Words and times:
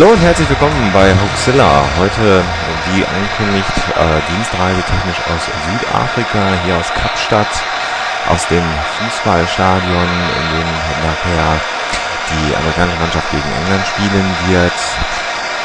Hallo 0.00 0.16
und 0.16 0.24
herzlich 0.24 0.48
willkommen 0.48 0.90
bei 0.94 1.12
Hoaxilla. 1.12 1.84
Heute, 2.00 2.40
wie 2.88 3.04
angekündigt, 3.04 3.76
äh, 4.00 4.32
Dienstreise 4.32 4.80
technisch 4.80 5.20
aus 5.28 5.44
Südafrika, 5.44 6.40
hier 6.64 6.80
aus 6.80 6.88
Kapstadt, 6.96 7.52
aus 8.32 8.48
dem 8.48 8.64
Fußballstadion, 8.96 10.08
in 10.40 10.46
dem 10.56 10.68
nachher 11.04 11.60
die 12.32 12.56
amerikanische 12.56 12.96
Mannschaft 12.96 13.28
gegen 13.28 13.44
England 13.60 13.84
spielen 13.92 14.24
wird. 14.48 14.80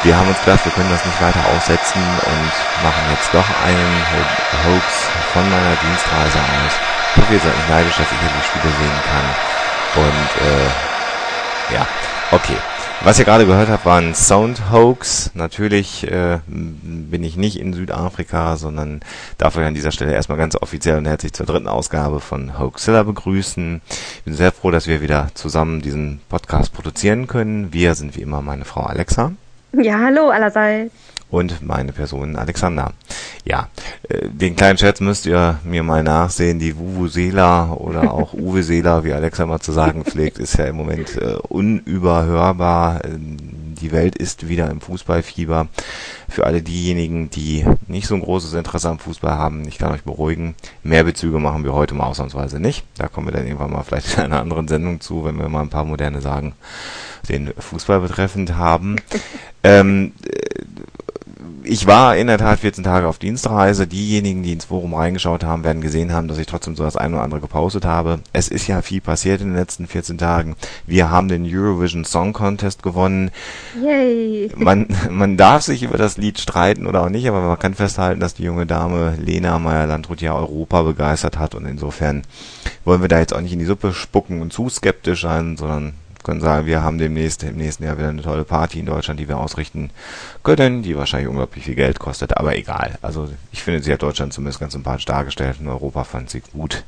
Wir 0.04 0.12
haben 0.12 0.28
uns 0.28 0.44
gedacht, 0.44 0.68
wir 0.68 0.72
können 0.72 0.92
das 0.92 1.06
nicht 1.06 1.22
weiter 1.22 1.40
aussetzen 1.56 2.04
und 2.04 2.52
machen 2.84 3.04
jetzt 3.16 3.32
doch 3.32 3.48
einen 3.64 3.92
Hoax 4.68 5.08
von 5.32 5.48
meiner 5.48 5.80
Dienstreise 5.80 6.36
aus. 6.36 6.76
Ich 6.76 7.16
hoffe, 7.24 7.32
ihr 7.32 7.40
seid 7.40 7.56
nicht 7.56 7.70
neidisch, 7.72 7.96
dass 7.96 8.12
ich 8.12 8.20
hier 8.20 8.36
die 8.36 8.44
Spiele 8.44 8.68
sehen 8.68 9.00
kann. 9.00 9.26
Und 10.04 10.28
äh, 10.44 10.68
ja, 11.72 11.88
okay. 12.36 12.60
Was 13.06 13.20
ihr 13.20 13.24
gerade 13.24 13.46
gehört 13.46 13.68
habt, 13.68 13.86
war 13.86 14.00
ein 14.00 14.16
Sound 14.16 14.72
Hoax. 14.72 15.30
Natürlich 15.34 16.10
äh, 16.10 16.40
bin 16.48 17.22
ich 17.22 17.36
nicht 17.36 17.56
in 17.56 17.72
Südafrika, 17.72 18.56
sondern 18.56 18.98
darf 19.38 19.56
euch 19.56 19.64
an 19.64 19.74
dieser 19.74 19.92
Stelle 19.92 20.12
erstmal 20.12 20.38
ganz 20.38 20.56
offiziell 20.60 20.98
und 20.98 21.06
herzlich 21.06 21.32
zur 21.32 21.46
dritten 21.46 21.68
Ausgabe 21.68 22.18
von 22.18 22.58
Hoaxilla 22.58 23.04
begrüßen. 23.04 23.80
Ich 23.88 24.22
bin 24.24 24.34
sehr 24.34 24.50
froh, 24.50 24.72
dass 24.72 24.88
wir 24.88 25.02
wieder 25.02 25.28
zusammen 25.34 25.82
diesen 25.82 26.18
Podcast 26.28 26.72
produzieren 26.72 27.28
können. 27.28 27.72
Wir 27.72 27.94
sind 27.94 28.16
wie 28.16 28.22
immer 28.22 28.42
meine 28.42 28.64
Frau 28.64 28.80
Alexa. 28.80 29.30
Ja, 29.72 30.00
hallo 30.00 30.30
allerseits 30.30 30.92
und 31.30 31.62
meine 31.62 31.92
Person 31.92 32.36
Alexander. 32.36 32.92
Ja, 33.44 33.68
äh, 34.08 34.28
den 34.28 34.56
kleinen 34.56 34.78
Scherz 34.78 35.00
müsst 35.00 35.26
ihr 35.26 35.58
mir 35.64 35.82
mal 35.82 36.02
nachsehen. 36.02 36.58
Die 36.58 36.76
Vuvuzela 36.76 37.72
oder 37.72 38.12
auch 38.14 38.32
Uwe 38.34 38.62
Seela, 38.62 39.04
wie 39.04 39.12
Alexa 39.12 39.46
mal 39.46 39.60
zu 39.60 39.72
sagen 39.72 40.04
pflegt, 40.04 40.38
ist 40.38 40.56
ja 40.56 40.66
im 40.66 40.76
Moment 40.76 41.16
äh, 41.16 41.36
unüberhörbar. 41.48 43.04
Ähm, 43.04 43.36
die 43.80 43.92
Welt 43.92 44.16
ist 44.16 44.48
wieder 44.48 44.70
im 44.70 44.80
Fußballfieber. 44.80 45.68
Für 46.28 46.44
alle 46.44 46.62
diejenigen, 46.62 47.30
die 47.30 47.64
nicht 47.86 48.06
so 48.06 48.14
ein 48.14 48.22
großes 48.22 48.54
Interesse 48.54 48.88
am 48.88 48.98
Fußball 48.98 49.32
haben, 49.32 49.68
ich 49.68 49.78
kann 49.78 49.92
euch 49.92 50.02
beruhigen, 50.02 50.54
mehr 50.82 51.04
Bezüge 51.04 51.38
machen 51.38 51.62
wir 51.62 51.74
heute 51.74 51.94
mal 51.94 52.06
ausnahmsweise 52.06 52.58
nicht. 52.58 52.84
Da 52.96 53.08
kommen 53.08 53.28
wir 53.28 53.32
dann 53.32 53.46
irgendwann 53.46 53.70
mal 53.70 53.82
vielleicht 53.82 54.14
in 54.16 54.24
einer 54.24 54.40
anderen 54.40 54.66
Sendung 54.66 55.00
zu, 55.00 55.24
wenn 55.24 55.38
wir 55.38 55.48
mal 55.48 55.62
ein 55.62 55.70
paar 55.70 55.84
moderne 55.84 56.20
Sagen 56.20 56.54
den 57.28 57.52
Fußball 57.58 58.00
betreffend 58.00 58.56
haben. 58.56 58.96
ähm, 59.62 60.12
ich 61.62 61.86
war 61.86 62.16
in 62.16 62.26
der 62.26 62.38
Tat 62.38 62.60
14 62.60 62.84
Tage 62.84 63.08
auf 63.08 63.18
Dienstreise. 63.18 63.86
Diejenigen, 63.86 64.42
die 64.42 64.52
ins 64.52 64.66
Forum 64.66 64.94
reingeschaut 64.94 65.44
haben, 65.44 65.64
werden 65.64 65.82
gesehen 65.82 66.12
haben, 66.12 66.28
dass 66.28 66.38
ich 66.38 66.46
trotzdem 66.46 66.76
so 66.76 66.84
das 66.84 66.96
eine 66.96 67.16
oder 67.16 67.24
andere 67.24 67.40
gepostet 67.40 67.84
habe. 67.84 68.20
Es 68.32 68.48
ist 68.48 68.66
ja 68.66 68.82
viel 68.82 69.00
passiert 69.00 69.40
in 69.40 69.48
den 69.48 69.56
letzten 69.56 69.86
14 69.86 70.18
Tagen. 70.18 70.56
Wir 70.86 71.10
haben 71.10 71.28
den 71.28 71.44
Eurovision 71.44 72.04
Song 72.04 72.32
Contest 72.32 72.82
gewonnen. 72.82 73.30
Yay! 73.82 74.50
Man, 74.56 74.88
man 75.10 75.36
darf 75.36 75.62
sich 75.62 75.82
über 75.82 75.98
das 75.98 76.16
Lied 76.16 76.38
streiten 76.38 76.86
oder 76.86 77.02
auch 77.02 77.08
nicht, 77.08 77.28
aber 77.28 77.40
man 77.40 77.58
kann 77.58 77.74
festhalten, 77.74 78.20
dass 78.20 78.34
die 78.34 78.44
junge 78.44 78.66
Dame 78.66 79.14
Lena 79.16 79.58
Meyer-Landrut 79.58 80.20
ja 80.20 80.34
Europa 80.34 80.82
begeistert 80.82 81.38
hat 81.38 81.54
und 81.54 81.66
insofern 81.66 82.22
wollen 82.84 83.00
wir 83.00 83.08
da 83.08 83.18
jetzt 83.18 83.34
auch 83.34 83.40
nicht 83.40 83.52
in 83.52 83.58
die 83.58 83.64
Suppe 83.64 83.92
spucken 83.92 84.40
und 84.40 84.52
zu 84.52 84.68
skeptisch 84.68 85.22
sein, 85.22 85.56
sondern 85.56 85.94
können 86.26 86.40
sagen, 86.40 86.66
wir 86.66 86.82
haben 86.82 86.98
demnächst 86.98 87.44
im 87.44 87.56
nächsten 87.56 87.84
Jahr 87.84 87.96
wieder 87.98 88.08
eine 88.08 88.20
tolle 88.20 88.44
Party 88.44 88.80
in 88.80 88.86
Deutschland, 88.86 89.20
die 89.20 89.28
wir 89.28 89.38
ausrichten 89.38 89.90
können, 90.42 90.82
die 90.82 90.96
wahrscheinlich 90.96 91.28
unglaublich 91.28 91.64
viel 91.64 91.76
Geld 91.76 92.00
kostet, 92.00 92.36
aber 92.36 92.56
egal. 92.56 92.98
Also 93.00 93.28
ich 93.52 93.62
finde, 93.62 93.80
sie 93.80 93.92
hat 93.92 94.02
Deutschland 94.02 94.32
zumindest 94.32 94.58
ganz 94.58 94.72
sympathisch 94.72 95.04
dargestellt. 95.04 95.58
In 95.60 95.68
Europa 95.68 96.02
fand 96.02 96.28
sie 96.28 96.40
gut. 96.40 96.84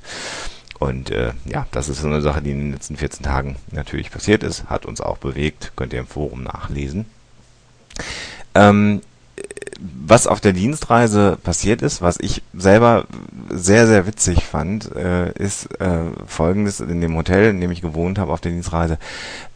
Und 0.80 1.10
äh, 1.10 1.32
ja, 1.44 1.66
das 1.70 1.88
ist 1.88 2.00
so 2.00 2.08
eine 2.08 2.20
Sache, 2.20 2.42
die 2.42 2.50
in 2.50 2.58
den 2.58 2.72
letzten 2.72 2.96
14 2.96 3.24
Tagen 3.24 3.56
natürlich 3.70 4.10
passiert 4.10 4.42
ist, 4.42 4.64
hat 4.66 4.86
uns 4.86 5.00
auch 5.00 5.18
bewegt, 5.18 5.72
könnt 5.76 5.92
ihr 5.92 6.00
im 6.00 6.06
Forum 6.08 6.42
nachlesen. 6.42 7.06
Ähm, 8.56 9.02
was 9.78 10.26
auf 10.26 10.40
der 10.40 10.52
Dienstreise 10.52 11.38
passiert 11.40 11.82
ist, 11.82 12.02
was 12.02 12.18
ich 12.18 12.42
selber 12.52 13.06
sehr, 13.48 13.86
sehr 13.86 14.06
witzig 14.06 14.44
fand, 14.44 14.94
äh, 14.96 15.32
ist 15.32 15.66
äh, 15.80 16.10
folgendes. 16.26 16.80
In 16.80 17.00
dem 17.00 17.16
Hotel, 17.16 17.50
in 17.50 17.60
dem 17.60 17.70
ich 17.70 17.80
gewohnt 17.80 18.18
habe 18.18 18.32
auf 18.32 18.40
der 18.40 18.50
Dienstreise, 18.50 18.98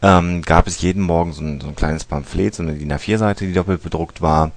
ähm, 0.01 0.41
gab 0.41 0.67
es 0.67 0.81
jeden 0.81 1.01
Morgen 1.01 1.33
so 1.33 1.41
ein, 1.43 1.59
so 1.59 1.67
ein 1.67 1.75
kleines 1.75 2.05
Pamphlet, 2.05 2.55
so 2.55 2.63
eine 2.63 2.73
DIN 2.73 2.93
A4-Seite, 2.93 3.45
die 3.45 3.53
doppelt 3.53 3.83
bedruckt 3.83 4.21
war, 4.21 4.51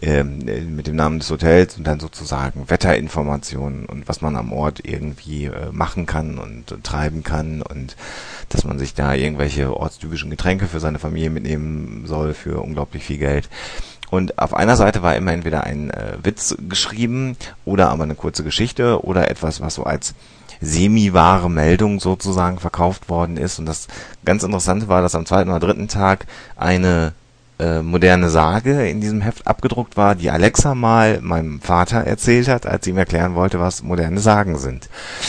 ähm, 0.00 0.38
mit 0.76 0.86
dem 0.86 0.94
Namen 0.94 1.18
des 1.18 1.30
Hotels 1.30 1.76
und 1.76 1.84
dann 1.84 1.98
sozusagen 1.98 2.70
Wetterinformationen 2.70 3.86
und 3.86 4.08
was 4.08 4.20
man 4.20 4.36
am 4.36 4.52
Ort 4.52 4.80
irgendwie 4.84 5.46
äh, 5.46 5.72
machen 5.72 6.06
kann 6.06 6.38
und, 6.38 6.70
und 6.70 6.84
treiben 6.84 7.24
kann 7.24 7.62
und 7.62 7.96
dass 8.50 8.64
man 8.64 8.78
sich 8.78 8.94
da 8.94 9.14
irgendwelche 9.14 9.76
ortstypischen 9.76 10.30
Getränke 10.30 10.66
für 10.66 10.80
seine 10.80 11.00
Familie 11.00 11.30
mitnehmen 11.30 12.06
soll 12.06 12.34
für 12.34 12.60
unglaublich 12.60 13.02
viel 13.02 13.18
Geld. 13.18 13.48
Und 14.10 14.38
auf 14.38 14.54
einer 14.54 14.76
Seite 14.76 15.02
war 15.02 15.16
immer 15.16 15.32
entweder 15.32 15.64
ein 15.64 15.90
äh, 15.90 16.14
Witz 16.22 16.56
geschrieben 16.68 17.36
oder 17.64 17.90
aber 17.90 18.04
eine 18.04 18.14
kurze 18.14 18.44
Geschichte 18.44 19.04
oder 19.04 19.30
etwas, 19.30 19.60
was 19.60 19.74
so 19.74 19.84
als 19.84 20.14
semi-wahre 20.60 21.50
Meldung 21.50 22.00
sozusagen 22.00 22.58
verkauft 22.58 23.08
worden 23.08 23.36
ist. 23.36 23.58
Und 23.58 23.66
das 23.66 23.86
ganz 24.24 24.42
Interessante 24.42 24.88
war, 24.88 25.02
dass 25.02 25.14
am 25.14 25.26
zweiten 25.26 25.50
oder 25.50 25.60
dritten 25.60 25.88
Tag 25.88 26.26
eine 26.56 27.12
äh, 27.58 27.82
moderne 27.82 28.30
Sage 28.30 28.88
in 28.88 29.00
diesem 29.00 29.20
Heft 29.20 29.46
abgedruckt 29.46 29.96
war, 29.96 30.14
die 30.14 30.30
Alexa 30.30 30.76
mal 30.76 31.20
meinem 31.20 31.60
Vater 31.60 31.98
erzählt 31.98 32.46
hat, 32.46 32.66
als 32.66 32.84
sie 32.84 32.90
ihm 32.90 32.98
erklären 32.98 33.34
wollte, 33.34 33.58
was 33.58 33.82
moderne 33.82 34.20
Sagen 34.20 34.58
sind. 34.58 34.88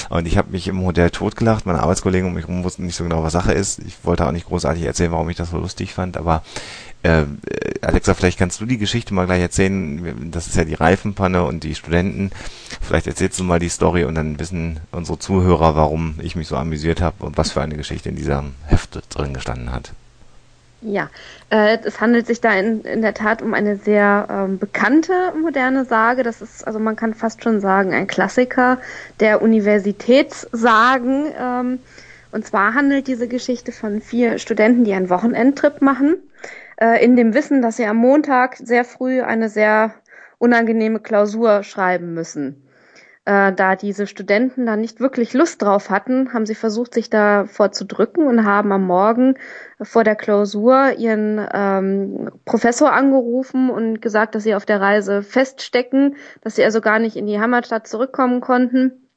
Und 0.09 0.27
ich 0.27 0.37
habe 0.37 0.51
mich 0.51 0.67
im 0.67 0.81
Hotel 0.83 1.09
totgelacht, 1.09 1.65
meine 1.65 1.81
Arbeitskollegen 1.81 2.27
um 2.27 2.35
mich 2.35 2.47
herum 2.47 2.63
wussten 2.63 2.85
nicht 2.85 2.95
so 2.95 3.03
genau, 3.03 3.23
was 3.23 3.33
Sache 3.33 3.53
ist. 3.53 3.79
Ich 3.79 3.97
wollte 4.03 4.27
auch 4.27 4.31
nicht 4.31 4.47
großartig 4.47 4.83
erzählen, 4.83 5.11
warum 5.11 5.29
ich 5.29 5.37
das 5.37 5.49
so 5.49 5.57
lustig 5.57 5.93
fand, 5.95 6.17
aber 6.17 6.43
äh, 7.03 7.23
Alexa, 7.81 8.13
vielleicht 8.13 8.37
kannst 8.37 8.59
du 8.59 8.65
die 8.65 8.77
Geschichte 8.77 9.13
mal 9.13 9.25
gleich 9.25 9.41
erzählen. 9.41 10.29
Das 10.31 10.47
ist 10.47 10.55
ja 10.55 10.65
die 10.65 10.73
Reifenpanne 10.73 11.43
und 11.43 11.63
die 11.63 11.75
Studenten. 11.75 12.31
Vielleicht 12.81 13.07
erzählst 13.07 13.39
du 13.39 13.43
mal 13.43 13.59
die 13.59 13.69
Story 13.69 14.03
und 14.03 14.15
dann 14.15 14.39
wissen 14.39 14.79
unsere 14.91 15.17
Zuhörer, 15.17 15.75
warum 15.75 16.15
ich 16.21 16.35
mich 16.35 16.47
so 16.47 16.57
amüsiert 16.57 17.01
habe 17.01 17.25
und 17.25 17.37
was 17.37 17.51
für 17.51 17.61
eine 17.61 17.77
Geschichte 17.77 18.09
in 18.09 18.15
diesem 18.15 18.53
Heft 18.65 18.99
drin 19.09 19.33
gestanden 19.33 19.71
hat. 19.71 19.93
Ja, 20.81 21.09
äh, 21.49 21.77
es 21.83 21.99
handelt 21.99 22.25
sich 22.27 22.39
da 22.39 22.53
in, 22.53 22.81
in 22.83 23.01
der 23.01 23.13
Tat 23.13 23.41
um 23.41 23.53
eine 23.53 23.75
sehr 23.75 24.27
ähm, 24.29 24.59
bekannte 24.59 25.33
moderne 25.41 25.83
Sage. 25.83 26.23
Das 26.23 26.41
ist, 26.41 26.65
also 26.65 26.79
man 26.79 26.95
kann 26.95 27.13
fast 27.13 27.43
schon 27.43 27.59
sagen, 27.59 27.93
ein 27.93 28.07
Klassiker 28.07 28.77
der 29.19 29.41
Universitätssagen. 29.41 31.31
Ähm, 31.37 31.79
und 32.31 32.45
zwar 32.45 32.75
handelt 32.75 33.07
diese 33.07 33.27
Geschichte 33.27 33.71
von 33.71 34.01
vier 34.01 34.37
Studenten, 34.37 34.85
die 34.85 34.93
einen 34.93 35.09
Wochenendtrip 35.09 35.81
machen 35.81 36.17
äh, 36.79 37.03
in 37.03 37.15
dem 37.15 37.33
Wissen, 37.33 37.61
dass 37.61 37.77
sie 37.77 37.85
am 37.85 37.97
Montag 37.97 38.57
sehr 38.57 38.85
früh 38.85 39.21
eine 39.21 39.49
sehr 39.49 39.93
unangenehme 40.37 40.99
Klausur 40.99 41.63
schreiben 41.63 42.13
müssen. 42.13 42.63
Äh, 43.25 43.53
da 43.53 43.75
diese 43.75 44.07
Studenten 44.07 44.65
da 44.65 44.75
nicht 44.75 44.99
wirklich 44.99 45.33
Lust 45.33 45.61
drauf 45.61 45.89
hatten, 45.89 46.33
haben 46.33 46.45
sie 46.45 46.55
versucht, 46.55 46.93
sich 46.93 47.09
davor 47.09 47.71
zu 47.71 47.85
drücken 47.85 48.25
und 48.25 48.45
haben 48.45 48.71
am 48.71 48.85
Morgen 48.87 49.35
vor 49.81 50.03
der 50.03 50.15
Klausur 50.15 50.93
ihren 50.97 51.45
ähm, 51.53 52.31
Professor 52.45 52.93
angerufen 52.93 53.69
und 53.69 54.01
gesagt, 54.01 54.35
dass 54.35 54.43
sie 54.43 54.55
auf 54.55 54.65
der 54.65 54.79
Reise 54.79 55.21
feststecken, 55.21 56.15
dass 56.41 56.55
sie 56.55 56.63
also 56.63 56.81
gar 56.81 56.99
nicht 56.99 57.17
in 57.17 57.27
die 57.27 57.39
Heimatstadt 57.39 57.87
zurückkommen 57.87 58.39
konnten 58.41 59.08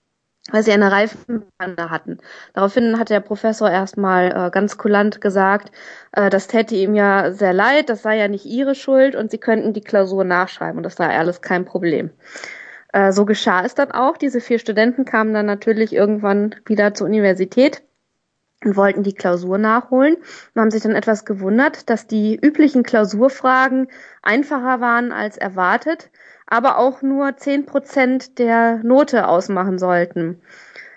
weil 0.51 0.63
sie 0.63 0.73
eine 0.73 0.91
Reifenpanne 0.91 1.91
hatten. 1.91 2.19
Daraufhin 2.53 2.99
hat 2.99 3.11
der 3.11 3.21
Professor 3.21 3.71
erstmal 3.71 4.33
äh, 4.33 4.51
ganz 4.51 4.77
kulant 4.77 5.21
gesagt, 5.21 5.71
äh, 6.13 6.31
das 6.31 6.49
täte 6.49 6.75
ihm 6.75 6.95
ja 6.95 7.33
sehr 7.33 7.53
leid, 7.53 7.89
das 7.89 8.03
sei 8.03 8.19
ja 8.19 8.29
nicht 8.29 8.45
ihre 8.45 8.75
Schuld 8.75 9.15
und 9.15 9.31
sie 9.31 9.39
könnten 9.39 9.73
die 9.73 9.83
Klausur 9.83 10.25
nachschreiben 10.25 10.79
und 10.79 10.83
das 10.83 10.97
sei 10.97 11.17
alles 11.17 11.43
kein 11.43 11.65
Problem. 11.65 12.11
Äh, 12.93 13.13
so 13.13 13.25
geschah 13.25 13.65
es 13.65 13.75
dann 13.75 13.93
auch. 13.93 14.17
Diese 14.17 14.41
vier 14.41 14.59
Studenten 14.59 15.05
kamen 15.05 15.33
dann 15.33 15.47
natürlich 15.47 15.93
irgendwann 15.93 16.57
wieder 16.67 16.93
zur 16.93 17.07
Universität 17.07 17.83
und 18.65 18.77
wollten 18.77 19.03
die 19.03 19.15
Klausur 19.15 19.59
nachholen 19.59 20.17
und 20.17 20.61
haben 20.61 20.71
sich 20.71 20.83
dann 20.83 20.95
etwas 20.95 21.25
gewundert, 21.25 21.89
dass 21.89 22.07
die 22.07 22.37
üblichen 22.37 22.83
Klausurfragen 22.83 23.89
einfacher 24.23 24.81
waren 24.81 25.13
als 25.13 25.37
erwartet 25.37 26.11
aber 26.53 26.77
auch 26.77 27.01
nur 27.01 27.39
zehn 27.39 27.65
Prozent 27.65 28.39
der 28.39 28.81
Note 28.83 29.27
ausmachen 29.27 29.79
sollten. 29.79 30.39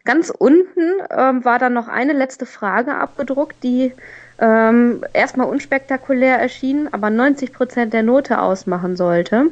Ganz 0.04 0.30
unten 0.30 0.82
ähm, 1.10 1.46
war 1.46 1.60
dann 1.60 1.72
noch 1.72 1.88
eine 1.88 2.12
letzte 2.12 2.46
Frage 2.46 2.94
abgedruckt, 2.94 3.64
die 3.64 3.94
ähm, 4.38 5.06
erstmal 5.14 5.48
unspektakulär 5.48 6.38
erschien, 6.38 6.90
aber 6.92 7.10
90 7.10 7.54
Prozent 7.54 7.94
der 7.94 8.04
Note 8.04 8.42
ausmachen 8.42 8.98
sollte. 8.98 9.46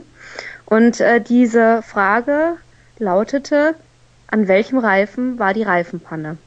Und 0.65 0.99
äh, 0.99 1.21
diese 1.21 1.81
Frage 1.83 2.57
lautete, 2.99 3.75
an 4.27 4.49
welchem 4.49 4.79
Reifen 4.79 5.39
war 5.39 5.53
die 5.53 5.63
Reifenpanne? 5.63 6.37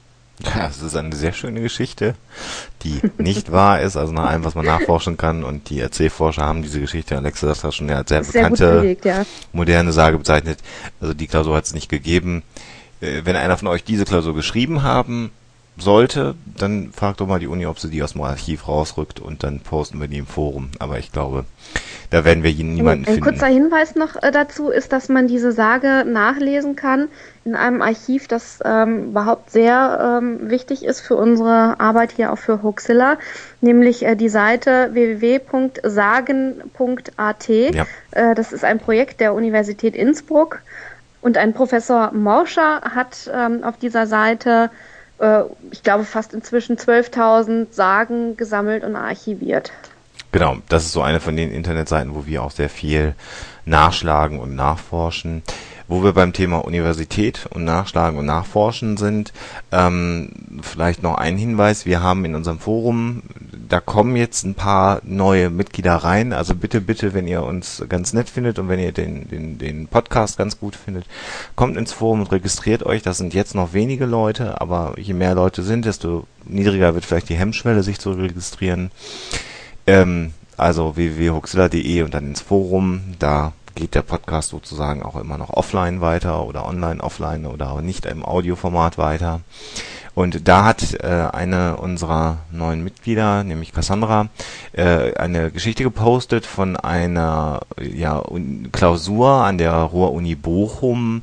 Das 0.43 0.83
ist 0.83 0.95
eine 0.97 1.15
sehr 1.17 1.33
schöne 1.33 1.63
Geschichte, 1.63 2.15
die 2.83 3.01
nicht 3.19 3.53
wahr 3.53 3.81
ist, 3.81 3.97
also 3.97 4.13
nach 4.13 4.27
allem, 4.27 4.45
was 4.45 4.55
man 4.55 4.67
nachforschen 4.67 5.17
kann. 5.17 5.45
Und 5.45 5.71
die 5.71 5.81
RC-Forscher 5.81 6.43
haben 6.43 6.63
diese 6.63 6.81
Geschichte, 6.81 7.17
Alexa 7.17 7.47
das 7.47 7.65
hat 7.65 7.75
schon 7.75 7.89
ja 7.89 7.97
als 7.97 8.11
sehr 8.11 8.23
bekannte, 8.23 8.57
sehr 8.57 8.81
belegt, 8.81 9.05
ja. 9.07 9.25
moderne 9.53 9.93
Sage 9.93 10.19
bezeichnet. 10.19 10.59
Also 11.01 11.15
die 11.15 11.27
Klausur 11.27 11.57
hat 11.57 11.65
es 11.65 11.75
nicht 11.75 11.89
gegeben. 11.89 12.43
Äh, 13.01 13.23
wenn 13.25 13.37
einer 13.37 13.57
von 13.57 13.69
euch 13.69 13.85
diese 13.85 14.05
Klausur 14.05 14.35
geschrieben 14.35 14.83
haben 14.83 15.31
sollte, 15.79 16.35
dann 16.45 16.93
fragt 16.93 17.21
doch 17.21 17.27
mal 17.27 17.41
die 17.41 17.47
Uni, 17.47 17.67
ob 17.67 17.79
sie 17.79 17.91
die 17.91 18.03
aus 18.03 18.13
dem 18.13 18.23
Archiv 18.23 18.69
rausrückt 18.69 19.21
und 19.21 19.43
dann 19.43 19.61
posten 19.61 20.01
wir 20.01 20.09
die 20.09 20.19
im 20.19 20.27
Forum. 20.27 20.71
Aber 20.79 20.99
ich 20.99 21.13
glaube, 21.13 21.45
da 22.11 22.25
werden 22.25 22.43
wir 22.43 22.53
niemanden 22.53 22.85
ein, 22.87 22.91
ein 22.91 23.05
finden. 23.05 23.23
Ein 23.23 23.33
kurzer 23.33 23.47
Hinweis 23.47 23.95
noch 23.95 24.23
äh, 24.23 24.31
dazu 24.31 24.71
ist, 24.71 24.93
dass 24.93 25.09
man 25.09 25.29
diese 25.29 25.53
Sage 25.53 26.05
nachlesen 26.07 26.77
kann 26.77 27.09
in 27.45 27.55
einem 27.55 27.83
Archiv, 27.83 28.29
das 28.29 28.59
ähm, 28.65 29.11
überhaupt 29.11 29.51
sehr 29.51 30.19
ähm, 30.21 30.51
wichtig 30.51 30.85
ist 30.85 31.01
für 31.01 31.17
unsere 31.17 31.79
Arbeit 31.79 32.13
hier 32.13 32.33
auch 32.33 32.39
für 32.39 32.63
Hoaxilla, 32.63 33.19
nämlich 33.61 34.05
äh, 34.05 34.17
die 34.17 34.29
Seite 34.29 34.91
www.sagen.at. 34.93 35.89
Ja. 37.49 37.87
Äh, 38.11 38.35
das 38.35 38.53
ist 38.53 38.65
ein 38.65 38.79
Projekt 38.79 39.21
der 39.21 39.35
Universität 39.35 39.95
Innsbruck 39.95 40.61
und 41.21 41.39
ein 41.39 41.53
Professor 41.55 42.13
Morscher 42.13 42.81
hat 42.83 43.31
ähm, 43.33 43.63
auf 43.63 43.77
dieser 43.77 44.07
Seite 44.07 44.71
äh, 45.19 45.43
ich 45.71 45.83
glaube, 45.83 46.05
fast 46.05 46.35
inzwischen 46.35 46.77
12.000 46.77 47.73
Sagen 47.73 48.37
gesammelt 48.37 48.85
und 48.85 48.97
archiviert. 48.97 49.73
Genau, 50.37 50.59
das 50.69 50.85
ist 50.85 50.93
so 50.93 51.01
eine 51.01 51.19
von 51.19 51.35
den 51.35 51.51
Internetseiten, 51.51 52.15
wo 52.15 52.27
wir 52.27 52.43
auch 52.43 52.51
sehr 52.51 52.69
viel 52.69 53.15
nachschlagen 53.65 54.39
und 54.39 54.55
nachforschen. 54.55 55.43
Wo 55.89 56.05
wir 56.05 56.13
beim 56.13 56.35
Thema 56.35 56.59
Universität 56.59 57.47
und 57.49 57.65
Nachschlagen 57.65 58.19
und 58.19 58.27
Nachforschen 58.27 58.99
sind, 58.99 59.33
ähm, 59.73 60.61
vielleicht 60.61 61.03
noch 61.03 61.15
ein 61.15 61.39
Hinweis. 61.39 61.87
Wir 61.87 62.03
haben 62.03 62.27
in 62.27 62.35
unserem 62.35 62.59
Forum, 62.59 63.23
da 63.67 63.81
kommen 63.81 64.15
jetzt 64.15 64.45
ein 64.45 64.55
paar 64.55 65.01
neue 65.05 65.49
Mitglieder 65.49 65.95
rein. 65.95 66.35
Also 66.35 66.55
bitte, 66.55 66.83
bitte, 66.83 67.15
wenn 67.15 67.27
ihr 67.27 67.43
uns 67.43 67.83
ganz 67.89 68.13
nett 68.13 68.29
findet 68.29 68.59
und 68.59 68.69
wenn 68.69 68.81
ihr 68.81 68.93
den, 68.93 69.29
den, 69.31 69.57
den 69.57 69.89
Podcast 69.89 70.37
ganz 70.37 70.61
gut 70.61 70.77
findet, 70.77 71.07
kommt 71.55 71.79
ins 71.79 71.95
Forum 71.95 72.21
und 72.21 72.33
registriert 72.33 72.85
euch. 72.85 73.01
Das 73.01 73.17
sind 73.17 73.33
jetzt 73.33 73.55
noch 73.55 73.73
wenige 73.73 74.05
Leute, 74.05 74.61
aber 74.61 74.97
je 74.99 75.15
mehr 75.15 75.35
Leute 75.35 75.63
sind, 75.63 75.87
desto 75.87 76.27
niedriger 76.45 76.93
wird 76.93 77.07
vielleicht 77.07 77.31
die 77.31 77.37
Hemmschwelle, 77.37 77.83
sich 77.83 77.99
zu 77.99 78.11
registrieren. 78.11 78.91
Ähm, 79.87 80.33
also 80.57 80.97
www.huxilla.de 80.97 82.03
und 82.03 82.15
dann 82.15 82.29
ins 82.29 82.41
Forum. 82.41 83.15
Da 83.19 83.53
geht 83.75 83.95
der 83.95 84.03
Podcast 84.03 84.49
sozusagen 84.49 85.03
auch 85.03 85.17
immer 85.17 85.39
noch 85.39 85.51
offline 85.51 86.01
weiter 86.01 86.45
oder 86.47 86.67
online, 86.67 87.03
offline 87.03 87.47
oder 87.47 87.81
nicht 87.83 88.07
im 88.07 88.25
Audioformat 88.25 88.99
weiter. 88.99 89.41
Und 90.17 90.49
da 90.49 90.65
hat 90.65 90.95
äh, 90.95 91.29
eine 91.31 91.77
unserer 91.77 92.39
neuen 92.51 92.83
Mitglieder, 92.83 93.45
nämlich 93.45 93.73
Cassandra, 93.75 94.29
äh, 94.73 95.15
eine 95.15 95.51
Geschichte 95.51 95.83
gepostet 95.83 96.47
von 96.47 96.79
einer 96.79 97.61
ja, 97.79 98.25
Klausur 98.73 99.29
an 99.45 99.59
der 99.59 99.75
Ruhr-Uni 99.75 100.35
Bochum, 100.35 101.23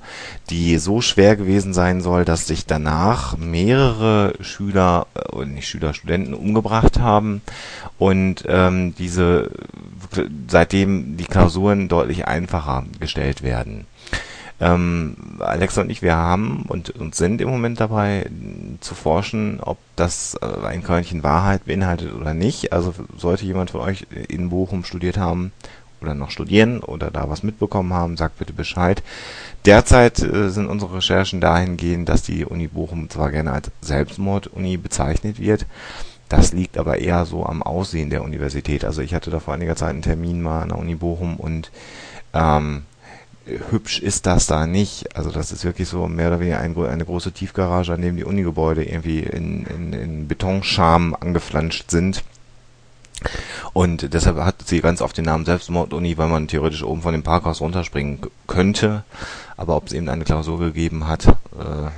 die 0.51 0.77
so 0.77 1.01
schwer 1.01 1.35
gewesen 1.35 1.73
sein 1.73 2.01
soll, 2.01 2.23
dass 2.23 2.45
sich 2.45 2.67
danach 2.67 3.35
mehrere 3.35 4.35
Schüler, 4.41 5.07
äh, 5.15 5.43
nicht 5.43 5.67
Schüler, 5.67 5.95
Studenten 5.95 6.35
umgebracht 6.35 6.99
haben 6.99 7.41
und 8.03 8.43
ähm, 8.49 8.93
diese 8.97 9.49
seitdem 10.49 11.15
die 11.15 11.23
Klausuren 11.23 11.87
deutlich 11.87 12.27
einfacher 12.27 12.83
gestellt 12.99 13.43
werden. 13.43 13.85
Ähm, 14.59 15.15
Alexa 15.39 15.79
und 15.79 15.89
ich, 15.89 16.01
wir 16.01 16.17
haben 16.17 16.65
und, 16.67 16.89
und 16.89 17.15
sind 17.15 17.39
im 17.39 17.47
Moment 17.47 17.79
dabei 17.79 18.29
zu 18.81 18.93
forschen, 18.93 19.61
ob 19.61 19.77
das 19.95 20.37
äh, 20.41 20.65
ein 20.67 20.83
Körnchen 20.83 21.23
Wahrheit 21.23 21.63
beinhaltet 21.63 22.13
oder 22.13 22.33
nicht. 22.33 22.73
Also 22.73 22.93
sollte 23.17 23.45
jemand 23.45 23.71
von 23.71 23.79
euch 23.79 24.05
in 24.27 24.49
Bochum 24.49 24.83
studiert 24.83 25.17
haben 25.17 25.53
oder 26.01 26.13
noch 26.13 26.29
studieren 26.29 26.81
oder 26.81 27.09
da 27.09 27.29
was 27.29 27.41
mitbekommen 27.41 27.93
haben, 27.93 28.17
sagt 28.17 28.37
bitte 28.37 28.51
Bescheid. 28.51 29.01
Derzeit 29.65 30.21
äh, 30.21 30.49
sind 30.49 30.67
unsere 30.67 30.97
Recherchen 30.97 31.39
dahingehend, 31.39 32.09
dass 32.09 32.21
die 32.21 32.43
Uni 32.43 32.67
Bochum 32.67 33.09
zwar 33.09 33.31
gerne 33.31 33.53
als 33.53 33.71
Selbstmord-Uni 33.79 34.75
bezeichnet 34.75 35.39
wird, 35.39 35.65
das 36.29 36.53
liegt 36.53 36.77
aber 36.77 36.99
eher 36.99 37.25
so 37.25 37.45
am 37.45 37.61
Aussehen 37.61 38.09
der 38.09 38.23
Universität. 38.23 38.85
Also 38.85 39.01
ich 39.01 39.13
hatte 39.13 39.29
da 39.29 39.39
vor 39.39 39.53
einiger 39.53 39.75
Zeit 39.75 39.91
einen 39.91 40.01
Termin 40.01 40.41
mal 40.41 40.63
an 40.63 40.69
der 40.69 40.79
Uni 40.79 40.95
Bochum 40.95 41.37
und 41.37 41.71
ähm, 42.33 42.83
hübsch 43.45 43.99
ist 43.99 44.25
das 44.25 44.47
da 44.47 44.65
nicht. 44.65 45.15
Also 45.15 45.31
das 45.31 45.51
ist 45.51 45.65
wirklich 45.65 45.87
so 45.87 46.07
mehr 46.07 46.27
oder 46.27 46.39
weniger 46.39 46.59
ein, 46.59 46.75
eine 46.77 47.05
große 47.05 47.31
Tiefgarage, 47.31 47.93
an 47.93 48.01
dem 48.01 48.15
die 48.15 48.23
Unigebäude 48.23 48.83
irgendwie 48.83 49.19
in, 49.19 49.65
in, 49.65 49.93
in 49.93 50.27
Betonscham 50.27 51.15
angeflanscht 51.19 51.91
sind. 51.91 52.23
Und 53.73 54.13
deshalb 54.13 54.37
hat 54.37 54.55
sie 54.65 54.81
ganz 54.81 55.01
oft 55.01 55.17
den 55.17 55.25
Namen 55.25 55.45
Selbstmord-Uni, 55.45 56.17
weil 56.17 56.27
man 56.27 56.47
theoretisch 56.47 56.83
oben 56.83 57.01
von 57.01 57.13
dem 57.13 57.23
Parkhaus 57.23 57.61
runterspringen 57.61 58.19
könnte. 58.47 59.03
Aber 59.55 59.75
ob 59.75 59.87
es 59.87 59.93
eben 59.93 60.09
eine 60.09 60.25
Klausur 60.25 60.59
gegeben 60.59 61.07
hat, 61.07 61.27
äh, 61.27 61.89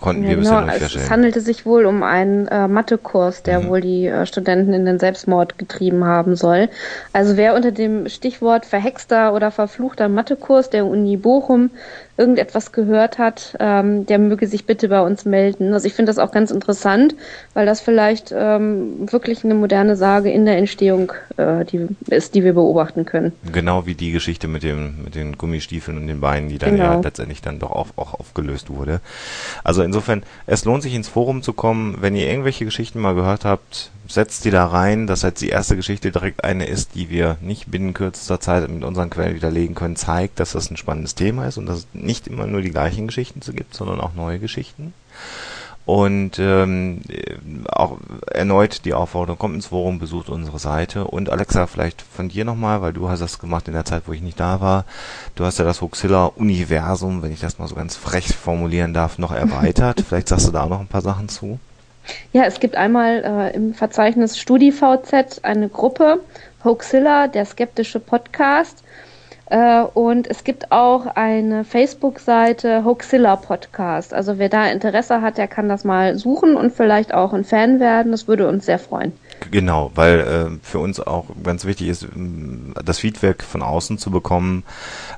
konnten 0.00 0.22
ja, 0.22 0.30
wir 0.30 0.36
genau. 0.36 0.50
bisher 0.50 0.64
nicht 0.66 0.78
feststellen. 0.78 1.04
Es 1.04 1.10
handelte 1.10 1.40
sich 1.40 1.66
wohl 1.66 1.86
um 1.86 2.02
einen 2.02 2.48
äh, 2.48 2.68
Mathekurs, 2.68 3.42
der 3.42 3.60
mhm. 3.60 3.68
wohl 3.68 3.80
die 3.80 4.06
äh, 4.06 4.26
Studenten 4.26 4.72
in 4.72 4.86
den 4.86 4.98
Selbstmord 4.98 5.58
getrieben 5.58 6.04
haben 6.04 6.36
soll. 6.36 6.68
Also 7.12 7.36
wer 7.36 7.54
unter 7.54 7.72
dem 7.72 8.08
Stichwort 8.08 8.66
verhexter 8.66 9.34
oder 9.34 9.50
verfluchter 9.50 10.08
Mathekurs 10.08 10.70
der 10.70 10.86
Uni 10.86 11.16
Bochum 11.16 11.70
irgendetwas 12.16 12.72
gehört 12.72 13.18
hat, 13.18 13.56
ähm, 13.60 14.06
der 14.06 14.18
möge 14.18 14.46
sich 14.46 14.66
bitte 14.66 14.88
bei 14.88 15.00
uns 15.00 15.24
melden. 15.24 15.72
Also 15.72 15.86
ich 15.86 15.94
finde 15.94 16.10
das 16.10 16.18
auch 16.18 16.32
ganz 16.32 16.50
interessant, 16.50 17.14
weil 17.54 17.66
das 17.66 17.80
vielleicht 17.80 18.34
ähm, 18.36 19.10
wirklich 19.10 19.44
eine 19.44 19.54
moderne 19.54 19.96
Sage 19.96 20.30
in 20.30 20.44
der 20.44 20.58
Entstehung 20.58 21.12
äh, 21.36 21.64
die 21.64 21.86
ist, 22.08 22.34
die 22.34 22.44
wir 22.44 22.52
beobachten 22.52 23.04
können. 23.04 23.32
Genau 23.52 23.86
wie 23.86 23.94
die 23.94 24.12
Geschichte 24.12 24.48
mit 24.48 24.62
dem 24.62 25.04
mit 25.04 25.14
den 25.14 25.38
Gummistiefeln 25.38 25.96
und 25.96 26.06
den 26.06 26.20
Beinen, 26.20 26.48
die 26.48 26.58
dann 26.58 26.76
genau. 26.76 26.84
ja 26.84 27.00
letztendlich 27.00 27.42
dann 27.42 27.58
doch 27.58 27.70
auch, 27.70 27.88
auch 27.96 28.14
aufgelöst 28.14 28.70
wurde. 28.70 29.00
Also 29.64 29.82
insofern, 29.82 30.22
es 30.46 30.64
lohnt 30.64 30.82
sich 30.82 30.94
ins 30.94 31.08
Forum 31.08 31.42
zu 31.42 31.52
kommen, 31.52 31.98
wenn 32.00 32.16
ihr 32.16 32.28
irgendwelche 32.28 32.64
Geschichten 32.64 33.00
mal 33.00 33.14
gehört 33.14 33.44
habt, 33.44 33.90
setzt 34.10 34.44
die 34.44 34.50
da 34.50 34.66
rein, 34.66 35.06
dass 35.06 35.22
jetzt 35.22 35.40
die 35.40 35.48
erste 35.48 35.76
Geschichte 35.76 36.10
direkt 36.10 36.44
eine 36.44 36.66
ist, 36.66 36.94
die 36.94 37.10
wir 37.10 37.36
nicht 37.40 37.70
binnen 37.70 37.94
kürzester 37.94 38.40
Zeit 38.40 38.68
mit 38.68 38.84
unseren 38.84 39.10
Quellen 39.10 39.34
widerlegen 39.34 39.74
können, 39.74 39.96
zeigt, 39.96 40.40
dass 40.40 40.52
das 40.52 40.70
ein 40.70 40.76
spannendes 40.76 41.14
Thema 41.14 41.46
ist 41.46 41.58
und 41.58 41.66
dass 41.66 41.78
es 41.78 41.86
nicht 42.04 42.26
immer 42.26 42.46
nur 42.46 42.62
die 42.62 42.70
gleichen 42.70 43.06
Geschichten 43.06 43.42
zu 43.42 43.52
gibt, 43.52 43.74
sondern 43.74 44.00
auch 44.00 44.14
neue 44.14 44.38
Geschichten. 44.38 44.92
Und 45.86 46.38
ähm, 46.38 47.00
auch 47.68 47.98
erneut 48.30 48.84
die 48.84 48.94
Aufforderung, 48.94 49.38
kommt 49.38 49.56
ins 49.56 49.66
Forum, 49.66 49.98
besucht 49.98 50.28
unsere 50.28 50.58
Seite. 50.60 51.04
Und 51.04 51.30
Alexa, 51.30 51.66
vielleicht 51.66 52.02
von 52.02 52.28
dir 52.28 52.44
nochmal, 52.44 52.80
weil 52.80 52.92
du 52.92 53.08
hast 53.08 53.20
das 53.20 53.40
gemacht 53.40 53.66
in 53.66 53.74
der 53.74 53.84
Zeit, 53.84 54.04
wo 54.06 54.12
ich 54.12 54.22
nicht 54.22 54.38
da 54.38 54.60
war. 54.60 54.84
Du 55.34 55.44
hast 55.44 55.58
ja 55.58 55.64
das 55.64 55.80
Hoaxilla-Universum, 55.80 57.22
wenn 57.22 57.32
ich 57.32 57.40
das 57.40 57.58
mal 57.58 57.66
so 57.66 57.74
ganz 57.74 57.96
frech 57.96 58.28
formulieren 58.36 58.94
darf, 58.94 59.18
noch 59.18 59.32
erweitert. 59.32 60.04
vielleicht 60.08 60.28
sagst 60.28 60.46
du 60.46 60.52
da 60.52 60.62
auch 60.62 60.68
noch 60.68 60.80
ein 60.80 60.86
paar 60.86 61.02
Sachen 61.02 61.28
zu. 61.28 61.58
Ja, 62.32 62.44
es 62.44 62.60
gibt 62.60 62.76
einmal 62.76 63.24
äh, 63.24 63.56
im 63.56 63.74
Verzeichnis 63.74 64.38
StudiVZ 64.38 65.40
eine 65.42 65.68
Gruppe, 65.68 66.20
Hoaxilla, 66.62 67.26
der 67.26 67.46
skeptische 67.46 68.00
Podcast. 68.00 68.84
Äh, 69.50 69.82
und 69.82 70.28
es 70.28 70.44
gibt 70.44 70.70
auch 70.70 71.06
eine 71.06 71.64
Facebook-Seite 71.64 72.84
Hoaxilla 72.84 73.34
Podcast. 73.36 74.14
Also 74.14 74.38
wer 74.38 74.48
da 74.48 74.70
Interesse 74.70 75.20
hat, 75.22 75.38
der 75.38 75.48
kann 75.48 75.68
das 75.68 75.84
mal 75.84 76.16
suchen 76.16 76.56
und 76.56 76.72
vielleicht 76.72 77.12
auch 77.12 77.32
ein 77.32 77.44
Fan 77.44 77.80
werden. 77.80 78.12
Das 78.12 78.28
würde 78.28 78.48
uns 78.48 78.66
sehr 78.66 78.78
freuen. 78.78 79.12
Genau, 79.50 79.90
weil 79.94 80.20
äh, 80.20 80.58
für 80.62 80.78
uns 80.78 81.00
auch 81.00 81.26
ganz 81.42 81.64
wichtig 81.64 81.88
ist, 81.88 82.06
das 82.84 82.98
Feedback 82.98 83.42
von 83.42 83.62
außen 83.62 83.98
zu 83.98 84.10
bekommen, 84.10 84.64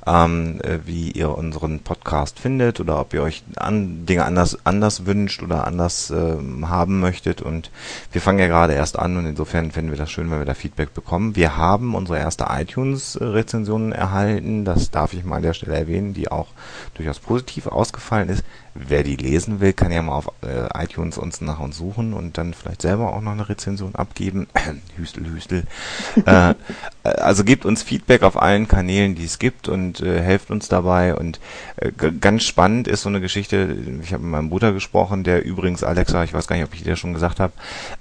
ähm, 0.07 0.61
äh, 0.63 0.79
wie 0.85 1.11
ihr 1.11 1.37
unseren 1.37 1.81
Podcast 1.81 2.39
findet 2.39 2.81
oder 2.81 3.01
ob 3.01 3.15
ihr 3.15 3.23
euch 3.23 3.43
an, 3.57 4.07
Dinge 4.07 4.25
anders 4.25 4.59
anders 4.65 5.07
wünscht 5.07 5.43
oder 5.43 5.67
anders 5.67 6.11
äh, 6.11 6.37
haben 6.63 7.01
möchtet. 7.01 7.43
Und 7.43 7.71
wir 8.13 8.21
fangen 8.21 8.39
ja 8.39 8.47
gerade 8.47 8.75
erst 8.75 8.99
an 8.99 9.17
und 9.17 9.27
insofern 9.27 9.71
finden 9.71 9.91
wir 9.91 9.99
das 9.99 10.11
schön, 10.11 10.31
wenn 10.31 10.39
wir 10.39 10.47
da 10.47 10.55
Feedback 10.55 10.95
bekommen. 10.95 11.37
Wir 11.37 11.57
haben 11.57 11.95
unsere 11.95 12.19
erste 12.19 12.47
iTunes-Rezension 12.49 13.93
erhalten, 13.93 14.65
das 14.65 14.91
darf 14.91 15.13
ich 15.13 15.25
mal 15.25 15.37
an 15.37 15.43
der 15.43 15.55
Stelle 15.55 15.77
erwähnen, 15.77 16.15
die 16.15 16.31
auch 16.31 16.49
durchaus 16.95 17.19
positiv 17.19 17.67
ausgefallen 17.67 18.29
ist. 18.29 18.45
Wer 18.75 19.03
die 19.03 19.17
lesen 19.17 19.61
will, 19.61 19.75
kann 19.75 19.93
ja 19.93 20.01
mal 20.01 20.15
auf 20.15 20.29
äh, 20.43 20.83
iTunes 20.83 21.19
uns 21.19 21.43
nach 21.43 21.61
uns 21.61 21.77
suchen 21.77 22.15
und 22.15 22.39
dann 22.39 22.55
vielleicht 22.55 22.83
selber 22.83 23.13
auch 23.13 23.21
noch 23.21 23.33
eine 23.33 23.49
Rezension 23.49 23.95
abgeben. 23.95 24.47
hüstel, 24.97 25.27
hüstel. 25.27 25.65
äh, 26.25 26.55
also 27.03 27.45
gebt 27.45 27.67
uns 27.67 27.83
Feedback 27.83 28.23
auf 28.23 28.41
allen 28.41 28.69
Kanälen, 28.69 29.15
die 29.15 29.25
es 29.25 29.39
gibt 29.39 29.69
und 29.69 30.01
äh, 30.01 30.23
helft 30.23 30.51
uns 30.51 30.69
dabei. 30.69 31.15
Und 31.15 31.39
äh, 31.77 31.93
ganz 31.93 32.45
spannend 32.45 32.89
ist 32.89 33.03
so 33.03 33.11
eine 33.11 33.21
Geschichte, 33.21 33.77
ich 34.03 34.13
habe 34.15 34.23
mit 34.23 34.33
meinem 34.33 34.49
Bruder 34.49 34.73
gesprochen, 34.73 35.23
der 35.23 35.45
übrigens, 35.45 35.85
Alexa, 35.85 36.25
ich 36.25 36.33
weiß 36.33 36.47
gar 36.47 36.57
nicht, 36.57 36.65
ob 36.65 36.75
ich 36.75 36.83
dir 36.83 36.97
schon 36.97 37.13
gesagt 37.13 37.41
habe, 37.41 37.53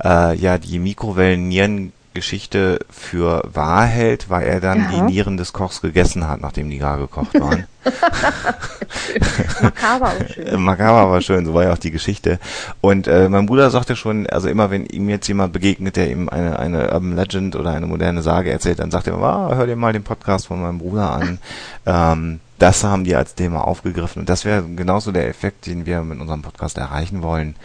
äh, 0.03 0.35
ja 0.37 0.57
die 0.57 0.79
Mikrowellen-Nieren 0.79 1.91
Geschichte 2.13 2.79
für 2.89 3.43
wahr 3.53 3.85
hält, 3.85 4.29
weil 4.29 4.45
er 4.45 4.59
dann 4.59 4.79
ja. 4.79 4.89
die 4.89 5.01
Nieren 5.13 5.37
des 5.37 5.53
Kochs 5.53 5.81
gegessen 5.81 6.27
hat, 6.27 6.41
nachdem 6.41 6.69
die 6.69 6.77
gar 6.77 6.97
gekocht 6.97 7.39
waren. 7.39 7.65
Makaber 9.61 10.09
aber 10.09 10.27
schön. 10.27 10.61
Makaber 10.61 10.97
aber 10.99 11.21
schön, 11.21 11.45
so 11.45 11.53
war 11.53 11.63
ja 11.63 11.73
auch 11.73 11.77
die 11.77 11.91
Geschichte. 11.91 12.39
Und 12.81 13.07
äh, 13.07 13.29
mein 13.29 13.45
Bruder 13.45 13.69
sagte 13.71 13.95
schon, 13.95 14.27
also 14.27 14.49
immer 14.49 14.69
wenn 14.71 14.85
ihm 14.85 15.09
jetzt 15.09 15.27
jemand 15.27 15.53
begegnet, 15.53 15.95
der 15.95 16.11
ihm 16.11 16.27
eine, 16.27 16.59
eine 16.59 16.91
Urban 16.91 17.15
Legend 17.15 17.55
oder 17.55 17.71
eine 17.71 17.87
moderne 17.87 18.21
Sage 18.21 18.51
erzählt, 18.51 18.79
dann 18.79 18.91
sagt 18.91 19.07
er 19.07 19.13
immer, 19.13 19.27
ah, 19.27 19.55
hör 19.55 19.65
dir 19.65 19.77
mal 19.77 19.93
den 19.93 20.03
Podcast 20.03 20.47
von 20.47 20.61
meinem 20.61 20.79
Bruder 20.79 21.11
an. 21.11 21.39
ähm, 21.85 22.39
das 22.59 22.83
haben 22.83 23.05
die 23.05 23.15
als 23.15 23.35
Thema 23.35 23.65
aufgegriffen 23.65 24.19
und 24.19 24.29
das 24.29 24.45
wäre 24.45 24.63
genauso 24.63 25.11
der 25.11 25.27
Effekt, 25.27 25.65
den 25.65 25.87
wir 25.87 26.03
mit 26.03 26.19
unserem 26.19 26.43
Podcast 26.43 26.77
erreichen 26.77 27.23
wollen. 27.23 27.55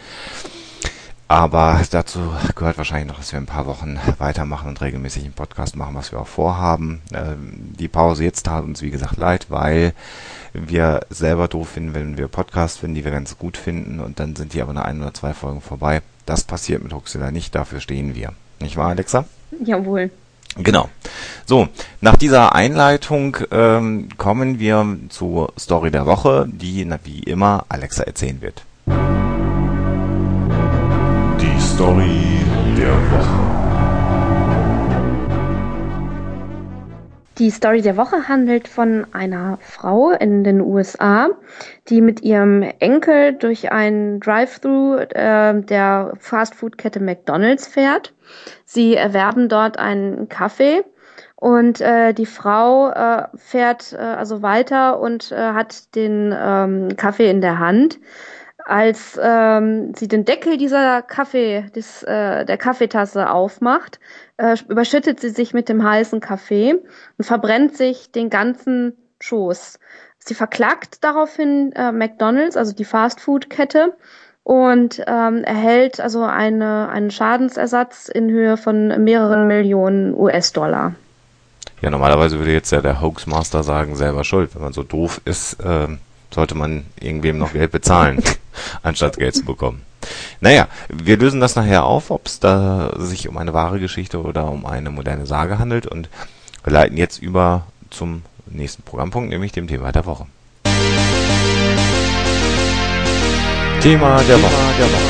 Aber 1.29 1.81
dazu 1.91 2.19
gehört 2.55 2.77
wahrscheinlich 2.77 3.09
noch, 3.09 3.17
dass 3.17 3.33
wir 3.33 3.39
ein 3.39 3.45
paar 3.45 3.65
Wochen 3.65 3.99
weitermachen 4.17 4.69
und 4.69 4.81
regelmäßig 4.81 5.25
einen 5.25 5.33
Podcast 5.33 5.75
machen, 5.75 5.95
was 5.95 6.11
wir 6.11 6.19
auch 6.19 6.27
vorhaben. 6.27 7.01
Ähm, 7.13 7.73
die 7.77 7.89
Pause 7.89 8.23
jetzt 8.23 8.45
tat 8.45 8.63
uns, 8.63 8.81
wie 8.81 8.91
gesagt, 8.91 9.17
leid, 9.17 9.47
weil 9.49 9.93
wir 10.53 11.01
selber 11.09 11.49
doof 11.49 11.69
finden, 11.69 11.93
wenn 11.93 12.17
wir 12.17 12.29
Podcasts 12.29 12.77
finden, 12.77 12.95
die 12.95 13.03
wir 13.03 13.11
ganz 13.11 13.37
gut 13.37 13.57
finden 13.57 13.99
und 13.99 14.19
dann 14.19 14.35
sind 14.35 14.53
die 14.53 14.61
aber 14.61 14.73
nur 14.73 14.85
ein 14.85 15.01
oder 15.01 15.13
zwei 15.13 15.33
Folgen 15.33 15.61
vorbei. 15.61 16.01
Das 16.25 16.43
passiert 16.43 16.81
mit 16.81 16.93
Huxilla 16.93 17.31
nicht, 17.31 17.53
dafür 17.55 17.81
stehen 17.81 18.15
wir. 18.15 18.31
Nicht 18.59 18.77
wahr, 18.77 18.89
Alexa? 18.89 19.25
Jawohl. 19.63 20.11
Genau. 20.55 20.89
So, 21.45 21.67
nach 22.01 22.15
dieser 22.15 22.55
Einleitung 22.55 23.37
ähm, 23.51 24.09
kommen 24.17 24.59
wir 24.59 24.97
zur 25.09 25.53
Story 25.59 25.91
der 25.91 26.05
Woche, 26.05 26.47
die 26.49 26.83
na, 26.85 26.99
wie 27.03 27.19
immer 27.19 27.65
Alexa 27.69 28.03
erzählen 28.03 28.41
wird. 28.41 28.63
Story 31.77 32.41
der 32.75 32.89
Woche. 33.11 33.37
Die 37.37 37.51
Story 37.51 37.83
der 37.83 37.97
Woche 37.97 38.27
handelt 38.27 38.67
von 38.67 39.05
einer 39.13 39.59
Frau 39.61 40.09
in 40.09 40.43
den 40.43 40.59
USA, 40.59 41.29
die 41.87 42.01
mit 42.01 42.23
ihrem 42.23 42.63
Enkel 42.63 43.33
durch 43.33 43.71
ein 43.71 44.19
Drive-Thru 44.21 44.95
äh, 44.95 45.61
der 45.61 46.13
Fastfood-Kette 46.17 46.99
McDonald's 46.99 47.67
fährt. 47.67 48.15
Sie 48.65 48.95
erwerben 48.95 49.47
dort 49.47 49.77
einen 49.77 50.29
Kaffee 50.29 50.83
und 51.35 51.79
äh, 51.79 52.11
die 52.13 52.25
Frau 52.25 52.89
äh, 52.89 53.27
fährt 53.35 53.93
äh, 53.93 53.97
also 53.97 54.41
weiter 54.41 54.99
und 54.99 55.31
äh, 55.31 55.35
hat 55.35 55.93
den 55.93 56.35
ähm, 56.35 56.97
Kaffee 56.97 57.29
in 57.29 57.41
der 57.41 57.59
Hand 57.59 57.99
als 58.67 59.17
ähm, 59.21 59.93
sie 59.95 60.09
den 60.09 60.25
Deckel 60.25 60.57
dieser 60.57 61.01
Kaffee, 61.01 61.65
des, 61.73 62.03
äh, 62.03 62.45
der 62.45 62.57
Kaffeetasse 62.57 63.29
aufmacht, 63.29 63.99
äh, 64.35 64.57
überschüttet 64.67 65.21
sie 65.21 65.29
sich 65.29 65.53
mit 65.53 65.69
dem 65.69 65.83
heißen 65.83 66.19
Kaffee 66.19 66.75
und 67.17 67.23
verbrennt 67.23 67.77
sich 67.77 68.11
den 68.11 68.29
ganzen 68.29 68.97
Schoß. 69.21 69.79
Sie 70.19 70.33
verklagt 70.33 71.03
daraufhin 71.03 71.71
äh, 71.73 71.93
McDonald's, 71.93 72.57
also 72.57 72.73
die 72.73 72.83
Fastfood-Kette, 72.83 73.95
und 74.43 75.01
ähm, 75.07 75.43
erhält 75.43 75.99
also 75.99 76.23
eine, 76.23 76.89
einen 76.89 77.11
Schadensersatz 77.11 78.07
in 78.07 78.29
Höhe 78.29 78.55
von 78.55 79.03
mehreren 79.03 79.47
Millionen 79.47 80.13
US-Dollar. 80.13 80.95
Ja, 81.81 81.89
normalerweise 81.89 82.39
würde 82.39 82.53
jetzt 82.53 82.71
ja 82.71 82.81
der 82.81 83.01
Hoaxmaster 83.01 83.63
sagen, 83.63 83.95
selber 83.95 84.23
schuld. 84.23 84.55
Wenn 84.55 84.61
man 84.61 84.73
so 84.73 84.83
doof 84.83 85.21
ist, 85.25 85.59
äh, 85.61 85.87
sollte 86.31 86.55
man 86.55 86.85
irgendwem 86.99 87.37
noch 87.37 87.53
Geld 87.53 87.71
bezahlen. 87.71 88.21
anstatt 88.83 89.17
Geld 89.17 89.35
zu 89.35 89.45
bekommen. 89.45 89.81
Naja, 90.39 90.67
wir 90.89 91.17
lösen 91.17 91.39
das 91.39 91.55
nachher 91.55 91.85
auf, 91.85 92.11
ob 92.11 92.27
es 92.27 92.39
da 92.39 92.93
sich 92.97 93.27
um 93.27 93.37
eine 93.37 93.53
wahre 93.53 93.79
Geschichte 93.79 94.21
oder 94.21 94.49
um 94.51 94.65
eine 94.65 94.89
moderne 94.89 95.25
Sage 95.25 95.59
handelt 95.59 95.85
und 95.85 96.09
wir 96.63 96.73
leiten 96.73 96.97
jetzt 96.97 97.21
über 97.21 97.67
zum 97.89 98.23
nächsten 98.45 98.83
Programmpunkt, 98.83 99.29
nämlich 99.29 99.51
dem 99.51 99.67
Thema 99.67 99.91
der 99.91 100.05
Woche. 100.05 100.25
Thema 103.81 104.21
der 104.23 104.41
Woche. 104.41 104.43
Woche. 104.43 104.73
Der 104.79 104.85
Woche. 104.85 105.01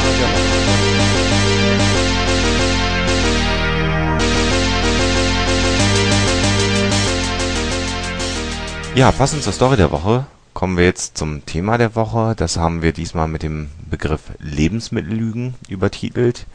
Ja, 8.95 9.11
passend 9.11 9.43
zur 9.43 9.53
Story 9.53 9.77
der 9.77 9.91
Woche 9.91 10.25
kommen 10.57 10.75
wir 10.75 10.85
jetzt 10.85 11.19
zum 11.19 11.45
Thema 11.45 11.77
der 11.77 11.93
Woche. 11.93 12.33
Das 12.35 12.57
haben 12.57 12.81
wir 12.81 12.91
diesmal 12.91 13.27
mit 13.27 13.43
dem 13.43 13.69
Begriff 13.91 14.21
Lebensmittellügen 14.39 15.53
übertitelt. 15.69 16.47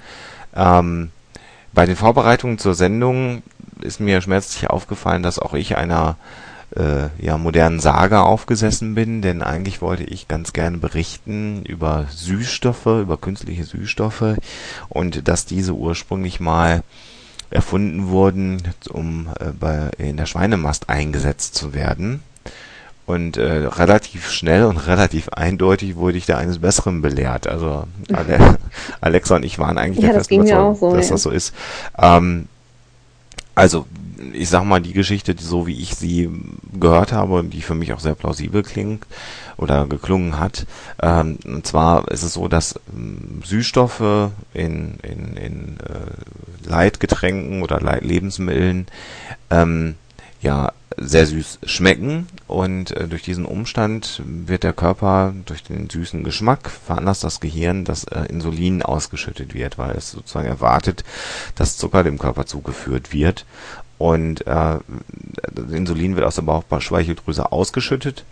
Ähm, 0.57 1.13
bei 1.73 1.87
den 1.87 1.95
Vorbereitungen 1.95 2.59
zur 2.59 2.75
Sendung 2.75 3.45
ist 3.81 4.01
mir 4.01 4.21
schmerzlich 4.21 4.69
aufgefallen, 4.69 5.23
dass 5.23 5.39
auch 5.39 5.55
ich 5.55 5.77
einer 5.77 6.17
äh, 6.75 7.11
ja, 7.25 7.39
modernen 7.39 7.79
Sage 7.79 8.23
aufgesessen 8.23 8.97
bin, 8.97 9.23
denn 9.23 9.41
eigentlich 9.41 9.81
wollte 9.81 10.03
ich 10.03 10.27
ganz 10.27 10.53
gerne 10.53 10.79
berichten 10.79 11.65
über 11.65 12.07
Süßstoffe, 12.11 12.87
über 12.87 13.19
künstliche 13.19 13.63
Süßstoffe 13.63 14.35
und 14.89 15.29
dass 15.29 15.47
diese 15.47 15.75
ursprünglich 15.75 16.41
mal 16.41 16.83
erfunden 17.51 18.09
wurden, 18.09 18.65
um 18.91 19.29
äh, 19.39 19.53
bei, 19.53 19.91
in 19.97 20.17
der 20.17 20.27
Schweinemast 20.27 20.89
eingesetzt 20.89 21.55
zu 21.55 21.73
werden. 21.73 22.21
Und 23.05 23.37
äh, 23.37 23.67
relativ 23.67 24.31
schnell 24.31 24.65
und 24.65 24.77
relativ 24.77 25.29
eindeutig 25.31 25.97
wurde 25.97 26.19
ich 26.19 26.27
da 26.27 26.39
eines 26.39 26.61
Besseren 26.61 27.03
belehrt. 27.03 27.49
Also 27.49 27.85
Ale 28.13 28.59
Alexa 29.01 29.37
und 29.37 29.45
ich 29.45 29.59
waren 29.59 29.77
eigentlich 29.77 30.05
ja, 30.05 30.13
der 30.13 30.21
festen 30.21 30.35
Überzeugung, 30.35 30.77
so, 30.77 30.95
dass 30.95 31.09
ja. 31.09 31.15
das 31.15 31.23
so 31.23 31.31
ist. 31.31 31.53
Ähm, 31.99 32.47
also 33.55 33.87
ich 34.33 34.49
sag 34.49 34.65
mal, 34.65 34.81
die 34.81 34.93
Geschichte, 34.93 35.35
die, 35.35 35.43
so 35.43 35.67
wie 35.67 35.81
ich 35.81 35.95
sie 35.95 36.31
gehört 36.79 37.13
habe 37.13 37.35
und 37.35 37.51
die 37.51 37.63
für 37.63 37.75
mich 37.75 37.93
auch 37.93 38.01
sehr 38.01 38.15
plausibel 38.15 38.63
klingt 38.63 39.05
oder 39.57 39.87
geklungen 39.87 40.39
hat, 40.39 40.67
ähm, 41.03 41.39
und 41.45 41.67
zwar 41.67 42.09
ist 42.11 42.23
es 42.23 42.35
so, 42.35 42.49
dass 42.49 42.79
ähm, 42.95 43.43
Süßstoffe 43.45 44.31
in, 44.55 44.99
in, 45.03 45.37
in 45.37 45.77
äh, 45.81 46.69
Leitgetränken 46.69 47.63
oder 47.63 47.81
Leitlebensmitteln 47.81 48.87
ähm, 49.51 49.97
ja 50.43 50.73
sehr 50.97 51.27
süß 51.27 51.61
schmecken. 51.65 52.27
Und 52.47 52.91
äh, 52.93 53.09
durch 53.09 53.23
diesen 53.23 53.45
Umstand 53.45 54.23
wird 54.25 54.63
der 54.63 54.73
Körper 54.73 55.35
durch 55.47 55.63
den 55.63 55.89
süßen 55.89 56.25
Geschmack 56.25 56.71
veranlasst 56.71 57.25
das 57.25 57.41
Gehirn, 57.41 57.85
dass 57.85 58.05
äh, 58.05 58.27
Insulin 58.29 58.83
ausgeschüttet 58.83 59.55
wird, 59.55 59.79
weil 59.79 59.93
es 59.93 60.11
sozusagen 60.11 60.49
erwartet, 60.49 61.05
dass 61.55 61.77
Zucker 61.77 62.05
dem 62.05 62.19
Körper 62.19 62.47
zugeführt 62.47 63.13
wird. 63.13 63.47
Und 63.99 64.47
äh, 64.47 64.79
Insulin 65.71 66.17
wird 66.17 66.27
aus 66.27 66.35
der 66.35 66.43
Bauchspeicheldrüse 66.43 67.53
ausgeschüttet. 67.53 68.25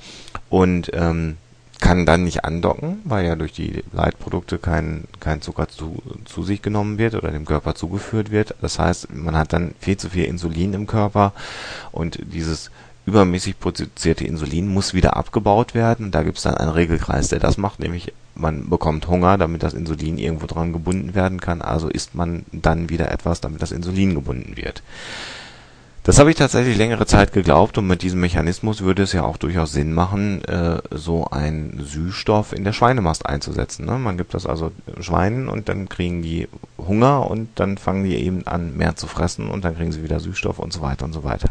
Und 0.49 0.91
ähm, 0.95 1.37
kann 1.81 2.07
dann 2.07 2.25
nicht 2.25 2.45
andocken, 2.45 3.01
weil 3.05 3.27
ja 3.27 3.37
durch 3.37 3.53
die 3.53 3.83
Leitprodukte 3.93 4.59
kein, 4.59 5.05
kein 5.19 5.41
Zucker 5.41 5.69
zu, 5.69 6.03
zu 6.25 6.43
sich 6.43 6.63
genommen 6.63 6.99
wird 6.99 7.15
oder 7.15 7.31
dem 7.31 7.47
Körper 7.47 7.75
zugeführt 7.75 8.31
wird. 8.31 8.55
Das 8.61 8.79
heißt, 8.79 9.13
man 9.15 9.37
hat 9.37 9.53
dann 9.53 9.75
viel 9.81 9.97
zu 9.97 10.11
viel 10.11 10.25
Insulin 10.25 10.75
im 10.75 10.87
Körper 10.87 11.33
und 11.93 12.19
dieses 12.33 12.71
übermäßig 13.07 13.59
produzierte 13.59 14.25
Insulin 14.25 14.69
muss 14.69 14.95
wieder 14.95 15.17
abgebaut 15.17 15.75
werden. 15.75 16.11
Da 16.11 16.23
gibt 16.23 16.37
es 16.37 16.45
dann 16.45 16.57
einen 16.57 16.71
Regelkreis, 16.71 17.29
der 17.29 17.41
das 17.41 17.57
macht, 17.57 17.81
nämlich 17.81 18.13
man 18.35 18.69
bekommt 18.69 19.09
Hunger, 19.09 19.39
damit 19.39 19.63
das 19.63 19.75
Insulin 19.75 20.19
irgendwo 20.19 20.47
dran 20.47 20.73
gebunden 20.73 21.15
werden 21.15 21.41
kann. 21.41 21.63
Also 21.63 21.89
isst 21.89 22.15
man 22.15 22.45
dann 22.53 22.89
wieder 22.89 23.11
etwas, 23.11 23.41
damit 23.41 23.63
das 23.63 23.73
Insulin 23.73 24.15
gebunden 24.15 24.57
wird. 24.57 24.83
Das 26.03 26.19
habe 26.19 26.31
ich 26.31 26.37
tatsächlich 26.37 26.79
längere 26.79 27.05
Zeit 27.05 27.35
geglaubt 27.35 27.77
und 27.77 27.87
mit 27.87 28.01
diesem 28.01 28.21
Mechanismus 28.21 28.81
würde 28.81 29.03
es 29.03 29.13
ja 29.13 29.23
auch 29.23 29.37
durchaus 29.37 29.73
Sinn 29.73 29.93
machen, 29.93 30.43
äh, 30.47 30.79
so 30.91 31.27
einen 31.27 31.85
Süßstoff 31.85 32.55
in 32.55 32.65
der 32.65 32.73
Schweinemast 32.73 33.27
einzusetzen. 33.27 33.85
Ne? 33.85 33.99
Man 33.99 34.17
gibt 34.17 34.33
das 34.33 34.47
also 34.47 34.73
Schweinen 34.99 35.49
und 35.49 35.69
dann 35.69 35.91
kriegen 35.91 36.23
die 36.23 36.49
Hunger 36.79 37.31
und 37.31 37.51
dann 37.57 37.77
fangen 37.77 38.05
die 38.05 38.17
eben 38.17 38.47
an 38.47 38.77
mehr 38.79 38.97
zu 38.97 39.07
fressen 39.07 39.51
und 39.51 39.65
dann 39.65 39.77
kriegen 39.77 39.93
sie 39.93 40.03
wieder 40.03 40.21
Süßstoff 40.21 40.59
und 40.59 40.73
so 40.73 40.81
weiter 40.81 41.05
und 41.05 41.13
so 41.13 41.23
weiter. 41.23 41.51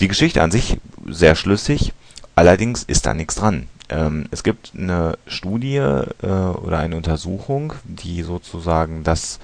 Die 0.00 0.08
Geschichte 0.08 0.42
an 0.42 0.50
sich 0.50 0.78
sehr 1.08 1.36
schlüssig, 1.36 1.92
allerdings 2.34 2.82
ist 2.82 3.06
da 3.06 3.14
nichts 3.14 3.36
dran. 3.36 3.68
Ähm, 3.88 4.26
es 4.32 4.42
gibt 4.42 4.72
eine 4.76 5.16
Studie 5.26 5.76
äh, 5.76 6.06
oder 6.22 6.78
eine 6.78 6.96
Untersuchung, 6.96 7.72
die 7.84 8.22
sozusagen 8.22 9.04
das 9.04 9.38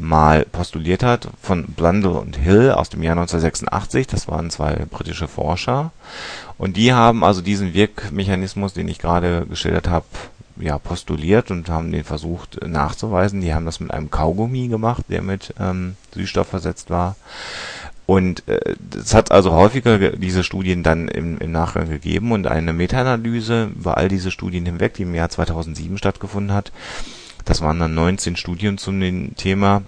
mal 0.00 0.44
postuliert 0.46 1.02
hat 1.02 1.28
von 1.42 1.64
Blundell 1.66 2.12
und 2.12 2.36
Hill 2.36 2.70
aus 2.72 2.88
dem 2.88 3.02
Jahr 3.02 3.16
1986. 3.16 4.06
Das 4.06 4.28
waren 4.28 4.50
zwei 4.50 4.74
britische 4.90 5.28
Forscher. 5.28 5.92
Und 6.58 6.76
die 6.76 6.92
haben 6.92 7.24
also 7.24 7.40
diesen 7.40 7.74
Wirkmechanismus, 7.74 8.72
den 8.74 8.88
ich 8.88 8.98
gerade 8.98 9.46
geschildert 9.48 9.88
habe, 9.88 10.06
ja, 10.56 10.78
postuliert 10.78 11.50
und 11.50 11.68
haben 11.70 11.90
den 11.92 12.04
versucht 12.04 12.66
nachzuweisen. 12.66 13.40
Die 13.40 13.54
haben 13.54 13.64
das 13.64 13.80
mit 13.80 13.90
einem 13.92 14.10
Kaugummi 14.10 14.68
gemacht, 14.68 15.04
der 15.08 15.22
mit 15.22 15.54
ähm, 15.58 15.96
Süßstoff 16.14 16.48
versetzt 16.48 16.90
war. 16.90 17.16
Und 18.04 18.46
äh, 18.48 18.74
es 18.98 19.14
hat 19.14 19.30
also 19.30 19.52
häufiger 19.52 19.98
ge- 19.98 20.16
diese 20.18 20.42
Studien 20.42 20.82
dann 20.82 21.08
im, 21.08 21.38
im 21.38 21.52
Nachgang 21.52 21.88
gegeben 21.88 22.32
und 22.32 22.46
eine 22.48 22.72
Meta-Analyse 22.72 23.70
über 23.76 23.96
all 23.96 24.08
diese 24.08 24.30
Studien 24.32 24.66
hinweg, 24.66 24.94
die 24.94 25.02
im 25.04 25.14
Jahr 25.14 25.28
2007 25.30 25.96
stattgefunden 25.96 26.52
hat, 26.52 26.72
das 27.44 27.60
waren 27.60 27.78
dann 27.78 27.94
19 27.94 28.36
Studien 28.36 28.78
zum 28.78 29.00
Thema. 29.36 29.82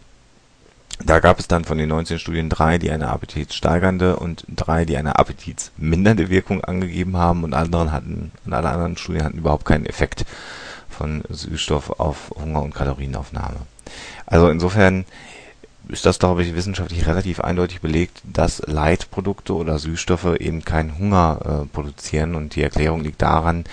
Da 1.05 1.21
gab 1.21 1.39
es 1.41 1.49
dann 1.49 1.65
von 1.65 1.79
den 1.79 1.89
19 1.89 2.19
Studien 2.19 2.49
drei, 2.49 2.79
die 2.79 2.91
eine 2.91 3.09
appetitsteigernde 3.09 4.17
und 4.17 4.45
drei, 4.49 4.85
die 4.85 4.97
eine 4.97 5.19
appetitsmindernde 5.19 6.31
Wirkung 6.31 6.63
angegeben 6.63 7.17
haben 7.17 7.43
und 7.45 7.55
anderen 7.55 7.91
hatten 7.91 8.31
und 8.45 8.53
alle 8.53 8.69
anderen 8.69 8.97
Studien 8.97 9.25
hatten 9.25 9.39
überhaupt 9.39 9.65
keinen 9.65 9.87
Effekt 9.87 10.25
von 10.89 11.23
Süßstoff 11.29 11.99
auf 11.99 12.31
Hunger 12.37 12.63
und 12.63 12.75
Kalorienaufnahme. 12.75 13.57
Also 14.27 14.49
insofern 14.49 15.05
ist 15.89 16.07
das, 16.07 16.19
glaube 16.19 16.43
ich, 16.43 16.55
wissenschaftlich 16.55 17.07
relativ 17.07 17.41
eindeutig 17.41 17.81
belegt, 17.81 18.23
dass 18.25 18.63
Leitprodukte 18.67 19.55
oder 19.55 19.79
Süßstoffe 19.79 20.37
eben 20.39 20.65
keinen 20.65 20.97
Hunger 20.99 21.65
äh, 21.65 21.67
produzieren 21.67 22.35
und 22.35 22.55
die 22.55 22.63
Erklärung 22.63 23.03
liegt 23.03 23.23
daran, 23.23 23.65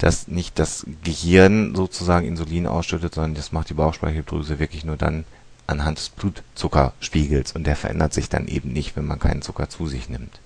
dass 0.00 0.28
nicht 0.28 0.58
das 0.58 0.86
Gehirn 1.04 1.74
sozusagen 1.74 2.26
Insulin 2.26 2.66
ausschüttet, 2.66 3.14
sondern 3.14 3.34
das 3.34 3.52
macht 3.52 3.68
die 3.68 3.74
Bauchspeicheldrüse 3.74 4.58
wirklich 4.58 4.84
nur 4.84 4.96
dann 4.96 5.24
anhand 5.66 5.98
des 5.98 6.08
Blutzuckerspiegels 6.08 7.52
und 7.52 7.66
der 7.66 7.76
verändert 7.76 8.12
sich 8.12 8.28
dann 8.28 8.48
eben 8.48 8.72
nicht, 8.72 8.96
wenn 8.96 9.06
man 9.06 9.18
keinen 9.18 9.42
Zucker 9.42 9.68
zu 9.68 9.86
sich 9.86 10.08
nimmt. 10.08 10.40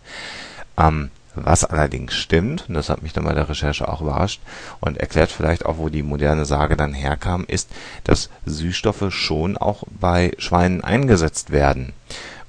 Ähm, 0.76 1.10
was 1.36 1.64
allerdings 1.64 2.14
stimmt, 2.14 2.66
und 2.68 2.74
das 2.74 2.88
hat 2.88 3.02
mich 3.02 3.12
dann 3.12 3.24
bei 3.24 3.32
der 3.32 3.48
Recherche 3.48 3.88
auch 3.88 4.00
überrascht 4.00 4.40
und 4.80 4.98
erklärt 4.98 5.30
vielleicht 5.30 5.66
auch, 5.66 5.78
wo 5.78 5.88
die 5.88 6.02
moderne 6.02 6.44
Sage 6.44 6.76
dann 6.76 6.94
herkam, 6.94 7.44
ist, 7.46 7.70
dass 8.04 8.30
Süßstoffe 8.46 9.12
schon 9.12 9.56
auch 9.56 9.84
bei 9.88 10.32
Schweinen 10.38 10.84
eingesetzt 10.84 11.50
werden. 11.50 11.92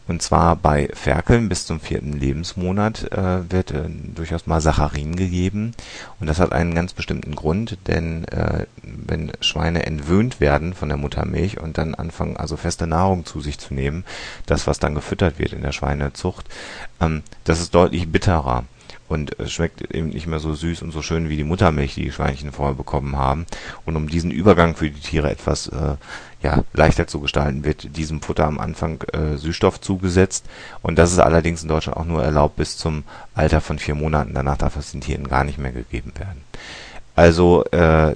Und 0.08 0.22
zwar 0.22 0.56
bei 0.56 0.90
Ferkeln 0.94 1.50
bis 1.50 1.66
zum 1.66 1.80
vierten 1.80 2.14
Lebensmonat 2.14 3.12
äh, 3.12 3.52
wird 3.52 3.72
äh, 3.72 3.90
durchaus 3.90 4.46
mal 4.46 4.62
Saccharin 4.62 5.16
gegeben. 5.16 5.74
Und 6.20 6.28
das 6.28 6.40
hat 6.40 6.52
einen 6.52 6.76
ganz 6.76 6.94
bestimmten 6.94 7.36
Grund, 7.36 7.78
denn 7.88 8.26
äh, 8.26 8.66
wenn 8.84 9.32
Schweine 9.40 9.86
entwöhnt 9.86 10.40
werden 10.40 10.74
von 10.74 10.90
der 10.90 10.98
Muttermilch 10.98 11.60
und 11.60 11.78
dann 11.78 11.96
anfangen, 11.96 12.38
also 12.38 12.56
feste 12.56 12.86
Nahrung 12.86 13.26
zu 13.26 13.42
sich 13.42 13.58
zu 13.58 13.74
nehmen, 13.74 14.06
das, 14.46 14.68
was 14.68 14.80
dann 14.80 14.96
gefüttert 14.96 15.40
wird 15.40 15.54
in 15.54 15.64
der 15.64 15.72
Schweinezucht, 15.72 16.48
ähm, 17.02 17.24
das 17.44 17.60
ist 17.60 17.74
deutlich 17.74 18.12
bitterer 18.12 18.66
und 19.08 19.40
es 19.40 19.52
schmeckt 19.52 19.82
eben 19.94 20.10
nicht 20.10 20.28
mehr 20.28 20.40
so 20.40 20.54
süß 20.54 20.82
und 20.82 20.92
so 20.92 21.02
schön 21.02 21.30
wie 21.30 21.36
die 21.36 21.44
Muttermilch, 21.44 21.96
die 21.96 22.04
die 22.04 22.12
Schweinchen 22.12 22.52
vorher 22.52 22.76
bekommen 22.76 23.18
haben. 23.18 23.46
Und 23.86 23.96
um 23.96 24.08
diesen 24.08 24.32
Übergang 24.32 24.76
für 24.76 24.90
die 24.90 25.00
Tiere 25.00 25.30
etwas 25.30 25.68
äh, 25.68 25.96
ja, 26.42 26.64
leichter 26.74 27.08
zu 27.08 27.20
gestalten, 27.20 27.64
wird 27.64 27.96
diesem 27.98 28.22
Futter 28.22 28.46
am 28.46 28.60
Anfang 28.60 29.02
äh, 29.14 29.38
Süßstoff 29.38 29.80
zugesetzt. 29.80 30.46
Und 30.82 30.98
das 30.98 31.12
ist 31.12 31.20
allerdings 31.20 31.62
in 31.62 31.70
Deutschland 31.70 31.98
auch 31.98 32.06
nur 32.06 32.24
erlaubt 32.24 32.56
bis 32.56 32.78
zum 32.78 33.04
Alter 33.36 33.62
von 33.62 33.80
vier 33.80 33.96
Monaten. 33.96 34.34
Danach 34.34 34.58
darf 34.58 34.76
es 34.76 34.92
den 34.92 35.02
Tieren 35.02 35.28
gar 35.28 35.44
nicht 35.44 35.58
mehr 35.58 35.72
gegeben 35.72 36.14
werden. 36.18 36.42
Also, 37.16 37.64
äh, 37.72 38.16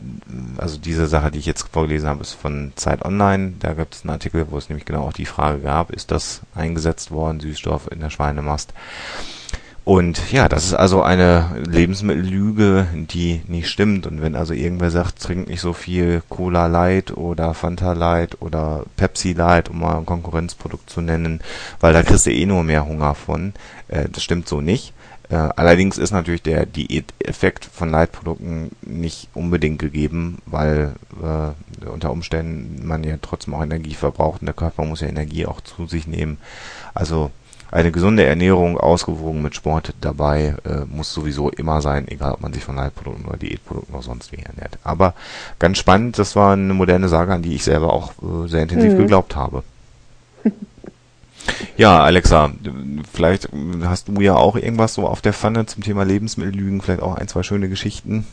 also 0.57 0.77
diese 0.77 1.07
Sache, 1.07 1.31
die 1.31 1.39
ich 1.39 1.45
jetzt 1.45 1.69
vorgelesen 1.71 2.09
habe, 2.09 2.21
ist 2.21 2.33
von 2.33 2.73
Zeit 2.75 3.05
Online. 3.05 3.53
Da 3.59 3.73
gibt 3.73 3.95
es 3.95 4.01
einen 4.01 4.11
Artikel, 4.11 4.47
wo 4.49 4.57
es 4.57 4.67
nämlich 4.67 4.85
genau 4.85 5.03
auch 5.03 5.13
die 5.13 5.25
Frage 5.25 5.59
gab, 5.59 5.91
ist 5.91 6.11
das 6.11 6.41
eingesetzt 6.53 7.11
worden, 7.11 7.39
Süßstoff 7.39 7.89
in 7.91 8.01
der 8.01 8.09
Schweinemast? 8.09 8.73
Und 9.83 10.31
ja, 10.31 10.47
das 10.47 10.65
ist 10.65 10.73
also 10.73 11.01
eine 11.01 11.49
Lebensmittellüge, 11.65 12.87
die 12.93 13.41
nicht 13.47 13.69
stimmt. 13.69 14.05
Und 14.05 14.21
wenn 14.21 14.35
also 14.35 14.53
irgendwer 14.53 14.91
sagt, 14.91 15.19
trinkt 15.19 15.49
nicht 15.49 15.61
so 15.61 15.73
viel 15.73 16.21
Cola 16.29 16.67
Light 16.67 17.15
oder 17.15 17.53
Fanta 17.53 17.93
Light 17.93 18.41
oder 18.41 18.85
Pepsi 18.97 19.33
Light, 19.33 19.69
um 19.69 19.79
mal 19.79 19.97
ein 19.97 20.05
Konkurrenzprodukt 20.05 20.89
zu 20.89 21.01
nennen, 21.01 21.39
weil 21.79 21.93
da 21.93 22.03
kriegst 22.03 22.27
du 22.27 22.31
eh 22.31 22.45
nur 22.45 22.63
mehr 22.63 22.85
Hunger 22.85 23.15
von, 23.15 23.53
äh, 23.87 24.07
das 24.09 24.23
stimmt 24.23 24.47
so 24.47 24.61
nicht. 24.61 24.93
Äh, 25.29 25.35
allerdings 25.35 25.99
ist 25.99 26.11
natürlich 26.11 26.41
der 26.41 26.65
Diäteffekt 26.65 27.65
von 27.65 27.89
Leitprodukten 27.89 28.71
nicht 28.81 29.29
unbedingt 29.35 29.77
gegeben, 29.77 30.39
weil 30.47 30.93
äh, 31.21 31.87
unter 31.87 32.11
Umständen 32.11 32.85
man 32.85 33.03
ja 33.03 33.15
trotzdem 33.21 33.53
auch 33.53 33.63
Energie 33.63 33.93
verbraucht 33.93 34.41
und 34.41 34.47
der 34.47 34.55
Körper 34.55 34.85
muss 34.85 35.01
ja 35.01 35.07
Energie 35.07 35.45
auch 35.45 35.61
zu 35.61 35.85
sich 35.85 36.07
nehmen. 36.07 36.39
Also 36.95 37.29
eine 37.71 37.91
gesunde 37.91 38.25
Ernährung, 38.25 38.77
ausgewogen 38.77 39.41
mit 39.41 39.55
Sport 39.55 39.93
dabei, 40.01 40.55
äh, 40.65 40.85
muss 40.89 41.13
sowieso 41.13 41.49
immer 41.49 41.81
sein, 41.81 42.07
egal 42.07 42.33
ob 42.33 42.41
man 42.41 42.53
sich 42.53 42.63
von 42.63 42.75
Leitprodukten 42.75 43.25
oder 43.25 43.37
Diätprodukten 43.37 43.93
oder 43.93 44.03
sonst 44.03 44.31
wie 44.31 44.37
ernährt. 44.37 44.79
Aber 44.83 45.13
ganz 45.59 45.77
spannend, 45.77 46.17
das 46.17 46.35
war 46.35 46.53
eine 46.53 46.73
moderne 46.73 47.09
Sage, 47.09 47.33
an 47.33 47.41
die 47.41 47.55
ich 47.55 47.63
selber 47.63 47.93
auch 47.93 48.13
äh, 48.21 48.47
sehr 48.47 48.63
intensiv 48.63 48.93
mhm. 48.93 48.97
geglaubt 48.97 49.35
habe. 49.35 49.63
Ja, 51.77 52.03
Alexa, 52.03 52.51
vielleicht 53.11 53.49
hast 53.83 54.09
du 54.09 54.21
ja 54.21 54.35
auch 54.35 54.55
irgendwas 54.55 54.93
so 54.93 55.07
auf 55.07 55.21
der 55.21 55.33
Pfanne 55.33 55.65
zum 55.65 55.81
Thema 55.81 56.03
Lebensmittellügen, 56.03 56.81
vielleicht 56.81 57.01
auch 57.01 57.15
ein, 57.15 57.27
zwei 57.27 57.43
schöne 57.43 57.69
Geschichten. 57.69 58.27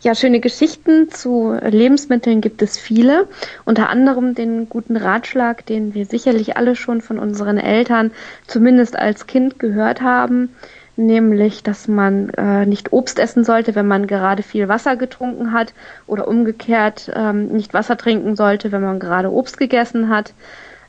Ja, 0.00 0.14
schöne 0.14 0.38
Geschichten 0.38 1.10
zu 1.10 1.58
Lebensmitteln 1.60 2.40
gibt 2.40 2.62
es 2.62 2.78
viele. 2.78 3.26
Unter 3.64 3.88
anderem 3.88 4.36
den 4.36 4.68
guten 4.68 4.96
Ratschlag, 4.96 5.66
den 5.66 5.92
wir 5.92 6.06
sicherlich 6.06 6.56
alle 6.56 6.76
schon 6.76 7.00
von 7.00 7.18
unseren 7.18 7.58
Eltern 7.58 8.12
zumindest 8.46 8.96
als 8.96 9.26
Kind 9.26 9.58
gehört 9.58 10.00
haben, 10.00 10.54
nämlich, 10.94 11.64
dass 11.64 11.88
man 11.88 12.30
äh, 12.30 12.64
nicht 12.64 12.92
Obst 12.92 13.18
essen 13.18 13.42
sollte, 13.42 13.74
wenn 13.74 13.88
man 13.88 14.06
gerade 14.06 14.44
viel 14.44 14.68
Wasser 14.68 14.94
getrunken 14.94 15.52
hat 15.52 15.74
oder 16.06 16.28
umgekehrt 16.28 17.10
ähm, 17.12 17.48
nicht 17.48 17.74
Wasser 17.74 17.96
trinken 17.96 18.36
sollte, 18.36 18.70
wenn 18.70 18.82
man 18.82 19.00
gerade 19.00 19.32
Obst 19.32 19.58
gegessen 19.58 20.10
hat. 20.10 20.32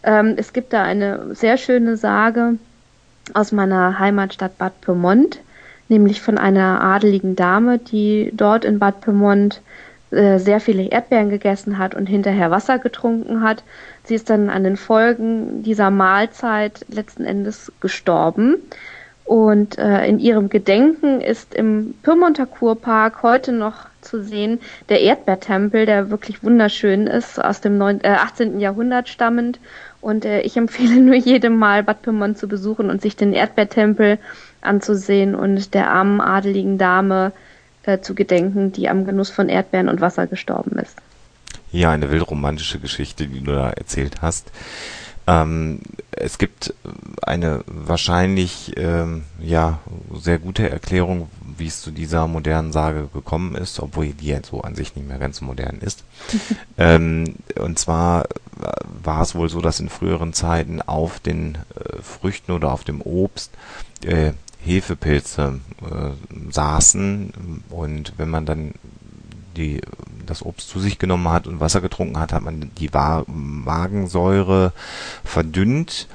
Ähm, 0.04 0.36
es 0.38 0.54
gibt 0.54 0.72
da 0.72 0.84
eine 0.84 1.34
sehr 1.34 1.58
schöne 1.58 1.98
Sage 1.98 2.60
aus 3.34 3.52
meiner 3.52 3.98
Heimatstadt 3.98 4.60
Bad 4.60 4.80
Pyrmont 4.82 5.40
nämlich 5.90 6.22
von 6.22 6.38
einer 6.38 6.82
adeligen 6.82 7.36
Dame, 7.36 7.80
die 7.80 8.32
dort 8.34 8.64
in 8.64 8.80
Bad 8.80 9.02
Pyrmont 9.02 9.62
äh, 10.12 10.40
sehr 10.40 10.60
viele 10.60 10.84
Erdbeeren 10.84 11.30
gegessen 11.30 11.78
hat 11.78 11.94
und 11.94 12.08
hinterher 12.08 12.50
Wasser 12.50 12.80
getrunken 12.80 13.44
hat. 13.44 13.64
Sie 14.04 14.16
ist 14.16 14.30
dann 14.30 14.50
an 14.50 14.64
den 14.64 14.78
Folgen 14.78 15.62
dieser 15.62 15.92
Mahlzeit 15.92 16.86
letzten 16.90 17.26
Endes 17.26 17.72
gestorben. 17.80 18.56
Und 19.26 19.78
äh, 19.78 20.08
in 20.08 20.18
ihrem 20.18 20.50
Gedenken 20.50 21.22
ist 21.22 21.54
im 21.54 21.94
Pyrmonter 22.02 22.48
Kurpark 22.48 23.22
heute 23.22 23.52
noch 23.52 23.86
zu 24.02 24.24
sehen 24.24 24.60
der 24.90 25.02
Erdbeertempel, 25.02 25.86
der 25.86 26.10
wirklich 26.10 26.44
wunderschön 26.44 27.06
ist, 27.06 27.40
aus 27.40 27.62
dem 27.62 27.78
9, 27.78 28.02
äh, 28.02 28.08
18. 28.08 28.60
Jahrhundert 28.60 29.08
stammend. 29.08 29.60
Und 30.02 30.26
äh, 30.26 30.42
ich 30.42 30.58
empfehle 30.58 31.00
nur 31.00 31.14
jedem 31.14 31.58
Mal 31.58 31.84
Bad 31.84 32.02
Pyrmont 32.02 32.40
zu 32.40 32.48
besuchen 32.48 32.90
und 32.90 33.04
sich 33.04 33.16
den 33.16 33.34
Erdbeertempel 33.34 34.18
anzusehen 34.62 35.36
und 35.36 35.74
der 35.74 35.90
armen 35.90 36.22
adeligen 36.22 36.78
Dame 36.78 37.32
äh, 37.84 38.00
zu 38.00 38.16
gedenken, 38.16 38.72
die 38.72 38.90
am 38.90 39.06
Genuss 39.06 39.30
von 39.30 39.50
Erdbeeren 39.50 39.90
und 39.90 40.02
Wasser 40.02 40.28
gestorben 40.28 40.78
ist. 40.80 40.96
Ja, 41.72 41.92
eine 41.92 42.10
wildromantische 42.12 42.80
Geschichte, 42.80 43.28
die 43.28 43.42
du 43.42 43.52
da 43.52 43.70
erzählt 43.70 44.22
hast. 44.22 44.52
Ähm, 45.28 45.82
es 46.12 46.40
gibt 46.40 46.74
eine 47.22 47.64
wahrscheinlich 47.68 48.74
ähm, 48.78 49.26
ja 49.40 49.80
sehr 50.14 50.40
gute 50.40 50.70
Erklärung, 50.70 51.30
wie 51.58 51.68
es 51.68 51.82
zu 51.82 51.92
dieser 51.92 52.28
modernen 52.28 52.72
Sage 52.72 53.10
gekommen 53.14 53.54
ist, 53.56 53.80
obwohl 53.80 54.08
die 54.08 54.28
jetzt 54.28 54.50
so 54.50 54.62
an 54.62 54.74
sich 54.74 54.96
nicht 54.96 55.08
mehr 55.08 55.20
ganz 55.20 55.42
modern 55.42 55.78
ist. 55.82 56.04
ähm, 56.78 57.36
und 57.60 57.78
zwar 57.78 58.26
war 59.04 59.22
es 59.22 59.36
wohl 59.36 59.50
so, 59.50 59.62
dass 59.62 59.80
in 59.80 59.90
früheren 59.90 60.34
Zeiten 60.34 60.82
auf 60.82 61.20
den 61.20 61.56
äh, 61.76 62.02
Früchten 62.02 62.52
oder 62.52 62.72
auf 62.72 62.84
dem 62.84 63.02
Obst 63.02 63.52
äh, 64.04 64.32
Hefepilze 64.64 65.60
äh, 65.82 66.52
saßen 66.52 67.64
und 67.70 68.14
wenn 68.18 68.30
man 68.30 68.46
dann 68.46 68.74
die 69.56 69.82
das 70.26 70.46
Obst 70.46 70.70
zu 70.70 70.80
sich 70.80 71.00
genommen 71.00 71.30
hat 71.30 71.48
und 71.48 71.60
Wasser 71.60 71.82
getrunken 71.82 72.20
hat, 72.20 72.34
hat 72.34 72.44
man 72.44 72.72
die 72.78 72.90
Magensäure 73.26 74.74
verdünnt 75.24 76.08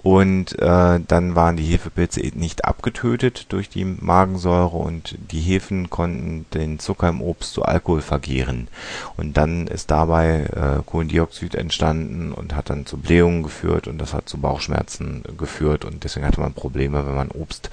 und 0.00 0.56
äh, 0.60 1.00
dann 1.06 1.34
waren 1.34 1.56
die 1.56 1.64
Hefepilze 1.64 2.20
nicht 2.34 2.64
abgetötet 2.64 3.46
durch 3.48 3.68
die 3.68 3.84
Magensäure 3.84 4.76
und 4.76 5.18
die 5.32 5.40
Hefen 5.40 5.90
konnten 5.90 6.46
den 6.54 6.78
Zucker 6.78 7.08
im 7.08 7.20
Obst 7.20 7.52
zu 7.52 7.64
Alkohol 7.64 8.00
vergehren. 8.00 8.68
Und 9.16 9.36
dann 9.36 9.66
ist 9.66 9.90
dabei 9.90 10.44
äh, 10.54 10.82
Kohlendioxid 10.86 11.56
entstanden 11.56 12.32
und 12.32 12.54
hat 12.54 12.70
dann 12.70 12.86
zu 12.86 12.96
Blähungen 12.96 13.42
geführt 13.42 13.88
und 13.88 13.98
das 13.98 14.14
hat 14.14 14.28
zu 14.28 14.38
Bauchschmerzen 14.38 15.24
geführt 15.36 15.84
und 15.84 16.04
deswegen 16.04 16.26
hatte 16.26 16.40
man 16.40 16.54
Probleme, 16.54 17.04
wenn 17.04 17.16
man 17.16 17.32
Obst 17.32 17.68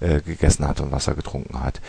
äh, 0.00 0.20
gegessen 0.20 0.66
hat 0.66 0.80
und 0.80 0.90
Wasser 0.90 1.14
getrunken 1.14 1.62
hat 1.62 1.80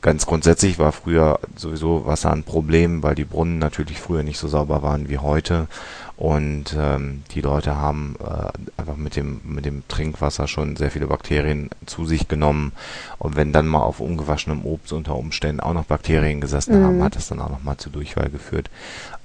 ganz 0.00 0.26
grundsätzlich 0.26 0.78
war 0.78 0.92
früher 0.92 1.40
sowieso 1.56 2.06
Wasser 2.06 2.32
ein 2.32 2.44
Problem, 2.44 3.02
weil 3.02 3.14
die 3.14 3.24
Brunnen 3.24 3.58
natürlich 3.58 4.00
früher 4.00 4.22
nicht 4.22 4.38
so 4.38 4.48
sauber 4.48 4.82
waren 4.82 5.08
wie 5.08 5.18
heute. 5.18 5.66
Und 6.16 6.76
ähm, 6.78 7.22
die 7.32 7.40
Leute 7.40 7.76
haben 7.76 8.16
äh, 8.20 8.80
einfach 8.80 8.96
mit 8.96 9.16
dem, 9.16 9.40
mit 9.44 9.64
dem 9.64 9.82
Trinkwasser 9.88 10.46
schon 10.46 10.76
sehr 10.76 10.90
viele 10.90 11.06
Bakterien 11.06 11.70
zu 11.86 12.06
sich 12.06 12.28
genommen. 12.28 12.72
Und 13.18 13.36
wenn 13.36 13.52
dann 13.52 13.66
mal 13.66 13.80
auf 13.80 14.00
ungewaschenem 14.00 14.64
Obst 14.64 14.92
unter 14.92 15.16
Umständen 15.16 15.60
auch 15.60 15.72
noch 15.72 15.86
Bakterien 15.86 16.40
gesessen 16.40 16.80
mhm. 16.80 16.84
haben, 16.84 17.02
hat 17.02 17.16
das 17.16 17.28
dann 17.28 17.40
auch 17.40 17.50
noch 17.50 17.62
mal 17.62 17.78
zu 17.78 17.90
Durchfall 17.90 18.30
geführt. 18.30 18.70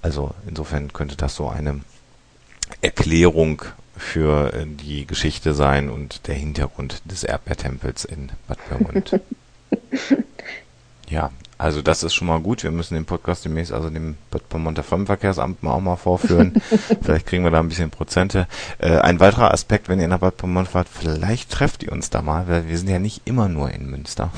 Also 0.01 0.33
insofern 0.47 0.93
könnte 0.93 1.17
das 1.17 1.35
so 1.35 1.49
eine 1.49 1.81
Erklärung 2.81 3.63
für 3.95 4.53
äh, 4.53 4.65
die 4.65 5.05
Geschichte 5.05 5.53
sein 5.53 5.89
und 5.89 6.27
der 6.27 6.35
Hintergrund 6.35 7.01
des 7.05 7.23
Erdbeertempels 7.23 8.05
in 8.05 8.31
Bad 8.47 8.59
Pyrmont. 8.67 9.19
Ja, 11.09 11.31
also 11.57 11.81
das 11.81 12.03
ist 12.03 12.13
schon 12.13 12.27
mal 12.27 12.39
gut. 12.39 12.63
Wir 12.63 12.71
müssen 12.71 12.93
den 12.93 13.05
Podcast 13.05 13.45
demnächst 13.45 13.71
also 13.71 13.89
dem 13.89 14.15
Pyrmonter 14.49 14.83
Fremdenverkehrsamt 14.83 15.63
mal 15.63 15.71
auch 15.71 15.81
mal 15.81 15.95
vorführen. 15.95 16.53
vielleicht 17.01 17.25
kriegen 17.25 17.43
wir 17.43 17.51
da 17.51 17.59
ein 17.59 17.69
bisschen 17.69 17.89
Prozente. 17.89 18.47
Äh, 18.77 18.99
ein 18.99 19.19
weiterer 19.19 19.51
Aspekt, 19.51 19.89
wenn 19.89 19.99
ihr 19.99 20.07
nach 20.07 20.19
Bad 20.19 20.37
Pyrmont 20.37 20.67
fahrt, 20.67 20.87
vielleicht 20.87 21.51
trefft 21.51 21.83
ihr 21.83 21.91
uns 21.91 22.09
da 22.09 22.21
mal, 22.21 22.47
weil 22.47 22.67
wir 22.67 22.77
sind 22.77 22.89
ja 22.89 22.99
nicht 22.99 23.21
immer 23.25 23.47
nur 23.47 23.71
in 23.71 23.89
Münster. 23.89 24.31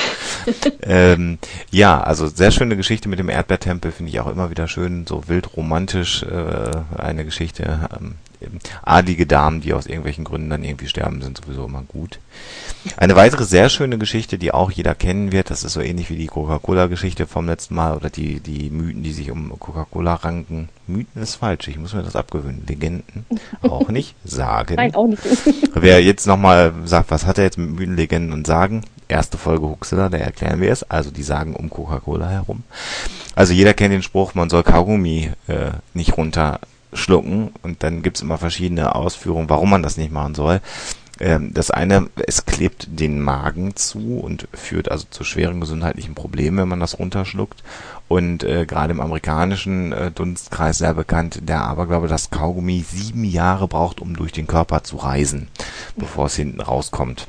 ähm, 0.82 1.38
ja, 1.70 2.00
also 2.00 2.26
sehr 2.26 2.50
schöne 2.50 2.76
Geschichte 2.76 3.08
mit 3.08 3.18
dem 3.18 3.28
Erdbeertempel 3.28 3.92
finde 3.92 4.10
ich 4.10 4.20
auch 4.20 4.28
immer 4.28 4.50
wieder 4.50 4.66
schön, 4.66 5.06
so 5.06 5.28
wild 5.28 5.56
romantisch 5.56 6.22
äh, 6.22 6.70
eine 6.96 7.24
Geschichte. 7.26 7.88
Ähm, 7.94 8.14
adlige 8.82 9.26
Damen, 9.26 9.60
die 9.60 9.72
aus 9.74 9.86
irgendwelchen 9.86 10.24
Gründen 10.24 10.50
dann 10.50 10.64
irgendwie 10.64 10.88
sterben, 10.88 11.22
sind 11.22 11.38
sowieso 11.38 11.66
immer 11.66 11.82
gut. 11.82 12.18
Eine 12.96 13.16
weitere 13.16 13.44
sehr 13.44 13.68
schöne 13.68 13.98
Geschichte, 13.98 14.38
die 14.38 14.52
auch 14.52 14.70
jeder 14.70 14.94
kennen 14.94 15.32
wird, 15.32 15.50
das 15.50 15.64
ist 15.64 15.74
so 15.74 15.80
ähnlich 15.80 16.08
wie 16.08 16.16
die 16.16 16.26
Coca-Cola-Geschichte 16.26 17.26
vom 17.26 17.46
letzten 17.46 17.74
Mal 17.74 17.94
oder 17.94 18.08
die, 18.08 18.40
die 18.40 18.70
Mythen, 18.70 19.02
die 19.02 19.12
sich 19.12 19.30
um 19.30 19.58
Coca-Cola 19.58 20.14
ranken. 20.14 20.70
Mythen 20.86 21.22
ist 21.22 21.36
falsch, 21.36 21.68
ich 21.68 21.78
muss 21.78 21.92
mir 21.92 22.02
das 22.02 22.16
abgewöhnen. 22.16 22.64
Legenden 22.66 23.26
auch 23.62 23.88
nicht. 23.90 24.14
Sagen. 24.24 24.76
Nein, 24.76 24.94
auch 24.94 25.06
nicht. 25.06 25.20
Wer 25.74 26.02
jetzt 26.02 26.26
nochmal 26.26 26.72
sagt, 26.84 27.10
was 27.10 27.26
hat 27.26 27.38
er 27.38 27.44
jetzt 27.44 27.58
mit 27.58 27.70
Mythen, 27.70 27.96
Legenden 27.96 28.32
und 28.32 28.46
Sagen? 28.46 28.84
Erste 29.08 29.38
Folge 29.38 29.66
Huxela, 29.66 30.08
da 30.08 30.18
erklären 30.18 30.60
wir 30.60 30.70
es. 30.70 30.88
Also 30.88 31.10
die 31.10 31.22
sagen 31.24 31.54
um 31.56 31.68
Coca-Cola 31.68 32.28
herum. 32.28 32.62
Also 33.34 33.52
jeder 33.52 33.74
kennt 33.74 33.92
den 33.92 34.02
Spruch, 34.02 34.34
man 34.34 34.50
soll 34.50 34.62
Kaugummi 34.62 35.32
äh, 35.48 35.70
nicht 35.94 36.12
runterschlucken 36.90 37.50
und 37.62 37.82
dann 37.82 38.02
gibt's 38.02 38.22
immer 38.22 38.38
verschiedene 38.38 38.94
Ausführungen, 38.94 39.48
warum 39.48 39.70
man 39.70 39.82
das 39.82 39.96
nicht 39.96 40.12
machen 40.12 40.34
soll. 40.34 40.60
Ähm, 41.18 41.52
das 41.52 41.70
eine, 41.70 42.08
es 42.26 42.46
klebt 42.46 42.88
den 42.88 43.20
Magen 43.20 43.76
zu 43.76 44.18
und 44.18 44.48
führt 44.54 44.90
also 44.90 45.06
zu 45.10 45.22
schweren 45.22 45.60
gesundheitlichen 45.60 46.14
Problemen, 46.14 46.58
wenn 46.58 46.68
man 46.68 46.80
das 46.80 46.98
runterschluckt. 46.98 47.62
Und 48.08 48.42
äh, 48.42 48.66
gerade 48.66 48.92
im 48.92 49.00
amerikanischen 49.00 49.92
äh, 49.92 50.10
Dunstkreis 50.10 50.78
sehr 50.78 50.94
bekannt 50.94 51.40
der 51.42 51.62
Aberglaube, 51.62 52.08
dass 52.08 52.30
Kaugummi 52.30 52.84
sieben 52.88 53.24
Jahre 53.24 53.68
braucht, 53.68 54.00
um 54.00 54.16
durch 54.16 54.32
den 54.32 54.46
Körper 54.46 54.82
zu 54.82 54.96
reisen, 54.96 55.48
bevor 55.96 56.26
es 56.26 56.36
hinten 56.36 56.60
rauskommt. 56.60 57.28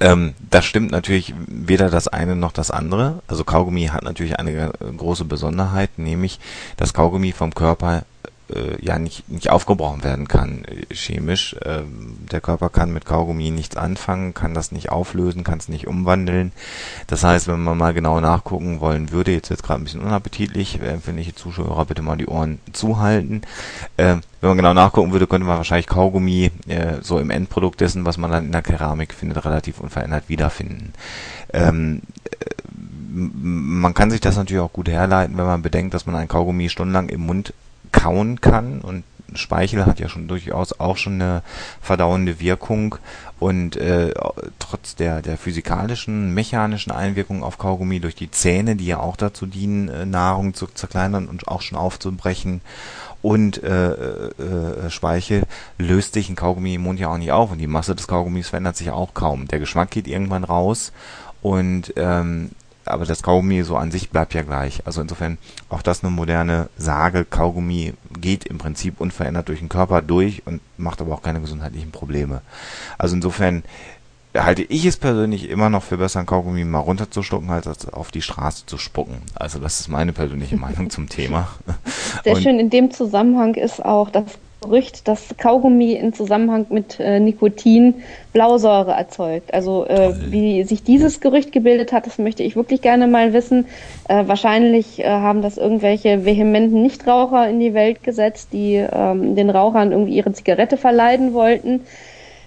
Ähm, 0.00 0.34
das 0.50 0.64
stimmt 0.64 0.90
natürlich 0.90 1.34
weder 1.46 1.88
das 1.88 2.08
eine 2.08 2.36
noch 2.36 2.52
das 2.52 2.70
andere. 2.70 3.22
Also 3.26 3.44
Kaugummi 3.44 3.86
hat 3.86 4.02
natürlich 4.02 4.38
eine 4.38 4.72
große 4.96 5.24
Besonderheit, 5.24 5.98
nämlich 5.98 6.38
dass 6.76 6.92
Kaugummi 6.92 7.32
vom 7.32 7.54
Körper 7.54 8.04
äh, 8.54 8.84
ja 8.84 8.98
nicht, 8.98 9.28
nicht 9.28 9.50
aufgebrochen 9.50 10.04
werden 10.04 10.28
kann 10.28 10.64
äh, 10.64 10.94
chemisch. 10.94 11.56
Ähm, 11.64 12.18
der 12.30 12.40
Körper 12.40 12.68
kann 12.68 12.92
mit 12.92 13.04
Kaugummi 13.04 13.50
nichts 13.50 13.76
anfangen, 13.76 14.34
kann 14.34 14.54
das 14.54 14.72
nicht 14.72 14.90
auflösen, 14.90 15.44
kann 15.44 15.58
es 15.58 15.68
nicht 15.68 15.86
umwandeln. 15.86 16.52
Das 17.06 17.24
heißt, 17.24 17.48
wenn 17.48 17.62
man 17.62 17.78
mal 17.78 17.94
genau 17.94 18.20
nachgucken 18.20 18.80
wollen 18.80 19.10
würde, 19.10 19.32
jetzt 19.32 19.50
wird 19.50 19.62
gerade 19.62 19.80
ein 19.80 19.84
bisschen 19.84 20.02
unappetitlich, 20.02 20.80
äh, 20.80 20.88
empfindliche 20.88 21.34
Zuschauer 21.34 21.84
bitte 21.86 22.02
mal 22.02 22.16
die 22.16 22.26
Ohren 22.26 22.58
zuhalten. 22.72 23.42
Äh, 23.96 24.16
wenn 24.40 24.50
man 24.50 24.56
genau 24.58 24.74
nachgucken 24.74 25.12
würde, 25.12 25.26
könnte 25.26 25.46
man 25.46 25.56
wahrscheinlich 25.56 25.86
Kaugummi 25.86 26.50
äh, 26.68 26.96
so 27.00 27.18
im 27.18 27.30
Endprodukt 27.30 27.80
dessen, 27.80 28.04
was 28.04 28.18
man 28.18 28.30
dann 28.30 28.46
in 28.46 28.52
der 28.52 28.62
Keramik 28.62 29.12
findet, 29.12 29.44
relativ 29.44 29.80
unverändert 29.80 30.28
wiederfinden. 30.28 30.92
Ähm, 31.52 32.02
äh, 32.24 32.46
man 33.16 33.94
kann 33.94 34.10
sich 34.10 34.20
das 34.20 34.36
natürlich 34.36 34.62
auch 34.62 34.72
gut 34.72 34.88
herleiten, 34.88 35.38
wenn 35.38 35.46
man 35.46 35.62
bedenkt, 35.62 35.94
dass 35.94 36.04
man 36.04 36.16
ein 36.16 36.28
Kaugummi 36.28 36.68
stundenlang 36.68 37.08
im 37.08 37.22
Mund 37.22 37.54
kauen 37.96 38.40
kann. 38.40 38.80
Und 38.80 39.04
Speichel 39.34 39.84
hat 39.86 39.98
ja 39.98 40.08
schon 40.08 40.28
durchaus 40.28 40.78
auch 40.78 40.96
schon 40.96 41.14
eine 41.14 41.42
verdauende 41.80 42.40
Wirkung. 42.40 42.96
Und 43.38 43.76
äh, 43.76 44.14
trotz 44.58 44.94
der 44.94 45.20
der 45.20 45.36
physikalischen 45.36 46.32
mechanischen 46.32 46.90
Einwirkung 46.90 47.42
auf 47.42 47.58
Kaugummi 47.58 48.00
durch 48.00 48.14
die 48.14 48.30
Zähne, 48.30 48.76
die 48.76 48.86
ja 48.86 49.00
auch 49.00 49.16
dazu 49.16 49.46
dienen, 49.46 49.88
äh, 49.88 50.06
Nahrung 50.06 50.54
zu 50.54 50.66
zerkleinern 50.66 51.26
und 51.26 51.48
auch 51.48 51.60
schon 51.60 51.76
aufzubrechen 51.78 52.60
und 53.26 53.60
äh, 53.64 53.90
äh, 53.90 54.88
Speichel 54.88 55.42
löst 55.78 56.14
sich 56.14 56.28
ein 56.28 56.36
Kaugummi 56.36 56.74
im 56.74 56.82
Mund 56.82 57.00
ja 57.00 57.08
auch 57.08 57.18
nicht 57.18 57.32
auf. 57.32 57.50
Und 57.50 57.58
die 57.58 57.66
Masse 57.66 57.96
des 57.96 58.06
Kaugummis 58.06 58.50
verändert 58.50 58.76
sich 58.76 58.90
auch 58.90 59.14
kaum. 59.14 59.48
Der 59.48 59.58
Geschmack 59.58 59.90
geht 59.90 60.06
irgendwann 60.06 60.44
raus. 60.44 60.92
Und 61.42 61.92
ähm, 61.96 62.52
aber 62.86 63.04
das 63.04 63.22
Kaugummi 63.22 63.62
so 63.62 63.76
an 63.76 63.90
sich 63.90 64.10
bleibt 64.10 64.34
ja 64.34 64.42
gleich. 64.42 64.86
Also 64.86 65.00
insofern 65.00 65.38
auch 65.68 65.82
das 65.82 66.02
eine 66.02 66.10
moderne 66.10 66.68
Sage. 66.76 67.24
Kaugummi 67.24 67.94
geht 68.20 68.44
im 68.46 68.58
Prinzip 68.58 69.00
unverändert 69.00 69.48
durch 69.48 69.60
den 69.60 69.68
Körper 69.68 70.02
durch 70.02 70.42
und 70.46 70.60
macht 70.76 71.00
aber 71.00 71.14
auch 71.14 71.22
keine 71.22 71.40
gesundheitlichen 71.40 71.90
Probleme. 71.90 72.42
Also 72.98 73.16
insofern 73.16 73.62
halte 74.34 74.62
ich 74.62 74.84
es 74.84 74.96
persönlich 74.96 75.48
immer 75.48 75.70
noch 75.70 75.82
für 75.82 75.98
besser, 75.98 76.20
ein 76.20 76.26
Kaugummi 76.26 76.64
mal 76.64 76.78
runterzuschlucken, 76.78 77.50
als 77.50 77.88
auf 77.88 78.10
die 78.10 78.22
Straße 78.22 78.66
zu 78.66 78.78
spucken. 78.78 79.22
Also 79.34 79.58
das 79.58 79.80
ist 79.80 79.88
meine 79.88 80.12
persönliche 80.12 80.56
Meinung 80.56 80.90
zum 80.90 81.08
Thema. 81.08 81.48
Sehr 82.24 82.34
und 82.34 82.42
schön 82.42 82.58
in 82.58 82.70
dem 82.70 82.90
Zusammenhang 82.90 83.54
ist 83.54 83.84
auch, 83.84 84.10
dass 84.10 84.38
Gerücht, 84.62 85.06
dass 85.06 85.36
Kaugummi 85.36 85.92
in 85.92 86.12
Zusammenhang 86.12 86.66
mit 86.70 86.98
äh, 86.98 87.20
Nikotin 87.20 87.94
Blausäure 88.32 88.92
erzeugt. 88.92 89.52
Also 89.52 89.86
äh, 89.86 90.14
wie 90.30 90.64
sich 90.64 90.82
dieses 90.82 91.20
Gerücht 91.20 91.52
gebildet 91.52 91.92
hat, 91.92 92.06
das 92.06 92.18
möchte 92.18 92.42
ich 92.42 92.56
wirklich 92.56 92.80
gerne 92.80 93.06
mal 93.06 93.32
wissen. 93.32 93.66
Äh, 94.08 94.26
wahrscheinlich 94.26 94.98
äh, 94.98 95.08
haben 95.08 95.42
das 95.42 95.58
irgendwelche 95.58 96.24
vehementen 96.24 96.82
Nichtraucher 96.82 97.48
in 97.48 97.60
die 97.60 97.74
Welt 97.74 98.02
gesetzt, 98.02 98.48
die 98.52 98.74
ähm, 98.74 99.36
den 99.36 99.50
Rauchern 99.50 99.92
irgendwie 99.92 100.16
ihre 100.16 100.32
Zigarette 100.32 100.78
verleiden 100.78 101.34
wollten. 101.34 101.82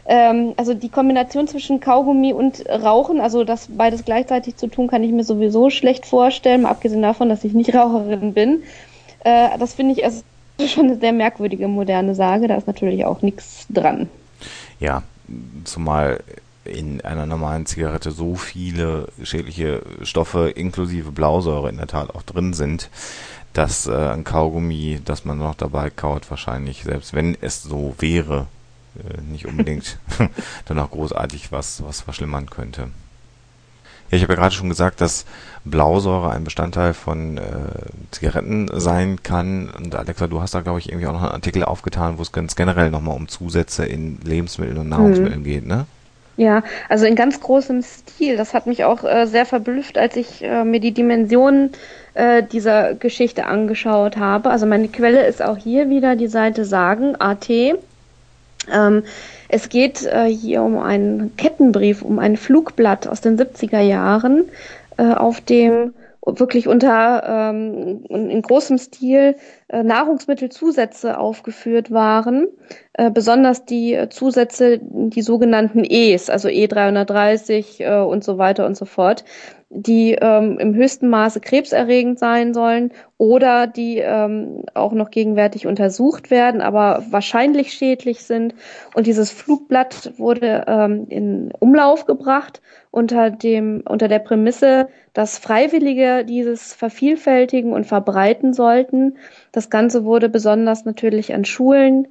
Ähm, 0.07 0.53
also 0.57 0.73
die 0.73 0.89
Kombination 0.89 1.47
zwischen 1.47 1.79
Kaugummi 1.79 2.33
und 2.33 2.67
Rauchen, 2.67 3.21
also 3.21 3.43
das 3.43 3.67
beides 3.69 4.03
gleichzeitig 4.03 4.55
zu 4.55 4.65
tun, 4.65 4.87
kann 4.87 5.03
ich 5.03 5.11
mir 5.11 5.23
sowieso 5.23 5.69
schlecht 5.69 6.07
vorstellen, 6.07 6.65
abgesehen 6.65 7.03
davon, 7.03 7.29
dass 7.29 7.43
ich 7.43 7.53
nicht 7.53 7.75
Raucherin 7.75 8.33
bin. 8.33 8.63
Äh, 9.23 9.49
das 9.59 9.75
finde 9.75 9.93
ich 9.93 10.01
erst 10.01 10.25
schon 10.67 10.87
eine 10.87 10.99
sehr 10.99 11.13
merkwürdige 11.13 11.67
moderne 11.67 12.15
Sage, 12.15 12.47
da 12.47 12.55
ist 12.55 12.67
natürlich 12.67 13.05
auch 13.05 13.21
nichts 13.21 13.65
dran. 13.69 14.09
Ja, 14.79 15.03
zumal 15.63 16.21
in 16.65 17.01
einer 17.01 17.25
normalen 17.25 17.65
Zigarette 17.65 18.11
so 18.11 18.35
viele 18.35 19.07
schädliche 19.23 19.81
Stoffe 20.03 20.49
inklusive 20.49 21.11
Blausäure 21.11 21.69
in 21.69 21.77
der 21.77 21.87
Tat 21.87 22.13
auch 22.13 22.23
drin 22.23 22.53
sind, 22.53 22.89
dass 23.53 23.87
äh, 23.87 23.93
ein 23.93 24.23
Kaugummi, 24.23 25.01
das 25.03 25.25
man 25.25 25.39
noch 25.39 25.55
dabei 25.55 25.89
kaut, 25.89 26.29
wahrscheinlich, 26.29 26.83
selbst 26.83 27.13
wenn 27.13 27.35
es 27.41 27.63
so 27.63 27.95
wäre, 27.99 28.47
äh, 28.97 29.21
nicht 29.21 29.47
unbedingt 29.47 29.97
dann 30.65 30.79
auch 30.79 30.91
großartig 30.91 31.51
was, 31.51 31.83
was 31.83 32.01
verschlimmern 32.01 32.49
könnte. 32.49 32.89
Ja, 34.09 34.17
ich 34.17 34.23
habe 34.23 34.33
ja 34.33 34.39
gerade 34.39 34.55
schon 34.55 34.69
gesagt, 34.69 35.01
dass 35.01 35.25
Blausäure 35.65 36.31
ein 36.31 36.43
Bestandteil 36.43 36.93
von 36.93 37.37
äh, 37.37 37.41
Zigaretten 38.11 38.69
sein 38.73 39.21
kann. 39.23 39.69
Und 39.69 39.93
Alexa, 39.95 40.27
du 40.27 40.41
hast 40.41 40.55
da, 40.55 40.61
glaube 40.61 40.79
ich, 40.79 40.89
irgendwie 40.89 41.07
auch 41.07 41.13
noch 41.13 41.23
einen 41.23 41.31
Artikel 41.31 41.63
aufgetan, 41.63 42.17
wo 42.17 42.21
es 42.21 42.31
ganz 42.31 42.55
generell 42.55 42.89
nochmal 42.91 43.15
um 43.15 43.27
Zusätze 43.27 43.85
in 43.85 44.19
Lebensmitteln 44.23 44.77
und 44.77 44.89
Nahrungsmitteln 44.89 45.41
mhm. 45.41 45.45
geht, 45.45 45.65
ne? 45.65 45.85
Ja, 46.37 46.63
also 46.87 47.05
in 47.05 47.15
ganz 47.15 47.41
großem 47.41 47.81
Stil. 47.83 48.37
Das 48.37 48.53
hat 48.53 48.65
mich 48.65 48.85
auch 48.85 49.03
äh, 49.03 49.25
sehr 49.25 49.45
verblüfft, 49.45 49.97
als 49.97 50.15
ich 50.15 50.41
äh, 50.41 50.63
mir 50.63 50.79
die 50.79 50.93
Dimensionen 50.93 51.71
äh, 52.13 52.43
dieser 52.43 52.93
Geschichte 52.93 53.45
angeschaut 53.45 54.15
habe. 54.15 54.49
Also 54.49 54.65
meine 54.65 54.87
Quelle 54.87 55.27
ist 55.27 55.41
auch 55.41 55.57
hier 55.57 55.89
wieder 55.89 56.15
die 56.15 56.27
Seite 56.27 56.63
Sagen.at. 56.63 57.49
Ähm, 57.49 59.03
es 59.49 59.69
geht 59.69 60.05
äh, 60.05 60.25
hier 60.25 60.61
um 60.61 60.77
einen 60.77 61.35
Kettenbrief, 61.35 62.03
um 62.03 62.19
ein 62.19 62.37
Flugblatt 62.37 63.07
aus 63.07 63.21
den 63.21 63.37
70er 63.37 63.81
Jahren, 63.81 64.45
äh, 64.97 65.13
auf 65.13 65.41
dem 65.41 65.93
wirklich 66.25 66.67
unter 66.67 67.49
ähm, 67.49 68.03
in 68.09 68.41
großem 68.41 68.77
Stil 68.77 69.35
äh, 69.67 69.81
Nahrungsmittelzusätze 69.81 71.17
aufgeführt 71.17 71.89
waren, 71.89 72.47
äh, 72.93 73.09
besonders 73.09 73.65
die 73.65 73.93
äh, 73.93 74.09
Zusätze, 74.09 74.79
die 74.79 75.21
sogenannten 75.23 75.83
E's, 75.83 76.29
also 76.29 76.47
E330 76.47 77.79
äh, 77.79 78.03
und 78.03 78.23
so 78.23 78.37
weiter 78.37 78.67
und 78.67 78.77
so 78.77 78.85
fort, 78.85 79.25
die 79.71 80.17
ähm, 80.19 80.57
im 80.57 80.73
höchsten 80.73 81.09
Maße 81.09 81.39
krebserregend 81.41 82.17
sein 82.17 82.55
sollen 82.55 82.91
oder 83.19 83.67
die 83.67 83.99
ähm, 83.99 84.63
auch 84.73 84.93
noch 84.93 85.11
gegenwärtig 85.11 85.67
untersucht 85.67 86.31
werden, 86.31 86.61
aber 86.61 87.03
wahrscheinlich 87.11 87.71
schädlich 87.73 88.23
sind. 88.23 88.55
Und 88.95 89.05
dieses 89.05 89.29
Flugblatt 89.31 90.13
wurde 90.17 90.65
ähm, 90.67 91.05
in 91.09 91.51
Umlauf 91.59 92.07
gebracht 92.07 92.61
unter 92.89 93.29
dem 93.29 93.83
unter 93.87 94.07
der 94.07 94.19
Prämisse, 94.19 94.87
dass 95.13 95.37
Freiwillige 95.37 96.25
dieses 96.25 96.73
vervielfältigen 96.73 97.71
und 97.71 97.85
verbreiten 97.85 98.53
sollten. 98.53 99.17
Das 99.51 99.69
Ganze 99.69 100.03
wurde 100.03 100.29
besonders 100.29 100.85
natürlich 100.85 101.35
an 101.35 101.45
Schulen 101.45 102.07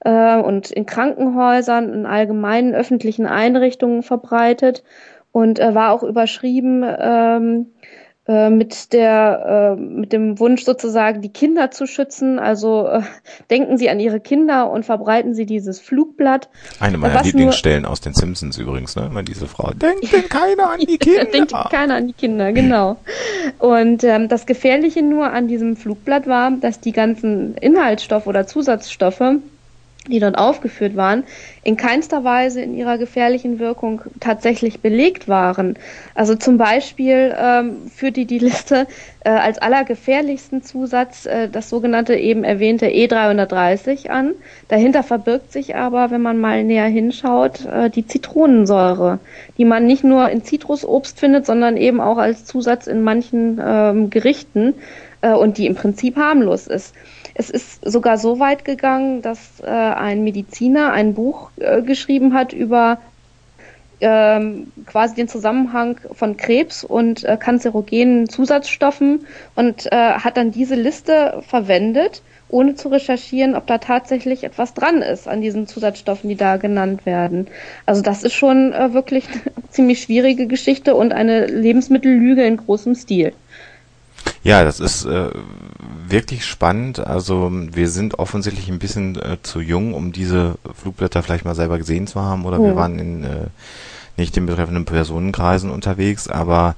äh, 0.00 0.38
und 0.38 0.70
in 0.70 0.86
Krankenhäusern, 0.86 1.92
in 1.92 2.06
allgemeinen 2.06 2.74
öffentlichen 2.74 3.26
Einrichtungen 3.26 4.02
verbreitet 4.02 4.82
und 5.32 5.58
äh, 5.58 5.74
war 5.74 5.92
auch 5.92 6.02
überschrieben 6.02 6.84
ähm, 6.84 7.66
äh, 8.28 8.50
mit 8.50 8.92
der 8.92 9.76
äh, 9.76 9.80
mit 9.80 10.12
dem 10.12 10.38
Wunsch 10.38 10.62
sozusagen 10.62 11.22
die 11.22 11.32
Kinder 11.32 11.72
zu 11.72 11.88
schützen. 11.88 12.38
Also 12.38 12.86
äh, 12.86 13.02
denken 13.50 13.78
Sie 13.78 13.90
an 13.90 13.98
Ihre 13.98 14.20
Kinder 14.20 14.70
und 14.70 14.84
verbreiten 14.84 15.34
Sie 15.34 15.44
dieses 15.44 15.80
Flugblatt. 15.80 16.48
Eine 16.78 16.98
meiner 16.98 17.24
Lieblingsstellen 17.24 17.84
aus 17.84 18.00
den 18.00 18.14
Simpsons 18.14 18.58
übrigens, 18.58 18.94
ne? 18.94 19.10
Wenn 19.12 19.24
diese 19.24 19.48
Frau 19.48 19.72
denkt 19.72 20.12
denn 20.12 20.28
keiner 20.28 20.70
an 20.70 20.78
die 20.78 20.98
Kinder. 20.98 21.24
denkt 21.24 21.52
keiner 21.70 21.96
an 21.96 22.06
die 22.06 22.12
Kinder, 22.12 22.52
genau. 22.52 22.96
Und 23.58 24.04
ähm, 24.04 24.28
das 24.28 24.46
Gefährliche 24.46 25.02
nur 25.02 25.32
an 25.32 25.48
diesem 25.48 25.74
Flugblatt 25.74 26.28
war, 26.28 26.52
dass 26.52 26.78
die 26.78 26.92
ganzen 26.92 27.56
Inhaltsstoffe 27.56 28.28
oder 28.28 28.46
Zusatzstoffe 28.46 29.40
die 30.08 30.18
dort 30.18 30.36
aufgeführt 30.36 30.96
waren, 30.96 31.24
in 31.62 31.76
keinster 31.76 32.24
Weise 32.24 32.60
in 32.60 32.74
ihrer 32.74 32.98
gefährlichen 32.98 33.60
Wirkung 33.60 34.02
tatsächlich 34.18 34.80
belegt 34.80 35.28
waren. 35.28 35.78
Also 36.14 36.34
zum 36.34 36.58
Beispiel 36.58 37.34
ähm, 37.38 37.88
führt 37.88 38.16
die 38.16 38.24
die 38.24 38.40
Liste 38.40 38.88
äh, 39.24 39.30
als 39.30 39.58
allergefährlichsten 39.58 40.62
Zusatz 40.62 41.26
äh, 41.26 41.48
das 41.48 41.68
sogenannte 41.68 42.16
eben 42.16 42.42
erwähnte 42.42 42.86
E330 42.86 44.08
an. 44.08 44.32
Dahinter 44.68 45.04
verbirgt 45.04 45.52
sich 45.52 45.76
aber, 45.76 46.10
wenn 46.10 46.22
man 46.22 46.40
mal 46.40 46.64
näher 46.64 46.86
hinschaut, 46.86 47.64
äh, 47.66 47.88
die 47.88 48.06
Zitronensäure, 48.06 49.20
die 49.56 49.64
man 49.64 49.86
nicht 49.86 50.02
nur 50.02 50.30
in 50.30 50.42
Zitrusobst 50.42 51.20
findet, 51.20 51.46
sondern 51.46 51.76
eben 51.76 52.00
auch 52.00 52.18
als 52.18 52.44
Zusatz 52.44 52.88
in 52.88 53.04
manchen 53.04 53.60
ähm, 53.64 54.10
Gerichten 54.10 54.74
äh, 55.20 55.32
und 55.32 55.58
die 55.58 55.66
im 55.66 55.76
Prinzip 55.76 56.16
harmlos 56.16 56.66
ist. 56.66 56.92
Es 57.34 57.50
ist 57.50 57.80
sogar 57.84 58.18
so 58.18 58.38
weit 58.38 58.64
gegangen, 58.64 59.22
dass 59.22 59.60
äh, 59.60 59.66
ein 59.66 60.24
Mediziner 60.24 60.92
ein 60.92 61.14
Buch 61.14 61.50
äh, 61.56 61.82
geschrieben 61.82 62.34
hat 62.34 62.52
über 62.52 62.98
ähm, 64.02 64.72
quasi 64.84 65.14
den 65.14 65.28
Zusammenhang 65.28 65.96
von 66.12 66.36
Krebs 66.36 66.82
und 66.82 67.24
äh, 67.24 67.36
kanzerogenen 67.36 68.28
Zusatzstoffen 68.28 69.26
und 69.54 69.90
äh, 69.92 69.96
hat 69.96 70.36
dann 70.36 70.50
diese 70.50 70.74
Liste 70.74 71.42
verwendet, 71.46 72.22
ohne 72.48 72.74
zu 72.74 72.88
recherchieren, 72.88 73.54
ob 73.54 73.66
da 73.66 73.78
tatsächlich 73.78 74.44
etwas 74.44 74.74
dran 74.74 75.02
ist 75.02 75.28
an 75.28 75.40
diesen 75.40 75.66
Zusatzstoffen, 75.66 76.28
die 76.28 76.36
da 76.36 76.56
genannt 76.56 77.06
werden. 77.06 77.46
Also 77.86 78.02
das 78.02 78.24
ist 78.24 78.34
schon 78.34 78.72
äh, 78.72 78.92
wirklich 78.92 79.26
eine 79.56 79.70
ziemlich 79.70 80.02
schwierige 80.02 80.46
Geschichte 80.48 80.94
und 80.96 81.12
eine 81.12 81.46
Lebensmittellüge 81.46 82.44
in 82.44 82.56
großem 82.56 82.96
Stil. 82.96 83.32
Ja, 84.44 84.64
das 84.64 84.80
ist 84.80 85.04
äh, 85.04 85.30
wirklich 86.08 86.44
spannend. 86.44 86.98
Also 86.98 87.50
wir 87.52 87.88
sind 87.88 88.18
offensichtlich 88.18 88.68
ein 88.68 88.80
bisschen 88.80 89.16
äh, 89.16 89.38
zu 89.42 89.60
jung, 89.60 89.94
um 89.94 90.12
diese 90.12 90.56
Flugblätter 90.74 91.22
vielleicht 91.22 91.44
mal 91.44 91.54
selber 91.54 91.78
gesehen 91.78 92.06
zu 92.06 92.20
haben, 92.20 92.44
oder 92.44 92.58
ja. 92.58 92.64
wir 92.64 92.76
waren 92.76 92.98
in 92.98 93.24
äh, 93.24 93.46
nicht 94.16 94.36
in 94.36 94.46
betreffenden 94.46 94.84
Personenkreisen 94.84 95.70
unterwegs, 95.70 96.28
aber 96.28 96.74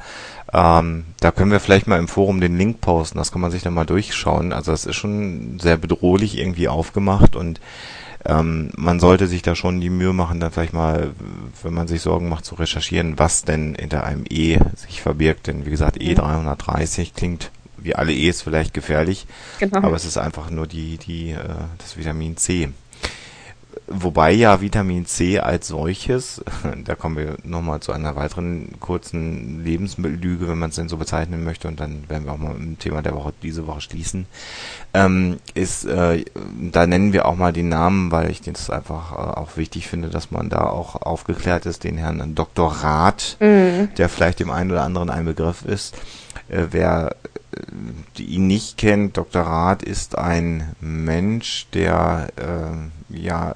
ähm, 0.53 1.05
da 1.21 1.33
können 1.33 1.51
wir 1.51 1.59
vielleicht 1.59 1.89
mal 1.89 1.99
im 1.99 2.07
Forum 2.07 2.41
den 2.41 2.57
Link 2.57 2.81
posten, 2.81 3.19
das 3.19 3.33
kann 3.33 3.41
man 3.41 3.51
sich 3.51 3.63
dann 3.63 3.75
mal 3.75 3.87
durchschauen. 3.87 4.53
Also 4.53 4.71
das 4.71 4.87
ist 4.87 4.97
schon 4.97 5.59
sehr 5.61 5.77
bedrohlich 5.77 6.39
irgendwie 6.39 6.69
aufgemacht 6.69 7.35
und 7.35 7.61
ähm, 8.25 8.71
man 8.77 9.01
sollte 9.01 9.27
sich 9.27 9.43
da 9.43 9.55
schon 9.55 9.81
die 9.81 9.91
Mühe 9.91 10.13
machen, 10.13 10.41
dann 10.41 10.51
vielleicht 10.51 10.73
mal, 10.73 11.13
wenn 11.63 11.75
man 11.75 11.89
sich 11.89 12.01
Sorgen 12.01 12.29
macht, 12.29 12.45
zu 12.45 12.55
recherchieren, 12.55 13.19
was 13.19 13.43
denn 13.43 13.75
hinter 13.79 14.05
einem 14.05 14.25
E 14.29 14.59
sich 14.77 15.03
verbirgt. 15.03 15.47
Denn 15.47 15.67
wie 15.67 15.71
gesagt, 15.71 15.99
E330 15.99 17.13
klingt 17.15 17.51
wie 17.77 17.95
alle 17.95 18.13
E's 18.13 18.41
vielleicht 18.41 18.73
gefährlich, 18.73 19.27
genau. 19.59 19.79
aber 19.79 19.95
es 19.95 20.07
ist 20.07 20.17
einfach 20.17 20.51
nur 20.51 20.67
die, 20.67 20.97
die, 20.97 21.33
äh, 21.33 21.39
das 21.79 21.99
Vitamin 21.99 22.37
C. 22.37 22.71
Wobei 23.87 24.33
ja 24.33 24.63
Vitamin 24.63 25.05
C 25.05 25.41
als 25.41 25.69
solches, 25.69 26.43
da 26.85 26.95
kommen 26.95 27.17
wir 27.19 27.37
nochmal 27.45 27.81
zu 27.81 27.93
einer 27.93 28.17
weiteren 28.17 28.81
kurzen 28.81 29.63
Lebensmittellüge, 29.63 30.49
wenn 30.49 30.59
man 30.59 30.71
es 30.71 30.77
denn 30.77 30.89
so 30.89 30.97
bezeichnen 30.97 31.45
möchte, 31.45 31.69
und 31.69 31.81
dann 31.81 32.09
werden 32.09 32.25
wir 32.25 32.33
auch 32.33 32.39
mal 32.39 32.57
im 32.57 32.79
Thema 32.79 33.03
der 33.03 33.15
Woche 33.15 33.35
diese 33.43 33.67
Woche 33.67 33.83
schließen, 33.83 34.25
ähm, 34.95 35.37
ist, 35.53 35.85
äh, 35.85 36.25
da 36.73 36.87
nennen 36.87 37.13
wir 37.13 37.27
auch 37.27 37.37
mal 37.37 37.53
den 37.53 37.69
Namen, 37.69 38.11
weil 38.11 38.31
ich 38.31 38.41
das 38.41 38.71
einfach 38.71 39.13
äh, 39.13 39.39
auch 39.39 39.59
wichtig 39.59 39.87
finde, 39.87 40.09
dass 40.09 40.31
man 40.31 40.49
da 40.49 40.65
auch 40.65 41.03
aufgeklärt 41.03 41.67
ist, 41.67 41.85
den 41.85 41.99
Herrn 41.99 42.35
Dr. 42.35 42.73
Rath, 42.73 43.37
mhm. 43.41 43.91
der 43.99 44.09
vielleicht 44.09 44.41
dem 44.41 44.51
einen 44.51 44.71
oder 44.71 44.83
anderen 44.83 45.11
ein 45.11 45.27
Begriff 45.27 45.63
ist. 45.65 45.95
Äh, 46.49 46.67
wer 46.71 47.17
äh, 48.17 48.23
ihn 48.23 48.47
nicht 48.47 48.77
kennt, 48.77 49.17
Dr. 49.17 49.43
Rath 49.43 49.83
ist 49.83 50.19
ein 50.19 50.75
Mensch, 50.81 51.67
der 51.73 52.29
äh, 52.37 53.17
ja 53.17 53.55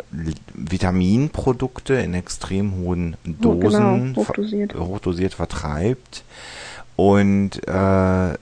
Vitaminprodukte 0.54 1.94
in 1.94 2.14
extrem 2.14 2.74
hohen 2.76 3.16
genau, 3.24 3.54
Dosen 3.54 4.14
genau, 4.14 4.16
hochdosiert. 4.16 4.72
Ver 4.72 4.86
hochdosiert 4.86 5.34
vertreibt 5.34 6.24
und 6.96 7.66
äh, 7.66 8.34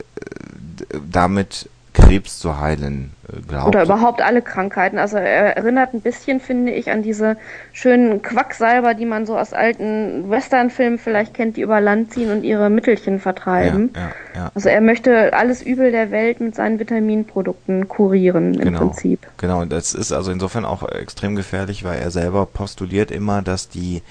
damit 1.10 1.68
Krebs 1.92 2.38
zu 2.38 2.58
heilen 2.58 3.12
glaubt. 3.48 3.68
Oder 3.68 3.84
überhaupt 3.84 4.22
alle 4.22 4.42
Krankheiten. 4.42 4.98
Also 4.98 5.16
er 5.16 5.56
erinnert 5.56 5.94
ein 5.94 6.00
bisschen, 6.00 6.40
finde 6.40 6.72
ich, 6.72 6.90
an 6.90 7.02
diese 7.02 7.36
schönen 7.72 8.22
Quacksalber, 8.22 8.94
die 8.94 9.06
man 9.06 9.26
so 9.26 9.36
aus 9.38 9.52
alten 9.52 10.30
Westernfilmen 10.30 10.98
vielleicht 10.98 11.34
kennt, 11.34 11.56
die 11.56 11.62
über 11.62 11.80
Land 11.80 12.12
ziehen 12.12 12.30
und 12.30 12.44
ihre 12.44 12.70
Mittelchen 12.70 13.20
vertreiben. 13.20 13.90
Ja, 13.94 14.00
ja, 14.00 14.10
ja. 14.34 14.50
Also 14.54 14.68
er 14.68 14.80
möchte 14.80 15.32
alles 15.34 15.62
Übel 15.62 15.90
der 15.90 16.10
Welt 16.10 16.40
mit 16.40 16.54
seinen 16.54 16.78
Vitaminprodukten 16.78 17.88
kurieren 17.88 18.54
im 18.54 18.60
genau, 18.60 18.78
Prinzip. 18.78 19.26
Genau, 19.38 19.60
und 19.62 19.72
das 19.72 19.94
ist 19.94 20.12
also 20.12 20.30
insofern 20.30 20.64
auch 20.64 20.88
extrem 20.88 21.36
gefährlich, 21.36 21.84
weil 21.84 21.98
er 21.98 22.10
selber 22.10 22.46
postuliert 22.46 23.10
immer, 23.10 23.42
dass 23.42 23.68
die 23.68 24.02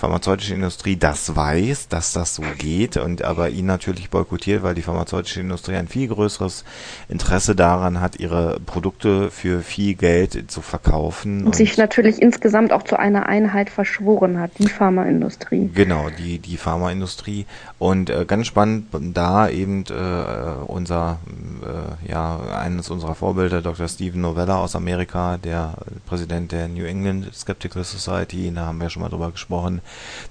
pharmazeutische 0.00 0.54
Industrie 0.54 0.96
das 0.96 1.36
weiß, 1.36 1.88
dass 1.88 2.14
das 2.14 2.34
so 2.34 2.42
geht 2.56 2.96
und 2.96 3.22
aber 3.22 3.50
ihn 3.50 3.66
natürlich 3.66 4.08
boykottiert, 4.08 4.62
weil 4.62 4.74
die 4.74 4.80
pharmazeutische 4.82 5.40
Industrie 5.40 5.76
ein 5.76 5.88
viel 5.88 6.08
größeres 6.08 6.64
Interesse 7.10 7.54
daran 7.54 8.00
hat, 8.00 8.18
ihre 8.18 8.59
Produkte 8.66 9.30
für 9.30 9.60
viel 9.60 9.94
Geld 9.94 10.50
zu 10.50 10.60
verkaufen. 10.60 11.40
Und, 11.40 11.46
und 11.46 11.56
sich 11.56 11.76
natürlich 11.76 12.20
insgesamt 12.20 12.72
auch 12.72 12.82
zu 12.82 12.98
einer 12.98 13.26
Einheit 13.26 13.70
verschworen 13.70 14.38
hat, 14.38 14.52
die 14.58 14.68
Pharmaindustrie. 14.68 15.70
Genau, 15.74 16.08
die, 16.10 16.38
die 16.38 16.56
Pharmaindustrie. 16.56 17.46
Und 17.78 18.10
äh, 18.10 18.24
ganz 18.26 18.46
spannend, 18.46 18.86
da 19.14 19.48
eben 19.48 19.84
äh, 19.90 20.64
unser, 20.66 21.18
äh, 21.62 22.10
ja, 22.10 22.40
eines 22.60 22.90
unserer 22.90 23.14
Vorbilder, 23.14 23.62
Dr. 23.62 23.88
Stephen 23.88 24.20
Novella 24.20 24.58
aus 24.58 24.76
Amerika, 24.76 25.38
der 25.38 25.74
Präsident 26.06 26.52
der 26.52 26.68
New 26.68 26.84
England 26.84 27.34
Skeptical 27.34 27.84
Society, 27.84 28.52
da 28.54 28.66
haben 28.66 28.80
wir 28.80 28.90
schon 28.90 29.02
mal 29.02 29.08
drüber 29.08 29.30
gesprochen, 29.30 29.80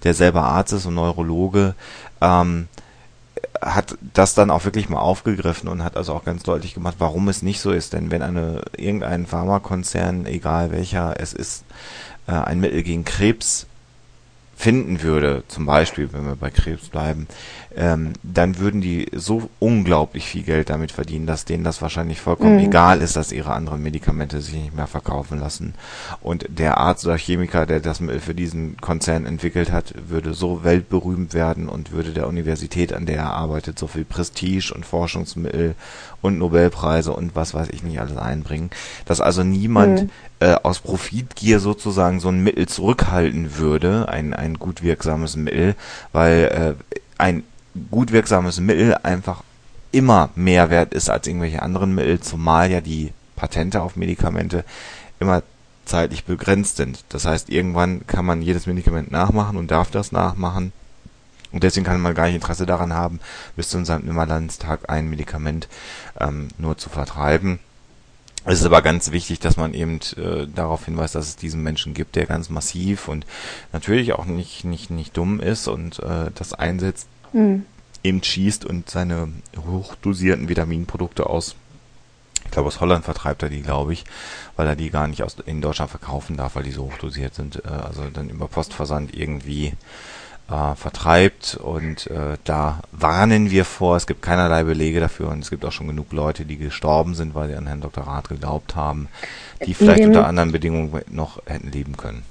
der 0.04 0.14
selber 0.14 0.44
Arzt 0.44 0.74
ist 0.74 0.86
und 0.86 0.96
Neurologe, 0.96 1.76
ähm, 2.22 2.68
hat 3.62 3.98
das 4.14 4.34
dann 4.36 4.52
auch 4.52 4.66
wirklich 4.66 4.90
mal 4.90 5.00
aufgegriffen 5.00 5.68
und 5.68 5.84
hat 5.84 5.98
also 5.98 6.14
auch 6.14 6.24
ganz 6.24 6.44
deutlich 6.44 6.74
gemacht, 6.74 6.96
warum 7.00 7.28
es 7.28 7.42
nicht 7.42 7.60
so 7.60 7.72
ist. 7.72 7.94
Denn 7.94 8.12
wenn 8.12 8.22
eine 8.22 8.64
irgendein 8.78 9.26
Pharmakonzern, 9.26 10.26
egal 10.26 10.72
welcher 10.72 11.20
es 11.20 11.34
ist, 11.34 11.64
äh, 12.28 12.32
ein 12.32 12.60
Mittel 12.60 12.84
gegen 12.84 13.06
Krebs 13.06 13.68
finden 14.56 15.02
würde, 15.02 15.44
zum 15.48 15.66
Beispiel, 15.66 16.12
wenn 16.12 16.26
wir 16.26 16.36
bei 16.36 16.50
Krebs 16.50 16.90
bleiben, 16.90 17.28
ähm, 17.80 18.12
dann 18.24 18.60
würden 18.60 18.82
die 18.82 19.08
so 19.16 19.50
unglaublich 19.60 20.26
viel 20.26 20.44
Geld 20.44 20.70
damit 20.70 20.92
verdienen, 20.92 21.26
dass 21.26 21.46
denen 21.46 21.64
das 21.64 21.82
wahrscheinlich 21.82 22.20
vollkommen 22.20 22.58
mhm. 22.58 22.66
egal 22.66 23.02
ist, 23.02 23.16
dass 23.16 23.32
ihre 23.32 23.54
anderen 23.54 23.82
Medikamente 23.82 24.42
sich 24.42 24.54
nicht 24.54 24.76
mehr 24.76 24.86
verkaufen 24.86 25.40
lassen. 25.40 25.76
Und 26.22 26.46
der 26.50 26.78
Arzt 26.78 27.06
oder 27.06 27.18
Chemiker, 27.18 27.66
der 27.66 27.80
das 27.80 28.02
Mittel 28.02 28.20
für 28.20 28.36
diesen 28.36 28.76
Konzern 28.82 29.26
entwickelt 29.26 29.72
hat, 29.72 29.94
würde 30.10 30.34
so 30.34 30.66
weltberühmt 30.66 31.34
werden 31.34 31.70
und 31.70 31.94
würde 31.94 32.12
der 32.12 32.28
Universität, 32.28 32.92
an 32.92 33.06
der 33.06 33.20
er 33.20 33.34
arbeitet, 33.34 33.80
so 33.80 33.88
viel 33.88 34.04
Prestige 34.04 34.74
und 34.76 34.86
Forschungsmittel 34.86 35.76
und 36.22 36.38
Nobelpreise 36.38 37.14
und 37.14 37.34
was 37.38 37.54
weiß 37.54 37.70
ich 37.70 37.82
nicht 37.82 38.02
alles 38.02 38.18
einbringen, 38.18 38.72
dass 39.06 39.22
also 39.22 39.44
niemand 39.44 40.04
mhm. 40.04 40.10
äh, 40.42 40.56
aus 40.64 40.80
Profitgier 40.80 41.62
sozusagen 41.62 42.20
so 42.20 42.28
ein 42.28 42.44
Mittel 42.44 42.68
zurückhalten 42.68 43.56
würde, 43.58 44.10
ein, 44.10 44.34
ein 44.34 44.56
gut 44.56 44.84
wirksames 44.84 45.38
Mittel, 45.38 45.76
weil 46.12 46.76
äh, 46.78 47.00
ein 47.18 47.44
gut 47.92 48.12
wirksames 48.12 48.60
Mittel 48.60 48.96
einfach 49.04 49.44
immer 49.92 50.30
mehr 50.36 50.70
wert 50.70 50.94
ist 50.94 51.10
als 51.10 51.28
irgendwelche 51.28 51.62
anderen 51.62 51.96
Mittel, 51.96 52.20
zumal 52.20 52.70
ja 52.70 52.82
die 52.82 53.12
Patente 53.36 53.82
auf 53.82 53.96
Medikamente 53.96 54.64
immer 55.20 55.44
zeitlich 55.86 56.26
begrenzt 56.26 56.78
sind. 56.78 57.04
Das 57.10 57.26
heißt, 57.26 57.50
irgendwann 57.50 58.06
kann 58.06 58.26
man 58.26 58.42
jedes 58.42 58.68
Medikament 58.68 59.12
nachmachen 59.12 59.58
und 59.58 59.72
darf 59.72 59.90
das 59.90 60.12
nachmachen. 60.12 60.72
Und 61.52 61.64
deswegen 61.64 61.86
kann 61.86 62.00
man 62.00 62.14
gar 62.14 62.26
nicht 62.26 62.36
Interesse 62.36 62.68
daran 62.68 62.94
haben, 62.94 63.20
bis 63.56 63.70
zu 63.70 63.78
unserem 63.78 64.06
Nimmerlandstag 64.06 64.82
ein 64.88 65.10
Medikament 65.10 65.68
ähm, 66.20 66.50
nur 66.60 66.78
zu 66.78 66.90
vertreiben. 66.90 67.60
Es 68.46 68.60
ist 68.60 68.66
aber 68.66 68.82
ganz 68.82 69.12
wichtig, 69.12 69.40
dass 69.40 69.58
man 69.58 69.74
eben 69.74 70.00
äh, 70.16 70.48
darauf 70.48 70.86
hinweist, 70.86 71.16
dass 71.16 71.28
es 71.28 71.36
diesen 71.36 71.62
Menschen 71.62 71.94
gibt, 71.94 72.16
der 72.16 72.26
ganz 72.26 72.50
massiv 72.50 73.08
und 73.08 73.26
natürlich 73.74 74.14
auch 74.14 74.26
nicht 74.26 74.64
nicht 74.64 74.92
nicht 74.92 75.18
dumm 75.18 75.40
ist 75.40 75.68
und 75.68 76.00
äh, 76.00 76.32
das 76.34 76.54
einsetzt, 76.54 77.08
mhm. 77.34 77.66
eben 78.04 78.24
schießt 78.24 78.66
und 78.66 78.90
seine 78.90 79.30
hochdosierten 79.58 80.50
Vitaminprodukte 80.50 81.28
aus, 81.28 81.56
ich 82.46 82.52
glaube 82.52 82.68
aus 82.68 82.80
Holland 82.80 83.06
vertreibt 83.06 83.44
er 83.44 83.50
die, 83.50 83.62
glaube 83.62 83.94
ich, 83.94 84.06
weil 84.56 84.68
er 84.68 84.76
die 84.76 84.90
gar 84.90 85.08
nicht 85.08 85.24
aus, 85.24 85.38
in 85.46 85.62
Deutschland 85.62 85.92
verkaufen 85.92 86.38
darf, 86.38 86.56
weil 86.56 86.64
die 86.64 86.72
so 86.72 86.84
hochdosiert 86.84 87.36
sind, 87.36 87.64
äh, 87.66 87.70
also 87.70 88.04
dann 88.12 88.30
über 88.30 88.48
Postversand 88.48 89.16
irgendwie 89.16 89.74
äh, 90.50 90.76
vertreibt 90.76 91.60
und 91.62 92.08
äh, 92.08 92.38
da 92.44 92.80
warnen 92.92 93.52
wir 93.52 93.66
vor, 93.66 93.96
es 93.98 94.08
gibt 94.08 94.22
keinerlei 94.22 94.64
Belege 94.64 95.00
dafür 95.00 95.30
und 95.30 95.40
es 95.40 95.50
gibt 95.50 95.64
auch 95.64 95.72
schon 95.72 95.88
genug 95.88 96.12
Leute, 96.12 96.46
die 96.46 96.58
gestorben 96.58 97.14
sind, 97.14 97.36
weil 97.36 97.50
sie 97.50 97.56
an 97.56 97.68
Herrn 97.68 97.82
Dr. 97.82 98.06
Rath 98.06 98.30
geglaubt 98.30 98.76
haben, 98.76 99.10
die 99.66 99.74
vielleicht 99.74 100.04
unter 100.04 100.26
anderen 100.26 100.52
Bedingungen 100.52 101.02
noch 101.12 101.42
hätten 101.46 101.72
leben 101.72 101.98
können. 101.98 102.24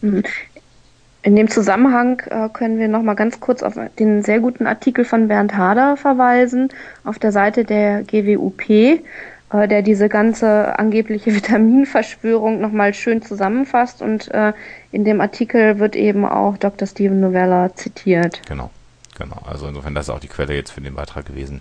In 1.28 1.36
dem 1.36 1.50
Zusammenhang 1.50 2.22
äh, 2.30 2.48
können 2.48 2.78
wir 2.78 2.88
noch 2.88 3.02
mal 3.02 3.12
ganz 3.12 3.38
kurz 3.38 3.62
auf 3.62 3.74
den 3.98 4.22
sehr 4.22 4.40
guten 4.40 4.66
Artikel 4.66 5.04
von 5.04 5.28
Bernd 5.28 5.54
Hader 5.54 5.98
verweisen 5.98 6.70
auf 7.04 7.18
der 7.18 7.32
Seite 7.32 7.64
der 7.64 8.02
GWUP. 8.02 8.70
äh, 8.70 9.68
der 9.68 9.82
diese 9.82 10.08
ganze 10.08 10.78
angebliche 10.78 11.34
Vitaminverschwörung 11.34 12.62
nochmal 12.62 12.94
schön 12.94 13.20
zusammenfasst 13.20 14.00
und 14.00 14.32
äh, 14.32 14.54
in 14.90 15.04
dem 15.04 15.20
Artikel 15.20 15.78
wird 15.78 15.96
eben 15.96 16.24
auch 16.24 16.56
Dr. 16.56 16.88
Steven 16.88 17.20
Novella 17.20 17.74
zitiert. 17.74 18.40
Genau, 18.48 18.70
genau. 19.18 19.42
Also 19.44 19.66
insofern 19.66 19.94
das 19.94 20.06
ist 20.06 20.10
auch 20.10 20.20
die 20.20 20.28
Quelle 20.28 20.54
jetzt 20.54 20.70
für 20.70 20.80
den 20.80 20.94
Beitrag 20.94 21.26
gewesen. 21.26 21.60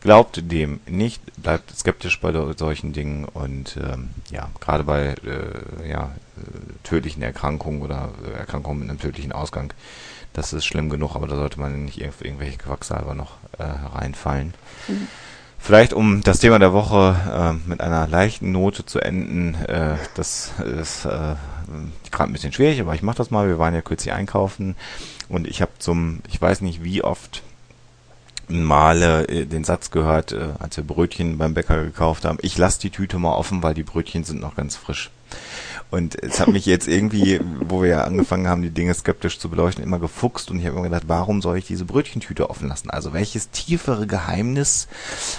Glaubt 0.00 0.50
dem 0.50 0.80
nicht, 0.86 1.22
bleibt 1.42 1.76
skeptisch 1.76 2.20
bei 2.20 2.32
solchen 2.56 2.92
Dingen 2.92 3.24
und 3.24 3.76
ähm, 3.76 4.10
ja, 4.30 4.48
gerade 4.60 4.84
bei 4.84 5.14
äh, 5.24 5.88
ja, 5.88 6.12
äh, 6.36 6.82
tödlichen 6.82 7.22
Erkrankungen 7.22 7.82
oder 7.82 8.10
Erkrankungen 8.36 8.80
mit 8.80 8.90
einem 8.90 9.00
tödlichen 9.00 9.32
Ausgang, 9.32 9.72
das 10.32 10.52
ist 10.52 10.64
schlimm 10.64 10.88
genug, 10.90 11.14
aber 11.14 11.26
da 11.26 11.36
sollte 11.36 11.60
man 11.60 11.84
nicht 11.84 12.00
irgendw 12.00 12.24
irgendwelche 12.24 12.58
Quacksalber 12.58 13.14
noch 13.14 13.36
äh, 13.58 13.64
reinfallen. 13.64 14.54
Mhm. 14.88 15.08
Vielleicht 15.58 15.92
um 15.92 16.22
das 16.22 16.40
Thema 16.40 16.58
der 16.58 16.72
Woche 16.72 17.14
äh, 17.30 17.68
mit 17.68 17.80
einer 17.80 18.08
leichten 18.08 18.50
Note 18.50 18.84
zu 18.84 18.98
enden, 18.98 19.54
äh, 19.54 19.94
das 20.16 20.50
ist 20.58 21.04
äh, 21.04 21.36
gerade 22.10 22.30
ein 22.30 22.32
bisschen 22.32 22.52
schwierig, 22.52 22.80
aber 22.80 22.96
ich 22.96 23.02
mache 23.02 23.18
das 23.18 23.30
mal. 23.30 23.46
Wir 23.46 23.60
waren 23.60 23.72
ja 23.72 23.80
kürzlich 23.80 24.12
einkaufen 24.12 24.74
und 25.32 25.48
ich 25.48 25.62
habe 25.62 25.72
zum, 25.78 26.20
ich 26.30 26.40
weiß 26.40 26.60
nicht 26.60 26.84
wie 26.84 27.02
oft 27.02 27.42
Male 28.48 29.26
äh, 29.28 29.46
den 29.46 29.64
Satz 29.64 29.90
gehört, 29.90 30.32
äh, 30.32 30.50
als 30.58 30.76
wir 30.76 30.84
Brötchen 30.84 31.38
beim 31.38 31.54
Bäcker 31.54 31.82
gekauft 31.82 32.26
haben, 32.26 32.38
ich 32.42 32.58
lasse 32.58 32.80
die 32.80 32.90
Tüte 32.90 33.18
mal 33.18 33.32
offen, 33.32 33.62
weil 33.62 33.72
die 33.72 33.82
Brötchen 33.82 34.24
sind 34.24 34.40
noch 34.40 34.54
ganz 34.56 34.76
frisch. 34.76 35.10
Und 35.92 36.22
es 36.22 36.40
hat 36.40 36.48
mich 36.48 36.64
jetzt 36.64 36.88
irgendwie, 36.88 37.38
wo 37.60 37.82
wir 37.82 37.90
ja 37.90 38.04
angefangen 38.04 38.48
haben, 38.48 38.62
die 38.62 38.70
Dinge 38.70 38.94
skeptisch 38.94 39.38
zu 39.38 39.50
beleuchten, 39.50 39.84
immer 39.84 39.98
gefuchst 39.98 40.50
und 40.50 40.58
ich 40.58 40.64
habe 40.64 40.76
immer 40.76 40.88
gedacht, 40.88 41.02
warum 41.06 41.42
soll 41.42 41.58
ich 41.58 41.66
diese 41.66 41.84
Brötchentüte 41.84 42.48
offen 42.48 42.66
lassen? 42.66 42.88
Also 42.88 43.12
welches 43.12 43.50
tiefere 43.50 44.06
Geheimnis 44.06 44.88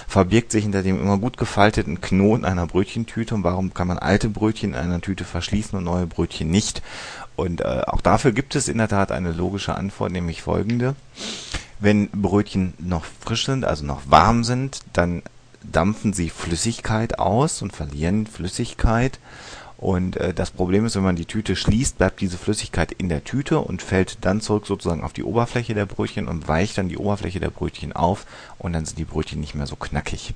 verbirgt 0.06 0.52
sich 0.52 0.62
hinter 0.62 0.84
dem 0.84 1.00
immer 1.00 1.18
gut 1.18 1.38
gefalteten 1.38 2.00
Knoten 2.00 2.44
einer 2.44 2.68
Brötchentüte 2.68 3.34
und 3.34 3.42
warum 3.42 3.74
kann 3.74 3.88
man 3.88 3.98
alte 3.98 4.28
Brötchen 4.28 4.74
in 4.74 4.76
einer 4.76 5.00
Tüte 5.00 5.24
verschließen 5.24 5.76
und 5.76 5.82
neue 5.82 6.06
Brötchen 6.06 6.52
nicht? 6.52 6.82
Und 7.34 7.60
äh, 7.62 7.82
auch 7.88 8.00
dafür 8.00 8.30
gibt 8.30 8.54
es 8.54 8.68
in 8.68 8.78
der 8.78 8.86
Tat 8.86 9.10
eine 9.10 9.32
logische 9.32 9.74
Antwort, 9.74 10.12
nämlich 10.12 10.42
folgende. 10.42 10.94
Wenn 11.80 12.08
Brötchen 12.10 12.74
noch 12.78 13.04
frisch 13.04 13.46
sind, 13.46 13.64
also 13.64 13.84
noch 13.84 14.02
warm 14.06 14.44
sind, 14.44 14.82
dann 14.92 15.22
dampfen 15.64 16.12
sie 16.12 16.30
Flüssigkeit 16.30 17.18
aus 17.18 17.60
und 17.60 17.72
verlieren 17.72 18.28
Flüssigkeit 18.28 19.18
und 19.84 20.16
äh, 20.16 20.32
das 20.32 20.50
Problem 20.50 20.86
ist, 20.86 20.96
wenn 20.96 21.02
man 21.02 21.14
die 21.14 21.26
Tüte 21.26 21.54
schließt, 21.56 21.98
bleibt 21.98 22.22
diese 22.22 22.38
Flüssigkeit 22.38 22.90
in 22.90 23.10
der 23.10 23.22
Tüte 23.22 23.58
und 23.58 23.82
fällt 23.82 24.16
dann 24.22 24.40
zurück 24.40 24.66
sozusagen 24.66 25.04
auf 25.04 25.12
die 25.12 25.24
Oberfläche 25.24 25.74
der 25.74 25.84
Brötchen 25.84 26.26
und 26.26 26.48
weicht 26.48 26.78
dann 26.78 26.88
die 26.88 26.96
Oberfläche 26.96 27.38
der 27.38 27.50
Brötchen 27.50 27.92
auf 27.92 28.24
und 28.56 28.72
dann 28.72 28.86
sind 28.86 28.98
die 28.98 29.04
Brötchen 29.04 29.40
nicht 29.40 29.54
mehr 29.54 29.66
so 29.66 29.76
knackig. 29.76 30.32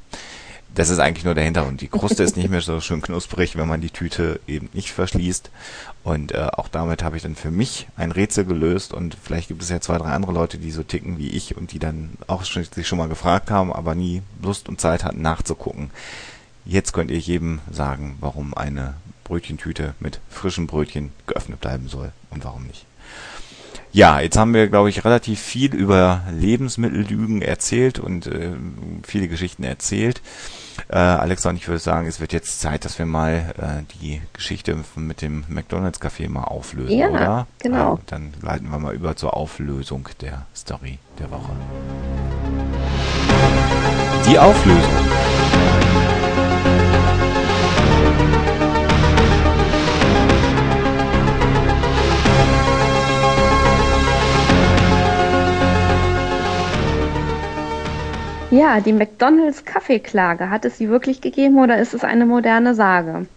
Das 0.74 0.90
ist 0.90 0.98
eigentlich 0.98 1.24
nur 1.24 1.34
der 1.34 1.44
Hintergrund. 1.44 1.80
Die 1.80 1.88
Kruste 1.88 2.24
ist 2.24 2.36
nicht 2.36 2.50
mehr 2.50 2.60
so 2.60 2.78
schön 2.82 3.00
knusprig, 3.00 3.56
wenn 3.56 3.66
man 3.66 3.80
die 3.80 3.88
Tüte 3.88 4.38
eben 4.46 4.68
nicht 4.74 4.92
verschließt. 4.92 5.50
Und 6.04 6.32
äh, 6.32 6.48
auch 6.52 6.68
damit 6.68 7.02
habe 7.02 7.16
ich 7.16 7.22
dann 7.22 7.34
für 7.34 7.50
mich 7.50 7.88
ein 7.96 8.12
Rätsel 8.12 8.44
gelöst. 8.44 8.92
Und 8.92 9.16
vielleicht 9.20 9.48
gibt 9.48 9.62
es 9.62 9.70
ja 9.70 9.80
zwei, 9.80 9.96
drei 9.96 10.10
andere 10.10 10.32
Leute, 10.32 10.58
die 10.58 10.70
so 10.70 10.82
ticken 10.82 11.16
wie 11.16 11.30
ich 11.30 11.56
und 11.56 11.72
die 11.72 11.78
dann 11.78 12.10
auch 12.26 12.44
schon, 12.44 12.64
sich 12.64 12.86
schon 12.86 12.98
mal 12.98 13.08
gefragt 13.08 13.50
haben, 13.50 13.72
aber 13.72 13.94
nie 13.94 14.20
Lust 14.42 14.68
und 14.68 14.78
Zeit 14.78 15.04
hatten 15.04 15.22
nachzugucken. 15.22 15.88
Jetzt 16.66 16.92
könnt 16.92 17.10
ihr 17.10 17.18
jedem 17.18 17.60
sagen, 17.70 18.18
warum 18.20 18.52
eine 18.52 18.92
Brötchentüte 19.28 19.94
mit 20.00 20.20
frischen 20.28 20.66
Brötchen 20.66 21.12
geöffnet 21.26 21.60
bleiben 21.60 21.88
soll 21.88 22.12
und 22.30 22.44
warum 22.44 22.66
nicht. 22.66 22.86
Ja, 23.92 24.20
jetzt 24.20 24.36
haben 24.36 24.52
wir, 24.52 24.68
glaube 24.68 24.90
ich, 24.90 25.04
relativ 25.04 25.40
viel 25.40 25.74
über 25.74 26.22
Lebensmittellügen 26.30 27.40
erzählt 27.40 27.98
und 27.98 28.26
äh, 28.26 28.52
viele 29.02 29.28
Geschichten 29.28 29.64
erzählt. 29.64 30.20
Äh, 30.88 30.96
Alexa 30.98 31.48
und 31.50 31.56
ich 31.56 31.66
würde 31.66 31.78
sagen, 31.80 32.06
es 32.06 32.20
wird 32.20 32.32
jetzt 32.32 32.60
Zeit, 32.60 32.84
dass 32.84 32.98
wir 32.98 33.06
mal 33.06 33.54
äh, 33.58 33.82
die 34.00 34.20
Geschichte 34.32 34.76
mit 34.94 35.22
dem 35.22 35.44
McDonalds 35.48 36.00
Café 36.00 36.28
mal 36.28 36.44
auflösen, 36.44 36.98
ja, 36.98 37.08
oder? 37.08 37.46
Genau. 37.60 37.94
Ja, 37.94 38.00
dann 38.06 38.34
leiten 38.42 38.70
wir 38.70 38.78
mal 38.78 38.94
über 38.94 39.16
zur 39.16 39.34
Auflösung 39.36 40.08
der 40.20 40.46
Story 40.54 40.98
der 41.18 41.30
Woche. 41.30 41.50
Die 44.30 44.38
Auflösung. 44.38 44.97
Ja, 58.58 58.80
die 58.80 58.92
McDonalds 58.92 59.64
Kaffeeklage, 59.64 60.50
hat 60.50 60.64
es 60.64 60.78
sie 60.78 60.88
wirklich 60.88 61.20
gegeben 61.20 61.60
oder 61.60 61.78
ist 61.78 61.94
es 61.94 62.02
eine 62.02 62.26
moderne 62.26 62.74
Sage? 62.74 63.28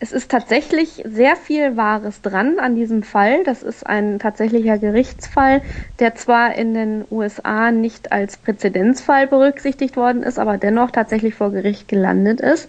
Es 0.00 0.12
ist 0.12 0.30
tatsächlich 0.30 1.02
sehr 1.06 1.34
viel 1.34 1.78
Wahres 1.78 2.20
dran 2.20 2.58
an 2.58 2.74
diesem 2.74 3.02
Fall. 3.02 3.42
Das 3.44 3.62
ist 3.62 3.86
ein 3.86 4.18
tatsächlicher 4.18 4.76
Gerichtsfall, 4.76 5.62
der 5.98 6.14
zwar 6.14 6.54
in 6.56 6.74
den 6.74 7.06
USA 7.10 7.70
nicht 7.70 8.12
als 8.12 8.36
Präzedenzfall 8.36 9.28
berücksichtigt 9.28 9.96
worden 9.96 10.22
ist, 10.22 10.38
aber 10.38 10.58
dennoch 10.58 10.90
tatsächlich 10.90 11.34
vor 11.34 11.50
Gericht 11.50 11.88
gelandet 11.88 12.42
ist. 12.42 12.68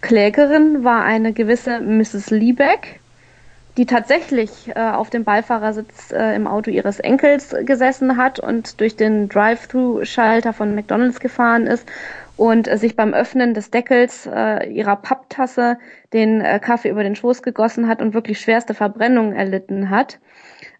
Klägerin 0.00 0.84
war 0.84 1.04
eine 1.04 1.34
gewisse 1.34 1.80
Mrs. 1.80 2.30
Liebeck, 2.30 3.00
die 3.76 3.86
tatsächlich 3.86 4.70
äh, 4.74 4.80
auf 4.80 5.10
dem 5.10 5.24
Beifahrersitz 5.24 6.12
äh, 6.12 6.36
im 6.36 6.46
Auto 6.46 6.70
ihres 6.70 7.00
Enkels 7.00 7.54
gesessen 7.64 8.16
hat 8.16 8.38
und 8.38 8.80
durch 8.80 8.96
den 8.96 9.28
Drive-Thru-Schalter 9.28 10.52
von 10.52 10.74
McDonald's 10.74 11.18
gefahren 11.18 11.66
ist 11.66 11.88
und 12.36 12.68
äh, 12.68 12.78
sich 12.78 12.94
beim 12.94 13.14
Öffnen 13.14 13.54
des 13.54 13.70
Deckels 13.70 14.28
äh, 14.32 14.68
ihrer 14.70 14.96
Papptasse 14.96 15.78
den 16.12 16.40
äh, 16.40 16.60
Kaffee 16.60 16.90
über 16.90 17.02
den 17.02 17.16
Schoß 17.16 17.42
gegossen 17.42 17.88
hat 17.88 18.00
und 18.00 18.14
wirklich 18.14 18.40
schwerste 18.40 18.74
Verbrennungen 18.74 19.34
erlitten 19.34 19.90
hat. 19.90 20.18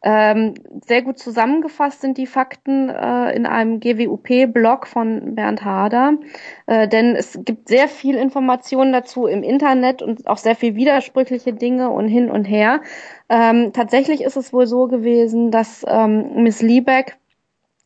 Ähm, 0.07 0.53
sehr 0.87 1.01
gut 1.01 1.19
zusammengefasst 1.19 2.03
sind 2.03 2.19
die 2.19 2.27
Fakten 2.27 2.91
äh, 2.91 3.35
in 3.35 3.47
einem 3.47 3.81
GWUP-Blog 3.81 4.87
von 4.87 5.35
Bernd 5.35 5.65
Harder, 5.65 6.19
äh, 6.67 6.87
denn 6.87 7.17
es 7.17 7.39
gibt 7.43 7.69
sehr 7.69 7.89
viel 7.89 8.17
Informationen 8.17 8.93
dazu 8.93 9.27
im 9.27 9.43
Internet 9.43 10.03
und 10.03 10.27
auch 10.27 10.37
sehr 10.37 10.57
viel 10.57 10.77
widersprüchliche 10.77 11.55
Dinge 11.55 11.89
und 11.89 12.09
hin 12.09 12.31
und 12.31 12.45
her. 12.45 12.83
Ähm, 13.31 13.73
tatsächlich 13.73 14.21
ist 14.23 14.37
es 14.37 14.53
wohl 14.53 14.67
so 14.67 14.89
gewesen, 14.89 15.51
dass 15.51 15.87
ähm, 15.89 16.43
Miss 16.43 16.61
Liebeck 16.61 17.17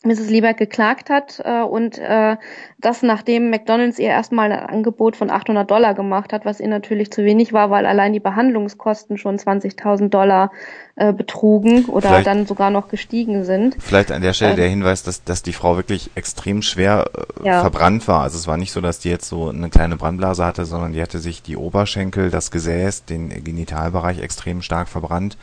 Mrs. 0.05 0.31
Lieberg 0.31 0.57
geklagt 0.57 1.11
hat 1.11 1.43
äh, 1.45 1.61
und 1.61 1.99
äh, 1.99 2.37
das 2.79 3.03
nachdem 3.03 3.51
McDonald's 3.51 3.99
ihr 3.99 4.11
erstmal 4.11 4.53
ein 4.53 4.61
Angebot 4.61 5.17
von 5.17 5.29
800 5.29 5.69
Dollar 5.69 5.95
gemacht 5.95 6.33
hat, 6.33 6.45
was 6.45 6.61
ihr 6.61 6.69
natürlich 6.69 7.11
zu 7.11 7.25
wenig 7.25 7.53
war, 7.53 7.71
weil 7.71 7.85
allein 7.85 8.13
die 8.13 8.21
Behandlungskosten 8.21 9.19
schon 9.19 9.39
20.000 9.39 10.09
Dollar 10.09 10.53
äh, 10.95 11.13
betrugen 11.13 11.87
oder 11.87 12.11
vielleicht, 12.11 12.29
dann 12.29 12.47
sogar 12.47 12.71
noch 12.71 12.87
gestiegen 12.89 13.43
sind. 13.43 13.77
Vielleicht 13.81 14.13
an 14.13 14.23
der 14.23 14.35
Stelle 14.35 14.53
äh, 14.53 14.57
der 14.57 14.69
Hinweis, 14.69 15.03
dass, 15.03 15.25
dass 15.25 15.43
die 15.43 15.53
Frau 15.53 15.75
wirklich 15.75 16.13
extrem 16.15 16.63
schwer 16.63 17.11
äh, 17.43 17.47
ja. 17.49 17.61
verbrannt 17.61 18.07
war. 18.07 18.23
Also 18.23 18.39
es 18.39 18.47
war 18.47 18.57
nicht 18.57 18.71
so, 18.71 18.81
dass 18.81 19.01
die 19.01 19.11
jetzt 19.11 19.29
so 19.29 19.49
eine 19.49 19.69
kleine 19.69 19.97
Brandblase 19.97 20.45
hatte, 20.45 20.65
sondern 20.65 20.93
die 20.93 21.03
hatte 21.03 21.19
sich 21.19 21.43
die 21.43 21.57
Oberschenkel, 21.57 22.31
das 22.31 22.53
Gesäß, 22.53 23.05
den 23.05 23.31
Genitalbereich 23.43 24.21
extrem 24.21 24.63
stark 24.63 24.89
verbrannt 24.89 25.37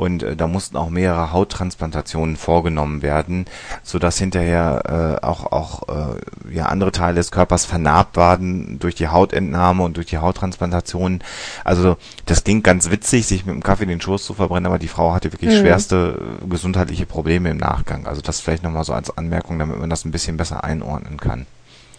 und 0.00 0.22
äh, 0.22 0.34
da 0.34 0.46
mussten 0.46 0.78
auch 0.78 0.88
mehrere 0.88 1.30
Hauttransplantationen 1.30 2.36
vorgenommen 2.36 3.02
werden, 3.02 3.44
so 3.82 3.98
dass 3.98 4.16
hinterher 4.16 5.18
äh, 5.20 5.26
auch 5.26 5.52
auch 5.52 5.88
äh, 5.88 6.54
ja 6.54 6.66
andere 6.66 6.90
Teile 6.90 7.16
des 7.16 7.30
Körpers 7.30 7.66
vernarbt 7.66 8.16
waren 8.16 8.78
durch 8.78 8.94
die 8.94 9.08
Hautentnahme 9.08 9.82
und 9.82 9.98
durch 9.98 10.06
die 10.06 10.16
Hauttransplantation. 10.16 11.20
Also 11.64 11.98
das 12.24 12.44
klingt 12.44 12.64
ganz 12.64 12.90
witzig, 12.90 13.26
sich 13.26 13.44
mit 13.44 13.54
dem 13.54 13.62
Kaffee 13.62 13.84
den 13.84 14.00
Schoß 14.00 14.24
zu 14.24 14.32
verbrennen, 14.32 14.64
aber 14.64 14.78
die 14.78 14.88
Frau 14.88 15.12
hatte 15.12 15.34
wirklich 15.34 15.50
mhm. 15.50 15.60
schwerste 15.60 16.18
äh, 16.42 16.46
gesundheitliche 16.48 17.04
Probleme 17.04 17.50
im 17.50 17.58
Nachgang. 17.58 18.06
Also 18.06 18.22
das 18.22 18.40
vielleicht 18.40 18.62
nochmal 18.62 18.84
so 18.84 18.94
als 18.94 19.14
Anmerkung, 19.18 19.58
damit 19.58 19.78
man 19.78 19.90
das 19.90 20.06
ein 20.06 20.12
bisschen 20.12 20.38
besser 20.38 20.64
einordnen 20.64 21.18
kann. 21.20 21.44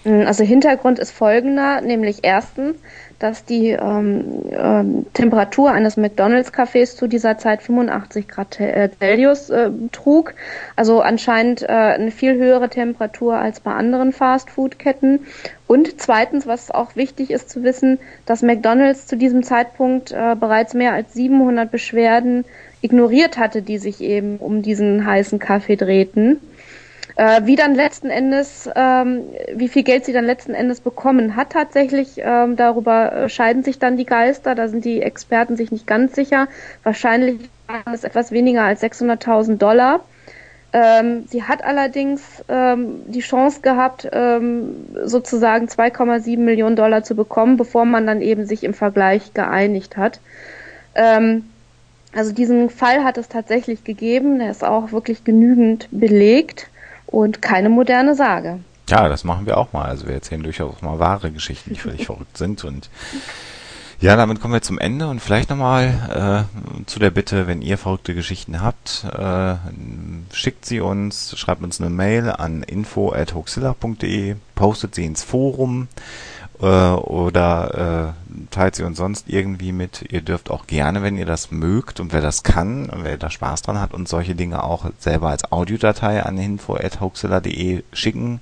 Mm, 0.03 0.25
also 0.25 0.43
Hintergrund 0.43 0.99
ist 0.99 1.11
folgender, 1.11 1.81
nämlich 1.81 2.19
erstens, 2.23 2.77
dass 3.19 3.45
die 3.45 3.69
ähm, 3.69 4.45
ähm, 4.49 5.05
Temperatur 5.13 5.71
eines 5.71 5.95
McDonalds-Cafés 5.95 6.95
zu 6.95 7.05
dieser 7.05 7.37
Zeit 7.37 7.61
85 7.61 8.27
Grad 8.27 8.59
äh, 8.59 8.89
Celsius 8.97 9.51
äh, 9.51 9.69
trug. 9.91 10.33
Also 10.75 11.01
anscheinend 11.01 11.61
äh, 11.61 11.67
eine 11.67 12.09
viel 12.09 12.35
höhere 12.35 12.69
Temperatur 12.69 13.35
als 13.35 13.59
bei 13.59 13.73
anderen 13.73 14.11
Fast-Food-Ketten. 14.11 15.27
Und 15.67 16.01
zweitens, 16.01 16.47
was 16.47 16.71
auch 16.71 16.95
wichtig 16.95 17.29
ist 17.29 17.51
zu 17.51 17.63
wissen, 17.63 17.99
dass 18.25 18.41
McDonalds 18.41 19.05
zu 19.05 19.15
diesem 19.15 19.43
Zeitpunkt 19.43 20.11
äh, 20.11 20.35
bereits 20.35 20.73
mehr 20.73 20.93
als 20.93 21.13
700 21.13 21.69
Beschwerden 21.69 22.43
ignoriert 22.81 23.37
hatte, 23.37 23.61
die 23.61 23.77
sich 23.77 24.01
eben 24.01 24.37
um 24.37 24.63
diesen 24.63 25.05
heißen 25.05 25.37
Kaffee 25.37 25.75
drehten. 25.75 26.39
Äh, 27.15 27.41
wie 27.45 27.55
dann 27.55 27.75
letzten 27.75 28.09
Endes, 28.09 28.69
ähm, 28.75 29.23
wie 29.53 29.67
viel 29.67 29.83
Geld 29.83 30.05
sie 30.05 30.13
dann 30.13 30.25
letzten 30.25 30.53
Endes 30.53 30.79
bekommen 30.79 31.35
hat 31.35 31.51
tatsächlich, 31.51 32.17
ähm, 32.17 32.55
darüber 32.55 33.13
äh, 33.13 33.29
scheiden 33.29 33.63
sich 33.63 33.79
dann 33.79 33.97
die 33.97 34.05
Geister, 34.05 34.55
da 34.55 34.67
sind 34.67 34.85
die 34.85 35.01
Experten 35.01 35.57
sich 35.57 35.71
nicht 35.71 35.87
ganz 35.87 36.15
sicher. 36.15 36.47
Wahrscheinlich 36.83 37.49
waren 37.67 37.93
es 37.93 38.03
etwas 38.03 38.31
weniger 38.31 38.63
als 38.63 38.81
600.000 38.81 39.57
Dollar. 39.57 40.01
Ähm, 40.73 41.25
sie 41.27 41.43
hat 41.43 41.65
allerdings 41.65 42.21
ähm, 42.47 43.01
die 43.07 43.19
Chance 43.19 43.59
gehabt, 43.61 44.07
ähm, 44.13 44.87
sozusagen 45.03 45.67
2,7 45.67 46.37
Millionen 46.37 46.77
Dollar 46.77 47.03
zu 47.03 47.13
bekommen, 47.13 47.57
bevor 47.57 47.83
man 47.83 48.07
dann 48.07 48.21
eben 48.21 48.45
sich 48.45 48.63
im 48.63 48.73
Vergleich 48.73 49.33
geeinigt 49.33 49.97
hat. 49.97 50.21
Ähm, 50.95 51.49
also 52.13 52.31
diesen 52.33 52.69
Fall 52.69 53.03
hat 53.03 53.17
es 53.17 53.27
tatsächlich 53.27 53.83
gegeben, 53.83 54.39
der 54.39 54.51
ist 54.51 54.63
auch 54.63 54.93
wirklich 54.93 55.25
genügend 55.25 55.89
belegt 55.91 56.70
und 57.11 57.41
keine 57.41 57.69
moderne 57.69 58.15
Sage. 58.15 58.59
Ja, 58.89 59.07
das 59.07 59.23
machen 59.23 59.45
wir 59.45 59.57
auch 59.57 59.71
mal. 59.73 59.85
Also 59.85 60.07
wir 60.07 60.15
erzählen 60.15 60.43
durchaus 60.43 60.81
mal 60.81 60.99
wahre 60.99 61.31
Geschichten, 61.31 61.73
die 61.73 61.79
völlig 61.79 62.05
verrückt 62.07 62.37
sind 62.37 62.63
und 62.63 62.89
ja, 64.01 64.15
damit 64.15 64.41
kommen 64.41 64.55
wir 64.55 64.63
zum 64.63 64.79
Ende 64.79 65.07
und 65.07 65.19
vielleicht 65.19 65.51
nochmal 65.51 66.47
äh, 66.49 66.85
zu 66.87 66.97
der 66.97 67.11
Bitte, 67.11 67.45
wenn 67.45 67.61
ihr 67.61 67.77
verrückte 67.77 68.15
Geschichten 68.15 68.59
habt, 68.59 69.05
äh, 69.05 69.55
schickt 70.33 70.65
sie 70.65 70.79
uns, 70.79 71.37
schreibt 71.37 71.61
uns 71.61 71.79
eine 71.79 71.91
Mail 71.91 72.31
an 72.31 72.63
info.hoaxilla.de, 72.63 74.37
postet 74.55 74.95
sie 74.95 75.05
ins 75.05 75.23
Forum 75.23 75.87
äh, 76.61 76.65
oder 76.65 78.13
äh, 78.15 78.45
teilt 78.51 78.75
sie 78.75 78.83
uns 78.83 78.97
sonst 78.97 79.27
irgendwie 79.27 79.71
mit. 79.71 80.05
Ihr 80.11 80.21
dürft 80.21 80.51
auch 80.51 80.67
gerne, 80.67 81.01
wenn 81.01 81.17
ihr 81.17 81.25
das 81.25 81.51
mögt 81.51 81.99
und 81.99 82.13
wer 82.13 82.21
das 82.21 82.43
kann 82.43 82.89
und 82.89 83.03
wer 83.03 83.17
da 83.17 83.29
Spaß 83.29 83.63
dran 83.63 83.79
hat, 83.79 83.93
uns 83.93 84.09
solche 84.09 84.35
Dinge 84.35 84.63
auch 84.63 84.85
selber 84.99 85.29
als 85.29 85.51
Audiodatei 85.51 86.23
an 86.23 86.37
info.hoaxilla.de 86.37 87.83
schicken, 87.93 88.39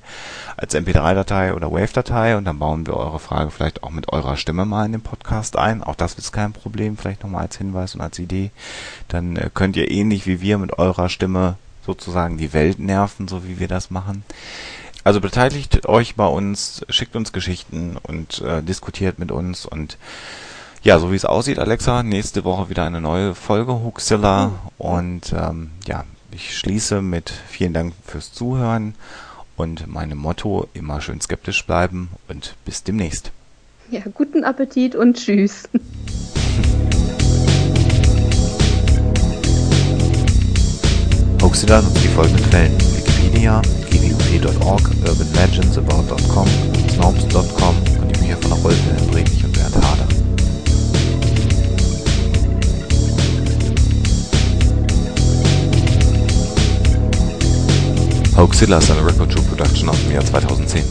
als 0.58 0.76
MP3-Datei 0.76 1.54
oder 1.54 1.72
Wave-Datei 1.72 2.38
und 2.38 2.46
dann 2.46 2.60
bauen 2.60 2.86
wir 2.86 2.98
eure 2.98 3.20
Frage 3.20 3.52
vielleicht 3.52 3.84
auch 3.84 3.92
mit 3.92 4.12
eurer 4.12 4.36
Stimme 4.36 4.66
mal 4.66 4.86
in 4.86 4.92
den 4.92 5.02
Podcast 5.02 5.58
ein. 5.58 5.84
Auch 5.84 5.96
das 5.96 6.16
ist 6.16 6.32
kein 6.32 6.54
Problem, 6.54 6.98
vielleicht 6.98 7.24
nochmal 7.24 7.44
als 7.44 7.58
Hinweis 7.58 7.96
und 7.96 8.02
als 8.02 8.20
Idee. 8.20 8.52
Dann 9.08 9.38
äh, 9.38 9.50
könnt 9.54 9.78
ihr 9.78 9.90
ähnlich 9.90 10.28
wie 10.28 10.42
wir 10.42 10.58
mit 10.58 10.78
eurer 10.78 11.10
Stimme 11.10 11.56
sozusagen 11.86 12.38
die 12.38 12.54
Welt 12.54 12.80
nerven, 12.80 13.28
so 13.28 13.48
wie 13.48 13.60
wir 13.60 13.68
das 13.68 13.90
machen. 13.90 14.24
Also 15.04 15.22
beteiligt 15.22 15.88
euch 15.88 16.16
bei 16.16 16.28
uns, 16.28 16.86
schickt 16.90 17.16
uns 17.16 17.32
Geschichten 17.32 17.98
und 18.02 18.42
äh, 18.42 18.62
diskutiert 18.62 19.18
mit 19.18 19.32
uns 19.32 19.66
und 19.66 19.98
ja, 20.82 20.98
so 21.00 21.12
wie 21.12 21.16
es 21.16 21.26
aussieht, 21.26 21.60
Alexa, 21.60 22.04
nächste 22.04 22.46
Woche 22.46 22.70
wieder 22.70 22.86
eine 22.86 23.02
neue 23.02 23.36
Folge 23.36 23.74
Huxilla 23.74 24.52
und 24.78 25.34
ähm, 25.34 25.72
ja, 25.86 26.06
ich 26.32 26.58
schließe 26.58 27.02
mit 27.02 27.32
vielen 27.50 27.74
Dank 27.74 27.94
fürs 28.06 28.32
Zuhören 28.32 28.96
und 29.58 29.88
meinem 29.88 30.18
Motto 30.18 30.68
immer 30.74 31.02
schön 31.02 31.20
skeptisch 31.20 31.66
bleiben 31.66 32.10
und 32.28 32.56
bis 32.64 32.84
demnächst. 32.84 33.32
Ja, 33.92 34.02
guten 34.14 34.44
Appetit 34.44 34.96
und 34.96 35.18
tschüss. 35.18 35.68
Hoaxilla 41.42 41.82
nutzt 41.82 42.04
die 42.04 42.08
folgenden 42.10 42.50
Quellen: 42.50 42.80
Wikipedia, 42.80 43.62
gwp.org, 44.30 44.92
urbanlegendsabout.com, 45.08 46.48
snopes.com 46.94 47.76
und 48.02 48.16
die 48.16 48.20
Bücher 48.20 48.38
von 48.38 48.52
Rolf 48.52 48.78
Wilhelm 48.86 49.08
Bredlich 49.12 49.44
und 49.44 49.54
Bernd 49.54 49.76
Hader. 49.76 50.08
Hoaxilla 58.38 58.78
ist 58.78 58.92
eine 58.92 59.06
Record 59.06 59.34
Show 59.34 59.42
Production 59.42 59.90
aus 59.90 60.00
dem 60.04 60.12
Jahr 60.12 60.26
2010. 60.26 60.84